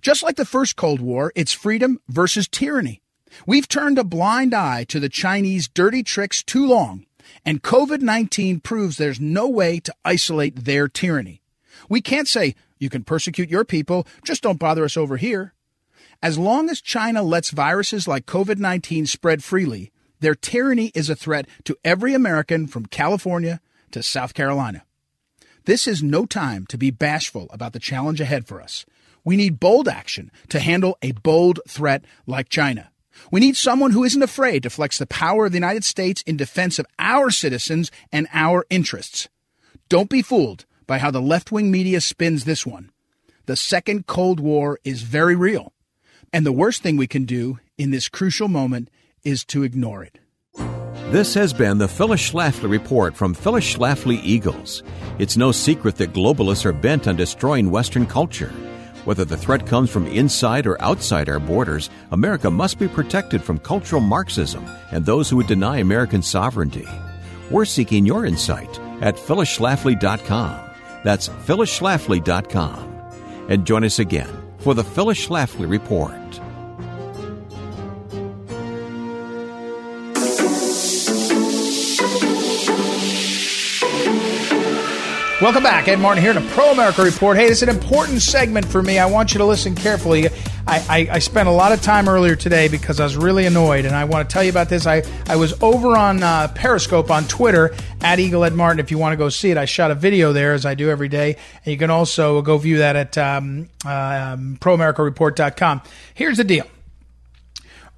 Just 0.01 0.23
like 0.23 0.37
the 0.37 0.45
first 0.45 0.77
Cold 0.77 1.01
War, 1.01 1.33
it's 1.35 1.53
freedom 1.53 2.01
versus 2.09 2.49
tyranny. 2.49 3.03
We've 3.47 3.69
turned 3.69 3.99
a 3.99 4.05
blind 4.05 4.55
eye 4.55 4.85
to 4.85 5.01
the 5.01 5.09
Chinese 5.09 5.69
dirty 5.69 6.03
tricks 6.03 6.43
too 6.43 6.67
long, 6.67 7.07
and 7.45 7.63
COVID 7.63 8.01
19 8.01 8.61
proves 8.61 8.97
there's 8.97 9.21
no 9.21 9.49
way 9.49 9.81
to 9.81 9.95
isolate 10.05 10.65
their 10.65 10.89
tyranny. 10.89 11.43
We 11.89 12.01
can't 12.01 12.29
say, 12.29 12.55
you 12.79 12.91
can 12.91 13.05
persecute 13.05 13.51
your 13.51 13.65
people, 13.65 14.07
just 14.25 14.43
don't 14.43 14.59
bother 14.59 14.85
us 14.85 14.97
over 14.97 15.17
here. 15.17 15.55
As 16.23 16.39
long 16.39 16.69
as 16.69 16.81
China 16.81 17.23
lets 17.23 17.51
viruses 17.51 18.07
like 18.07 18.27
COVID 18.27 18.59
19 18.59 19.07
spread 19.07 19.43
freely, 19.43 19.91
their 20.21 20.35
tyranny 20.35 20.93
is 20.95 21.09
a 21.09 21.17
threat 21.17 21.47
to 21.65 21.77
every 21.85 22.15
American 22.15 22.67
from 22.67 22.87
California 22.87 23.61
to 23.93 24.03
South 24.03 24.35
Carolina. 24.35 24.85
This 25.71 25.87
is 25.87 26.03
no 26.03 26.27
time 26.27 26.67
to 26.67 26.77
be 26.77 26.91
bashful 26.91 27.47
about 27.53 27.75
the 27.75 27.79
challenge 27.79 28.21
ahead 28.21 28.45
for 28.45 28.61
us. 28.61 28.85
We 29.23 29.37
need 29.37 29.61
bold 29.61 29.87
action 29.87 30.33
to 30.49 30.59
handle 30.59 30.99
a 31.01 31.13
bold 31.13 31.61
threat 31.69 32.05
like 32.27 32.49
China. 32.49 32.91
We 33.31 33.39
need 33.39 33.57
someone 33.57 33.93
who 33.93 34.03
isn't 34.03 34.21
afraid 34.21 34.65
to 34.65 34.71
flex 34.71 34.99
the 34.99 35.07
power 35.07 35.47
of 35.47 35.53
the 35.53 35.59
United 35.59 35.85
States 35.85 36.23
in 36.23 36.37
defense 36.37 36.81
of 36.81 36.87
our 36.99 37.31
citizens 37.31 37.93
and 38.11 38.27
our 38.33 38.67
interests. 38.69 39.29
Don't 39.89 40.11
be 40.11 40.23
fooled 40.23 40.67
by 40.89 40.99
how 40.99 41.13
the 41.13 41.23
left 41.23 41.53
wing 41.53 41.71
media 41.71 42.01
spins 42.01 42.47
this 42.47 42.67
one. 42.67 42.91
The 43.47 43.55
second 43.55 44.09
Cold 44.09 44.41
War 44.41 44.81
is 44.83 45.03
very 45.03 45.37
real. 45.37 45.73
And 46.33 46.45
the 46.45 46.51
worst 46.51 46.83
thing 46.83 46.97
we 46.97 47.07
can 47.07 47.27
do 47.27 47.61
in 47.79 47.93
this 47.93 48.09
crucial 48.09 48.49
moment 48.49 48.91
is 49.23 49.45
to 49.45 49.63
ignore 49.63 50.03
it. 50.03 50.19
This 51.11 51.35
has 51.35 51.53
been 51.53 51.79
the 51.79 51.89
Phyllis 51.89 52.31
Schlafly 52.31 52.71
Report 52.71 53.17
from 53.17 53.35
Phyllis 53.35 53.65
Schlafly 53.65 54.21
Eagles. 54.23 54.85
It's 55.19 55.37
no 55.37 55.51
secret 55.51 55.97
that 55.97 56.13
globalists 56.13 56.65
are 56.65 56.73
bent 56.73 57.09
on 57.09 57.17
destroying 57.17 57.69
Western 57.69 58.07
culture. 58.07 58.53
Whether 59.05 59.25
the 59.25 59.37
threat 59.37 59.67
comes 59.67 59.91
from 59.91 60.07
inside 60.07 60.69
or 60.69 60.81
outside 60.81 61.29
our 61.29 61.41
borders, 61.41 61.91
America 62.13 62.49
must 62.49 62.79
be 62.79 62.87
protected 62.87 63.43
from 63.43 63.59
cultural 63.59 64.01
Marxism 64.01 64.65
and 64.93 65.05
those 65.05 65.29
who 65.29 65.39
would 65.39 65.49
deny 65.49 65.79
American 65.79 66.23
sovereignty. 66.23 66.87
We're 67.51 67.65
seeking 67.65 68.07
your 68.07 68.25
insight 68.25 68.79
at 69.01 69.17
phyllisschlafly.com. 69.17 70.71
That's 71.03 71.29
phyllisschlafly.com. 71.29 73.11
And 73.49 73.67
join 73.67 73.83
us 73.83 73.99
again 73.99 74.31
for 74.59 74.75
the 74.75 74.85
Phyllis 74.85 75.27
Schlafly 75.27 75.69
Report. 75.69 76.41
Welcome 85.41 85.63
back. 85.63 85.89
Ed 85.89 85.99
Martin 86.01 86.23
here 86.23 86.35
to 86.35 86.41
Pro 86.51 86.73
America 86.73 87.01
Report. 87.01 87.35
Hey, 87.35 87.49
this 87.49 87.63
is 87.63 87.69
an 87.69 87.71
important 87.71 88.21
segment 88.21 88.67
for 88.67 88.83
me. 88.83 88.99
I 88.99 89.07
want 89.07 89.33
you 89.33 89.39
to 89.39 89.47
listen 89.47 89.75
carefully. 89.75 90.29
I, 90.29 90.33
I, 90.67 91.09
I, 91.13 91.19
spent 91.19 91.49
a 91.49 91.51
lot 91.51 91.73
of 91.73 91.81
time 91.81 92.11
earlier 92.11 92.37
today 92.37 92.69
because 92.69 93.01
I 93.01 93.05
was 93.05 93.17
really 93.17 93.47
annoyed, 93.47 93.87
and 93.87 93.97
I 93.97 94.05
want 94.05 94.29
to 94.29 94.31
tell 94.31 94.45
you 94.45 94.51
about 94.51 94.69
this. 94.69 94.87
I, 94.87 95.03
I 95.29 95.37
was 95.37 95.55
over 95.63 95.97
on 95.97 96.23
uh, 96.23 96.49
Periscope 96.49 97.11
on 97.11 97.25
Twitter 97.25 97.75
at 98.03 98.19
Eagle 98.19 98.45
Ed 98.45 98.53
Martin 98.53 98.81
if 98.81 98.91
you 98.91 98.99
want 98.99 99.15
to 99.15 99.17
go 99.17 99.31
see 99.31 99.51
it. 99.51 99.57
I 99.57 99.65
shot 99.65 99.91
a 99.91 99.95
video 99.95 100.35
there, 100.35 100.53
as 100.53 100.67
I 100.67 100.75
do 100.75 100.91
every 100.91 101.09
day, 101.09 101.39
and 101.65 101.73
you 101.73 101.79
can 101.79 101.89
also 101.89 102.43
go 102.43 102.59
view 102.59 102.77
that 102.77 102.95
at 102.95 103.17
um, 103.17 103.71
um, 103.87 104.59
ProAmericaReport.com. 104.61 105.81
Here's 106.13 106.37
the 106.37 106.45
deal. 106.45 106.67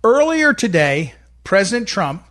Earlier 0.05 0.55
today, 0.55 1.15
President 1.43 1.89
Trump 1.89 2.25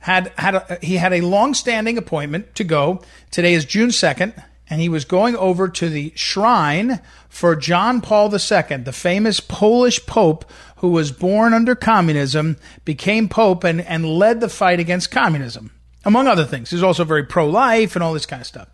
had 0.00 0.32
had 0.36 0.56
a, 0.56 0.78
he 0.82 0.96
had 0.96 1.12
a 1.12 1.20
long-standing 1.20 1.98
appointment 1.98 2.52
to 2.56 2.64
go. 2.64 3.00
Today 3.30 3.54
is 3.54 3.64
June 3.64 3.92
second 3.92 4.34
and 4.68 4.80
he 4.80 4.88
was 4.88 5.04
going 5.04 5.36
over 5.36 5.68
to 5.68 5.88
the 5.88 6.12
shrine 6.16 7.00
for 7.28 7.54
John 7.56 8.00
Paul 8.00 8.32
II, 8.32 8.76
the 8.78 8.92
famous 8.92 9.40
Polish 9.40 10.04
Pope 10.06 10.44
who 10.76 10.88
was 10.88 11.12
born 11.12 11.54
under 11.54 11.74
communism, 11.74 12.56
became 12.84 13.28
Pope, 13.28 13.64
and, 13.64 13.80
and 13.80 14.06
led 14.06 14.40
the 14.40 14.48
fight 14.48 14.78
against 14.78 15.10
communism, 15.10 15.70
among 16.04 16.26
other 16.26 16.44
things. 16.44 16.70
He's 16.70 16.82
also 16.82 17.04
very 17.04 17.24
pro 17.24 17.48
life 17.48 17.96
and 17.96 18.02
all 18.02 18.12
this 18.12 18.26
kind 18.26 18.42
of 18.42 18.46
stuff. 18.46 18.68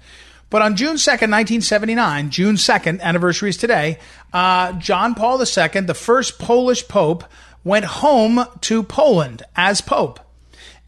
But 0.50 0.62
on 0.62 0.76
June 0.76 0.96
2nd, 0.96 1.31
1979, 1.31 2.31
June 2.31 2.57
2nd, 2.57 3.00
anniversary 3.00 3.50
is 3.50 3.57
today, 3.57 3.98
uh, 4.33 4.72
John 4.72 5.14
Paul 5.14 5.38
II, 5.38 5.81
the 5.83 5.94
first 5.94 6.38
Polish 6.38 6.87
Pope, 6.88 7.24
went 7.64 7.85
home 7.85 8.44
to 8.62 8.83
Poland 8.83 9.44
as 9.57 9.81
Pope. 9.81 10.20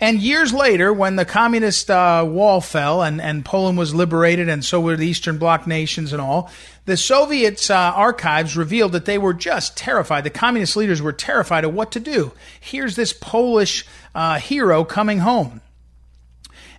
And 0.01 0.21
years 0.21 0.53
later, 0.53 0.93
when 0.93 1.17
the 1.17 1.25
communist 1.25 1.89
uh, 1.91 2.27
wall 2.29 2.61
fell 2.61 3.03
and, 3.03 3.21
and 3.21 3.45
Poland 3.45 3.79
was 3.79 3.95
liberated, 3.95 4.49
and 4.49 4.65
so 4.65 4.81
were 4.81 4.97
the 4.97 5.07
Eastern 5.07 5.39
Bloc 5.39 5.67
nations 5.67 6.13
and 6.13 6.21
all, 6.21 6.51
The 6.85 6.97
Soviets' 6.97 7.71
uh, 7.71 7.75
archives 7.75 8.57
revealed 8.57 8.93
that 8.93 9.05
they 9.05 9.19
were 9.19 9.35
just 9.35 9.77
terrified. 9.77 10.25
The 10.25 10.31
communist 10.31 10.77
leaders 10.77 11.01
were 11.01 11.13
terrified 11.13 11.65
of 11.65 11.75
what 11.75 11.93
to 11.93 12.01
do. 12.01 12.33
Here's 12.59 12.97
this 12.97 13.13
Polish 13.13 13.87
uh, 14.15 14.41
hero 14.41 14.85
coming 14.85 15.21
home. 15.21 15.61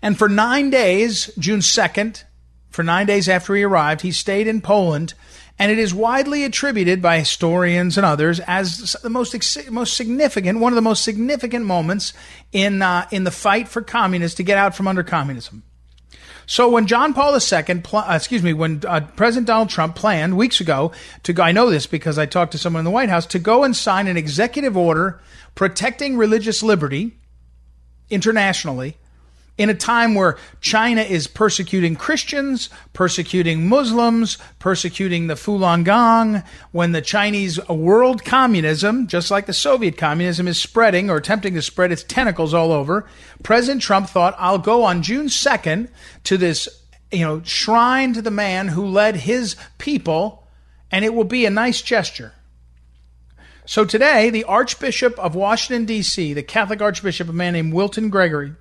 And 0.01 0.17
for 0.17 0.27
nine 0.27 0.69
days, 0.69 1.31
June 1.39 1.61
2nd, 1.61 2.23
for 2.69 2.83
nine 2.83 3.07
days 3.07 3.29
after 3.29 3.55
he 3.55 3.63
arrived, 3.63 4.01
he 4.01 4.11
stayed 4.11 4.45
in 4.45 4.59
Poland. 4.59 5.13
And 5.57 5.71
it 5.71 5.79
is 5.79 5.93
widely 5.93 6.43
attributed 6.43 7.01
by 7.01 7.19
historians 7.19 7.97
and 7.97 8.05
others 8.05 8.41
as 8.41 8.95
the 9.01 9.09
most 9.09 9.35
most 9.71 9.95
significant, 9.95 10.59
one 10.59 10.73
of 10.73 10.75
the 10.75 10.81
most 10.81 11.03
significant 11.03 11.65
moments 11.65 12.13
in 12.51 12.81
uh, 12.81 13.07
in 13.11 13.23
the 13.23 13.31
fight 13.31 13.69
for 13.69 13.81
communists 13.81 14.35
to 14.37 14.43
get 14.43 14.57
out 14.57 14.75
from 14.75 14.87
under 14.87 15.03
communism. 15.03 15.63
So 16.47 16.69
when 16.69 16.85
John 16.85 17.13
Paul 17.13 17.33
II, 17.33 17.75
pl- 17.81 17.99
uh, 17.99 18.15
excuse 18.15 18.43
me, 18.43 18.53
when 18.53 18.81
uh, 18.87 19.01
President 19.15 19.47
Donald 19.47 19.69
Trump 19.69 19.95
planned 19.95 20.37
weeks 20.37 20.61
ago 20.61 20.91
to 21.23 21.33
go, 21.33 21.41
I 21.41 21.51
know 21.51 21.69
this 21.69 21.87
because 21.87 22.19
I 22.19 22.25
talked 22.25 22.51
to 22.51 22.57
someone 22.57 22.81
in 22.81 22.85
the 22.85 22.91
White 22.91 23.09
House, 23.09 23.25
to 23.27 23.39
go 23.39 23.63
and 23.63 23.75
sign 23.75 24.07
an 24.07 24.17
executive 24.17 24.77
order 24.77 25.19
protecting 25.55 26.17
religious 26.17 26.61
liberty 26.61 27.17
internationally 28.09 28.97
in 29.57 29.69
a 29.69 29.73
time 29.73 30.15
where 30.15 30.37
China 30.59 31.01
is 31.01 31.27
persecuting 31.27 31.95
Christians, 31.95 32.69
persecuting 32.93 33.69
Muslims, 33.69 34.37
persecuting 34.59 35.27
the 35.27 35.35
Falun 35.35 35.83
Gong, 35.85 36.43
when 36.71 36.91
the 36.91 37.01
Chinese 37.01 37.65
world 37.69 38.25
communism, 38.25 39.07
just 39.07 39.31
like 39.31 39.45
the 39.45 39.53
Soviet 39.53 39.97
communism, 39.97 40.47
is 40.47 40.61
spreading 40.61 41.09
or 41.09 41.17
attempting 41.17 41.53
to 41.53 41.61
spread 41.61 41.91
its 41.91 42.03
tentacles 42.03 42.53
all 42.53 42.71
over, 42.71 43.07
President 43.43 43.81
Trump 43.81 44.09
thought, 44.09 44.35
I'll 44.37 44.57
go 44.57 44.83
on 44.83 45.03
June 45.03 45.27
2nd 45.27 45.87
to 46.25 46.37
this, 46.37 46.67
you 47.11 47.25
know, 47.25 47.41
shrine 47.43 48.13
to 48.13 48.21
the 48.21 48.31
man 48.31 48.67
who 48.67 48.85
led 48.85 49.15
his 49.15 49.55
people, 49.77 50.47
and 50.91 51.05
it 51.05 51.13
will 51.13 51.23
be 51.23 51.45
a 51.45 51.49
nice 51.49 51.81
gesture. 51.81 52.33
So 53.65 53.85
today, 53.85 54.29
the 54.29 54.43
Archbishop 54.43 55.17
of 55.17 55.33
Washington, 55.33 55.85
D.C., 55.85 56.33
the 56.33 56.43
Catholic 56.43 56.81
Archbishop, 56.81 57.29
a 57.29 57.33
man 57.33 57.53
named 57.53 57.73
Wilton 57.73 58.09
Gregory, 58.09 58.53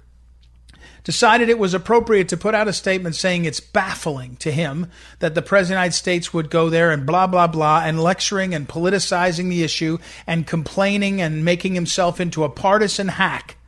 decided 1.04 1.48
it 1.48 1.58
was 1.58 1.74
appropriate 1.74 2.28
to 2.30 2.36
put 2.36 2.54
out 2.54 2.66
a 2.66 2.72
statement 2.72 3.14
saying 3.14 3.44
it's 3.44 3.60
baffling 3.60 4.36
to 4.36 4.50
him 4.50 4.90
that 5.18 5.34
the 5.34 5.42
President 5.42 5.76
of 5.76 5.80
the 5.80 5.84
United 5.84 5.96
States 5.96 6.34
would 6.34 6.50
go 6.50 6.70
there 6.70 6.90
and 6.90 7.06
blah, 7.06 7.26
blah, 7.26 7.46
blah, 7.46 7.82
and 7.84 8.02
lecturing 8.02 8.54
and 8.54 8.66
politicizing 8.66 9.50
the 9.50 9.62
issue 9.62 9.98
and 10.26 10.46
complaining 10.46 11.20
and 11.20 11.44
making 11.44 11.74
himself 11.74 12.20
into 12.20 12.42
a 12.42 12.48
partisan 12.48 13.08
hack. 13.08 13.58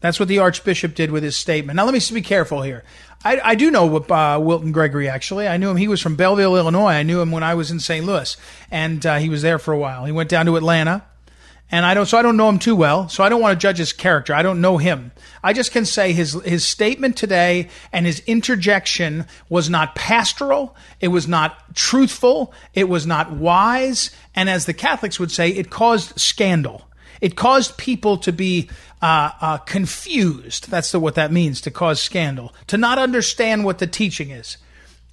That's 0.00 0.18
what 0.18 0.28
the 0.28 0.40
Archbishop 0.40 0.96
did 0.96 1.12
with 1.12 1.22
his 1.22 1.36
statement. 1.36 1.76
Now, 1.76 1.84
let 1.84 1.94
me 1.94 2.00
be 2.12 2.22
careful 2.22 2.62
here. 2.62 2.82
I, 3.24 3.40
I 3.44 3.54
do 3.54 3.70
know 3.70 3.98
uh, 3.98 4.40
Wilton 4.42 4.72
Gregory, 4.72 5.08
actually. 5.08 5.46
I 5.46 5.58
knew 5.58 5.70
him. 5.70 5.76
He 5.76 5.86
was 5.86 6.00
from 6.00 6.16
Belleville, 6.16 6.56
Illinois. 6.56 6.94
I 6.94 7.04
knew 7.04 7.20
him 7.20 7.30
when 7.30 7.44
I 7.44 7.54
was 7.54 7.70
in 7.70 7.78
St. 7.78 8.04
Louis, 8.04 8.36
and 8.68 9.04
uh, 9.06 9.18
he 9.18 9.28
was 9.28 9.42
there 9.42 9.60
for 9.60 9.72
a 9.72 9.78
while. 9.78 10.04
He 10.04 10.10
went 10.10 10.28
down 10.28 10.46
to 10.46 10.56
Atlanta 10.56 11.04
and 11.72 11.86
I 11.86 11.94
don't, 11.94 12.04
so 12.04 12.18
I 12.18 12.22
don't 12.22 12.36
know 12.36 12.50
him 12.50 12.58
too 12.58 12.76
well. 12.76 13.08
So 13.08 13.24
I 13.24 13.30
don't 13.30 13.40
want 13.40 13.58
to 13.58 13.62
judge 13.62 13.78
his 13.78 13.94
character. 13.94 14.34
I 14.34 14.42
don't 14.42 14.60
know 14.60 14.76
him. 14.76 15.10
I 15.42 15.54
just 15.54 15.72
can 15.72 15.86
say 15.86 16.12
his, 16.12 16.34
his 16.44 16.66
statement 16.66 17.16
today 17.16 17.70
and 17.92 18.04
his 18.04 18.20
interjection 18.26 19.24
was 19.48 19.70
not 19.70 19.94
pastoral. 19.94 20.76
It 21.00 21.08
was 21.08 21.26
not 21.26 21.74
truthful. 21.74 22.52
It 22.74 22.90
was 22.90 23.06
not 23.06 23.32
wise. 23.32 24.10
And 24.34 24.50
as 24.50 24.66
the 24.66 24.74
Catholics 24.74 25.18
would 25.18 25.32
say, 25.32 25.48
it 25.48 25.70
caused 25.70 26.20
scandal. 26.20 26.86
It 27.22 27.36
caused 27.36 27.78
people 27.78 28.18
to 28.18 28.32
be 28.32 28.68
uh, 29.00 29.30
uh, 29.40 29.56
confused. 29.58 30.70
That's 30.70 30.92
the, 30.92 31.00
what 31.00 31.14
that 31.14 31.32
means 31.32 31.62
to 31.62 31.70
cause 31.70 32.02
scandal, 32.02 32.54
to 32.66 32.76
not 32.76 32.98
understand 32.98 33.64
what 33.64 33.78
the 33.78 33.86
teaching 33.86 34.30
is. 34.30 34.58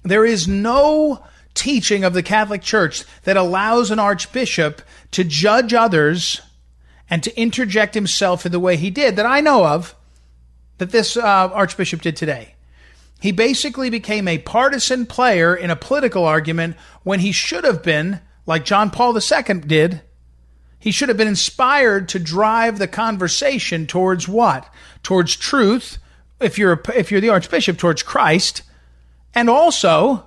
There 0.02 0.26
is 0.26 0.46
no 0.46 1.24
teaching 1.54 2.04
of 2.04 2.12
the 2.12 2.22
Catholic 2.22 2.60
Church 2.60 3.04
that 3.24 3.38
allows 3.38 3.90
an 3.90 3.98
archbishop 3.98 4.82
to 5.12 5.24
judge 5.24 5.72
others 5.72 6.42
and 7.10 7.22
to 7.24 7.36
interject 7.38 7.94
himself 7.94 8.46
in 8.46 8.52
the 8.52 8.60
way 8.60 8.76
he 8.76 8.88
did 8.88 9.16
that 9.16 9.26
I 9.26 9.40
know 9.40 9.66
of 9.66 9.96
that 10.78 10.90
this 10.90 11.16
uh, 11.16 11.20
archbishop 11.52 12.00
did 12.00 12.16
today. 12.16 12.54
He 13.20 13.32
basically 13.32 13.90
became 13.90 14.26
a 14.26 14.38
partisan 14.38 15.04
player 15.04 15.54
in 15.54 15.70
a 15.70 15.76
political 15.76 16.24
argument 16.24 16.76
when 17.02 17.20
he 17.20 17.32
should 17.32 17.64
have 17.64 17.82
been, 17.82 18.20
like 18.46 18.64
John 18.64 18.90
Paul 18.90 19.14
II 19.14 19.60
did, 19.60 20.00
he 20.78 20.90
should 20.90 21.10
have 21.10 21.18
been 21.18 21.28
inspired 21.28 22.08
to 22.08 22.18
drive 22.18 22.78
the 22.78 22.88
conversation 22.88 23.86
towards 23.86 24.26
what? 24.26 24.72
Towards 25.02 25.36
truth, 25.36 25.98
if 26.40 26.56
you're, 26.56 26.80
if 26.96 27.10
you're 27.10 27.20
the 27.20 27.28
archbishop, 27.28 27.76
towards 27.76 28.02
Christ, 28.02 28.62
and 29.34 29.50
also 29.50 30.26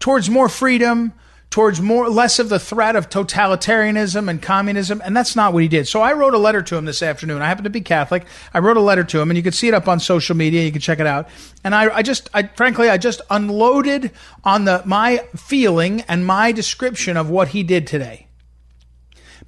towards 0.00 0.28
more 0.28 0.48
freedom, 0.48 1.12
towards 1.54 1.80
more 1.80 2.08
less 2.08 2.40
of 2.40 2.48
the 2.48 2.58
threat 2.58 2.96
of 2.96 3.08
totalitarianism 3.08 4.28
and 4.28 4.42
communism 4.42 5.00
and 5.04 5.16
that's 5.16 5.36
not 5.36 5.52
what 5.52 5.62
he 5.62 5.68
did. 5.68 5.86
So 5.86 6.00
i 6.00 6.12
wrote 6.12 6.34
a 6.34 6.38
letter 6.38 6.62
to 6.62 6.76
him 6.76 6.84
this 6.84 7.00
afternoon. 7.00 7.40
I 7.40 7.46
happen 7.46 7.62
to 7.62 7.70
be 7.70 7.80
catholic. 7.80 8.26
I 8.52 8.58
wrote 8.58 8.76
a 8.76 8.80
letter 8.80 9.04
to 9.04 9.20
him 9.20 9.30
and 9.30 9.36
you 9.36 9.42
can 9.44 9.52
see 9.52 9.68
it 9.68 9.74
up 9.74 9.86
on 9.86 10.00
social 10.00 10.34
media. 10.34 10.64
You 10.64 10.72
can 10.72 10.80
check 10.80 10.98
it 10.98 11.06
out. 11.06 11.28
And 11.62 11.72
i, 11.72 11.94
I 11.94 12.02
just 12.02 12.28
I, 12.34 12.42
frankly 12.42 12.88
i 12.88 12.98
just 12.98 13.20
unloaded 13.30 14.10
on 14.42 14.64
the 14.64 14.82
my 14.84 15.18
feeling 15.36 16.00
and 16.08 16.26
my 16.26 16.50
description 16.50 17.16
of 17.16 17.30
what 17.30 17.50
he 17.50 17.62
did 17.62 17.86
today. 17.86 18.26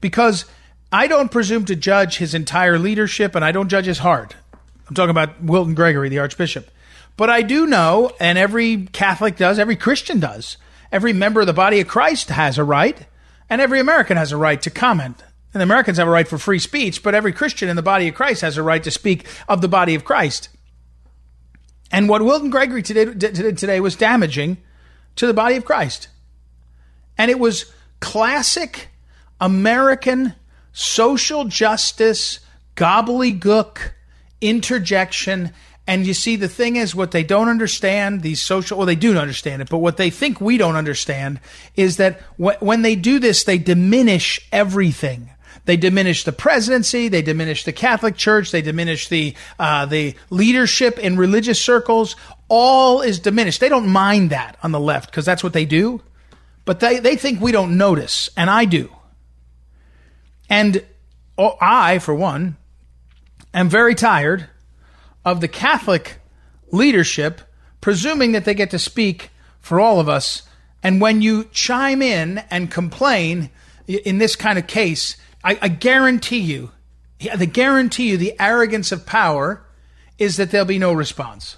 Because 0.01 0.45
i 0.93 1.09
don't 1.09 1.33
presume 1.33 1.65
to 1.65 1.75
judge 1.75 2.19
his 2.19 2.35
entire 2.35 2.79
leadership 2.79 3.35
and 3.35 3.45
i 3.45 3.51
don't 3.51 3.69
judge 3.69 3.87
his 3.87 3.99
heart. 3.99 4.37
I'm 4.89 4.95
talking 4.95 5.11
about 5.11 5.43
wilton 5.43 5.75
gregory 5.75 6.09
the 6.09 6.21
archbishop. 6.21 6.71
But 7.17 7.31
i 7.31 7.43
do 7.43 7.67
know 7.67 8.13
and 8.21 8.39
every 8.39 8.87
catholic 8.93 9.35
does 9.37 9.59
every 9.59 9.75
christian 9.75 10.21
does 10.21 10.57
Every 10.97 11.13
member 11.13 11.43
of 11.43 11.47
the 11.47 11.53
body 11.53 11.81
of 11.81 11.89
Christ 11.89 12.31
has 12.31 12.57
a 12.57 12.65
right, 12.65 13.07
and 13.51 13.61
every 13.61 13.81
American 13.81 14.17
has 14.17 14.33
a 14.33 14.39
right 14.39 14.63
to 14.63 14.71
comment. 14.71 15.23
And 15.53 15.61
the 15.61 15.65
Americans 15.65 15.99
have 15.99 16.09
a 16.09 16.11
right 16.11 16.27
for 16.27 16.39
free 16.39 16.59
speech, 16.59 17.03
but 17.03 17.15
every 17.15 17.35
Christian 17.35 17.69
in 17.69 17.77
the 17.77 17.83
body 17.83 18.09
of 18.09 18.15
Christ 18.15 18.41
has 18.41 18.57
a 18.57 18.63
right 18.63 18.83
to 18.83 18.91
speak 18.91 19.27
of 19.47 19.61
the 19.61 19.69
body 19.69 19.95
of 19.95 20.07
Christ. 20.07 20.49
And 21.93 22.09
what 22.09 22.23
Wilton 22.23 22.49
Gregory 22.49 22.81
did 22.81 23.21
today 23.21 23.79
was 23.79 23.95
damaging 23.95 24.57
to 25.17 25.27
the 25.27 25.35
body 25.35 25.57
of 25.57 25.67
Christ. 25.67 26.09
And 27.19 27.31
it 27.31 27.39
was 27.39 27.71
classic 28.01 28.89
American 29.39 30.33
social 30.73 31.45
justice, 31.45 32.41
gobbledygook, 32.75 33.91
interjection, 34.41 35.53
and 35.87 36.07
you 36.07 36.15
see, 36.15 36.37
the 36.37 36.49
thing 36.49 36.77
is, 36.77 36.95
what 36.95 37.13
they 37.13 37.23
don't 37.23 37.49
understand, 37.49 38.23
these 38.23 38.43
social, 38.43 38.77
well, 38.77 38.87
they 38.87 38.97
do 38.97 39.17
understand 39.17 39.63
it, 39.63 39.71
but 39.71 39.79
what 39.79 39.97
they 39.97 40.11
think 40.11 40.41
we 40.41 40.59
don't 40.59 40.75
understand 40.75 41.39
is 41.77 41.99
that 41.99 42.21
wh- 42.39 42.61
when 42.61 42.83
they 42.83 42.97
do 42.97 43.21
this, 43.21 43.45
they 43.45 43.59
diminish 43.59 44.41
everything. 44.51 45.31
They 45.65 45.77
diminish 45.77 46.25
the 46.25 46.33
presidency. 46.33 47.09
They 47.09 47.23
diminish 47.23 47.65
the 47.65 47.73
Catholic 47.73 48.17
Church. 48.17 48.51
They 48.51 48.63
diminish 48.63 49.09
the 49.09 49.35
uh, 49.59 49.87
the 49.87 50.15
leadership 50.31 50.99
in 50.99 51.17
religious 51.17 51.61
circles. 51.61 52.15
All 52.49 53.01
is 53.01 53.19
diminished. 53.19 53.61
They 53.61 53.69
don't 53.69 53.89
mind 53.89 54.31
that 54.31 54.57
on 54.63 54.71
the 54.71 54.79
left 54.79 55.11
because 55.11 55.25
that's 55.25 55.43
what 55.43 55.53
they 55.53 55.65
do, 55.65 56.03
but 56.65 56.79
they 56.79 57.01
they 57.01 57.17
think 57.17 57.41
we 57.41 57.51
don't 57.51 57.77
notice, 57.77 58.31
and 58.37 58.49
I 58.49 58.65
do. 58.65 58.95
And 60.49 60.85
oh, 61.37 61.57
I, 61.61 61.99
for 61.99 62.15
one, 62.15 62.57
am 63.53 63.69
very 63.69 63.97
tired 63.97 64.49
of 65.27 65.41
the 65.41 65.49
Catholic 65.49 66.21
leadership, 66.71 67.43
presuming 67.83 68.33
that 68.33 68.47
they 68.47 68.55
get 68.55 68.71
to 68.71 68.79
speak 68.79 69.31
for 69.61 69.81
all 69.81 70.01
of 70.01 70.09
us. 70.09 70.43
And 70.83 71.01
when 71.01 71.21
you 71.21 71.45
chime 71.53 72.01
in 72.01 72.39
and 72.51 72.71
complain 72.71 73.51
in 73.89 74.19
this 74.19 74.37
kind 74.37 74.59
of 74.59 74.67
case, 74.67 75.17
I, 75.43 75.59
I 75.61 75.69
guarantee 75.69 76.39
you, 76.39 76.71
the 77.37 77.47
guarantee 77.47 78.11
you, 78.11 78.17
the 78.17 78.41
arrogance 78.41 78.93
of 78.93 79.05
power 79.05 79.67
is 80.17 80.37
that 80.37 80.51
there'll 80.51 80.65
be 80.65 80.79
no 80.79 80.93
response 80.93 81.57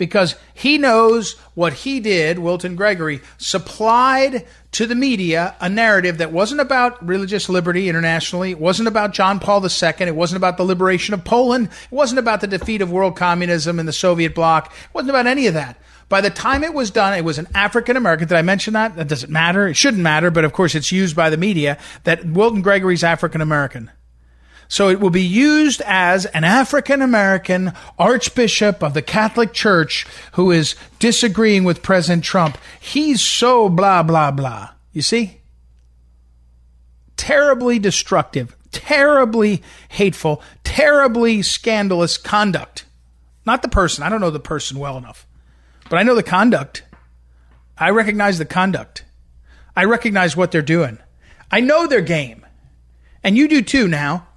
because 0.00 0.34
he 0.54 0.78
knows 0.78 1.34
what 1.52 1.74
he 1.74 2.00
did, 2.00 2.38
Wilton 2.38 2.74
Gregory, 2.74 3.20
supplied 3.36 4.46
to 4.72 4.86
the 4.86 4.94
media 4.94 5.54
a 5.60 5.68
narrative 5.68 6.16
that 6.18 6.32
wasn't 6.32 6.62
about 6.62 7.06
religious 7.06 7.50
liberty 7.50 7.86
internationally. 7.86 8.50
It 8.50 8.58
wasn't 8.58 8.88
about 8.88 9.12
John 9.12 9.40
Paul 9.40 9.62
II. 9.62 9.92
It 9.98 10.16
wasn't 10.16 10.38
about 10.38 10.56
the 10.56 10.64
liberation 10.64 11.12
of 11.12 11.22
Poland. 11.22 11.66
It 11.66 11.94
wasn't 11.94 12.18
about 12.18 12.40
the 12.40 12.46
defeat 12.46 12.80
of 12.80 12.90
world 12.90 13.14
communism 13.14 13.78
in 13.78 13.84
the 13.84 13.92
Soviet 13.92 14.34
bloc. 14.34 14.68
It 14.72 14.94
wasn't 14.94 15.10
about 15.10 15.26
any 15.26 15.46
of 15.48 15.52
that. 15.52 15.76
By 16.08 16.22
the 16.22 16.30
time 16.30 16.64
it 16.64 16.72
was 16.72 16.90
done, 16.90 17.12
it 17.12 17.22
was 17.22 17.36
an 17.36 17.48
African 17.54 17.98
American. 17.98 18.26
Did 18.26 18.38
I 18.38 18.42
mention 18.42 18.72
that? 18.72 18.96
That 18.96 19.06
doesn't 19.06 19.30
matter. 19.30 19.68
It 19.68 19.74
shouldn't 19.74 20.02
matter, 20.02 20.30
but 20.30 20.46
of 20.46 20.54
course 20.54 20.74
it's 20.74 20.90
used 20.90 21.14
by 21.14 21.28
the 21.28 21.36
media 21.36 21.76
that 22.04 22.24
Wilton 22.24 22.62
Gregory's 22.62 23.04
African 23.04 23.42
American. 23.42 23.90
So 24.70 24.88
it 24.88 25.00
will 25.00 25.10
be 25.10 25.20
used 25.20 25.82
as 25.84 26.26
an 26.26 26.44
African 26.44 27.02
American 27.02 27.72
archbishop 27.98 28.84
of 28.84 28.94
the 28.94 29.02
Catholic 29.02 29.52
Church 29.52 30.06
who 30.34 30.52
is 30.52 30.76
disagreeing 31.00 31.64
with 31.64 31.82
President 31.82 32.22
Trump. 32.22 32.56
He's 32.78 33.20
so 33.20 33.68
blah, 33.68 34.04
blah, 34.04 34.30
blah. 34.30 34.70
You 34.92 35.02
see? 35.02 35.40
Terribly 37.16 37.80
destructive, 37.80 38.56
terribly 38.70 39.60
hateful, 39.88 40.40
terribly 40.62 41.42
scandalous 41.42 42.16
conduct. 42.16 42.84
Not 43.44 43.62
the 43.62 43.68
person. 43.68 44.04
I 44.04 44.08
don't 44.08 44.20
know 44.20 44.30
the 44.30 44.38
person 44.38 44.78
well 44.78 44.96
enough, 44.96 45.26
but 45.88 45.98
I 45.98 46.04
know 46.04 46.14
the 46.14 46.22
conduct. 46.22 46.84
I 47.76 47.90
recognize 47.90 48.38
the 48.38 48.44
conduct. 48.44 49.04
I 49.74 49.84
recognize 49.84 50.36
what 50.36 50.52
they're 50.52 50.62
doing. 50.62 50.98
I 51.50 51.58
know 51.58 51.88
their 51.88 52.02
game. 52.02 52.46
And 53.24 53.36
you 53.36 53.48
do 53.48 53.62
too 53.62 53.88
now. 53.88 54.28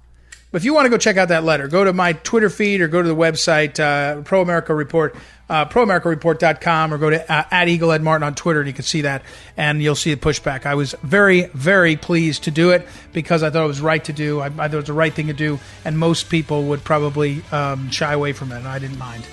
But 0.54 0.60
if 0.60 0.66
you 0.66 0.72
want 0.72 0.86
to 0.86 0.90
go 0.90 0.98
check 0.98 1.16
out 1.16 1.30
that 1.30 1.42
letter, 1.42 1.66
go 1.66 1.82
to 1.82 1.92
my 1.92 2.12
Twitter 2.12 2.48
feed 2.48 2.80
or 2.80 2.86
go 2.86 3.02
to 3.02 3.08
the 3.08 3.16
website, 3.16 3.80
uh, 3.80 4.22
Pro 4.22 4.40
America 4.40 4.72
Report, 4.72 5.16
uh, 5.50 5.64
proamericareport.com, 5.64 6.94
or 6.94 6.98
go 6.98 7.10
to 7.10 7.32
uh, 7.32 7.42
at 7.50 7.66
Eagle 7.66 7.90
Ed 7.90 8.04
Martin 8.04 8.22
on 8.24 8.36
Twitter, 8.36 8.60
and 8.60 8.68
you 8.68 8.72
can 8.72 8.84
see 8.84 9.00
that, 9.00 9.22
and 9.56 9.82
you'll 9.82 9.96
see 9.96 10.14
the 10.14 10.20
pushback. 10.20 10.64
I 10.64 10.76
was 10.76 10.94
very, 11.02 11.46
very 11.46 11.96
pleased 11.96 12.44
to 12.44 12.52
do 12.52 12.70
it 12.70 12.86
because 13.12 13.42
I 13.42 13.50
thought 13.50 13.64
it 13.64 13.66
was 13.66 13.80
right 13.80 14.04
to 14.04 14.12
do. 14.12 14.38
I, 14.38 14.46
I 14.46 14.50
thought 14.50 14.74
it 14.74 14.76
was 14.76 14.84
the 14.84 14.92
right 14.92 15.12
thing 15.12 15.26
to 15.26 15.32
do, 15.32 15.58
and 15.84 15.98
most 15.98 16.30
people 16.30 16.66
would 16.66 16.84
probably 16.84 17.42
um, 17.50 17.90
shy 17.90 18.12
away 18.12 18.32
from 18.32 18.52
it, 18.52 18.58
and 18.58 18.68
I 18.68 18.78
didn't 18.78 18.98
mind. 18.98 19.26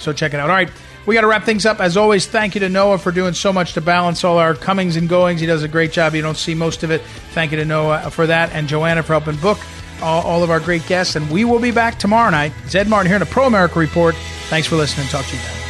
So 0.00 0.12
check 0.12 0.34
it 0.34 0.40
out. 0.40 0.50
All 0.50 0.56
right. 0.56 0.68
We 1.06 1.14
got 1.14 1.20
to 1.20 1.28
wrap 1.28 1.44
things 1.44 1.64
up. 1.64 1.78
As 1.78 1.96
always, 1.96 2.26
thank 2.26 2.56
you 2.56 2.60
to 2.62 2.68
Noah 2.68 2.98
for 2.98 3.12
doing 3.12 3.34
so 3.34 3.52
much 3.52 3.74
to 3.74 3.80
balance 3.80 4.24
all 4.24 4.38
our 4.38 4.54
comings 4.54 4.96
and 4.96 5.08
goings. 5.08 5.40
He 5.40 5.46
does 5.46 5.62
a 5.62 5.68
great 5.68 5.92
job. 5.92 6.14
You 6.14 6.22
don't 6.22 6.36
see 6.36 6.54
most 6.54 6.82
of 6.82 6.90
it. 6.90 7.02
Thank 7.34 7.52
you 7.52 7.58
to 7.58 7.64
Noah 7.64 8.10
for 8.10 8.26
that, 8.26 8.50
and 8.52 8.66
Joanna 8.66 9.04
for 9.04 9.12
helping 9.12 9.36
book 9.36 9.58
all, 10.02 10.22
all 10.22 10.42
of 10.42 10.50
our 10.50 10.60
great 10.60 10.86
guests. 10.86 11.16
And 11.16 11.30
we 11.30 11.44
will 11.44 11.60
be 11.60 11.70
back 11.70 11.98
tomorrow 11.98 12.30
night. 12.30 12.52
It's 12.64 12.74
Ed 12.74 12.88
Martin 12.88 13.08
here 13.08 13.16
in 13.16 13.22
a 13.22 13.26
Pro 13.26 13.46
America 13.46 13.78
Report. 13.78 14.14
Thanks 14.48 14.66
for 14.66 14.76
listening. 14.76 15.06
Talk 15.08 15.26
to 15.26 15.36
you 15.36 15.42
then. 15.42 15.69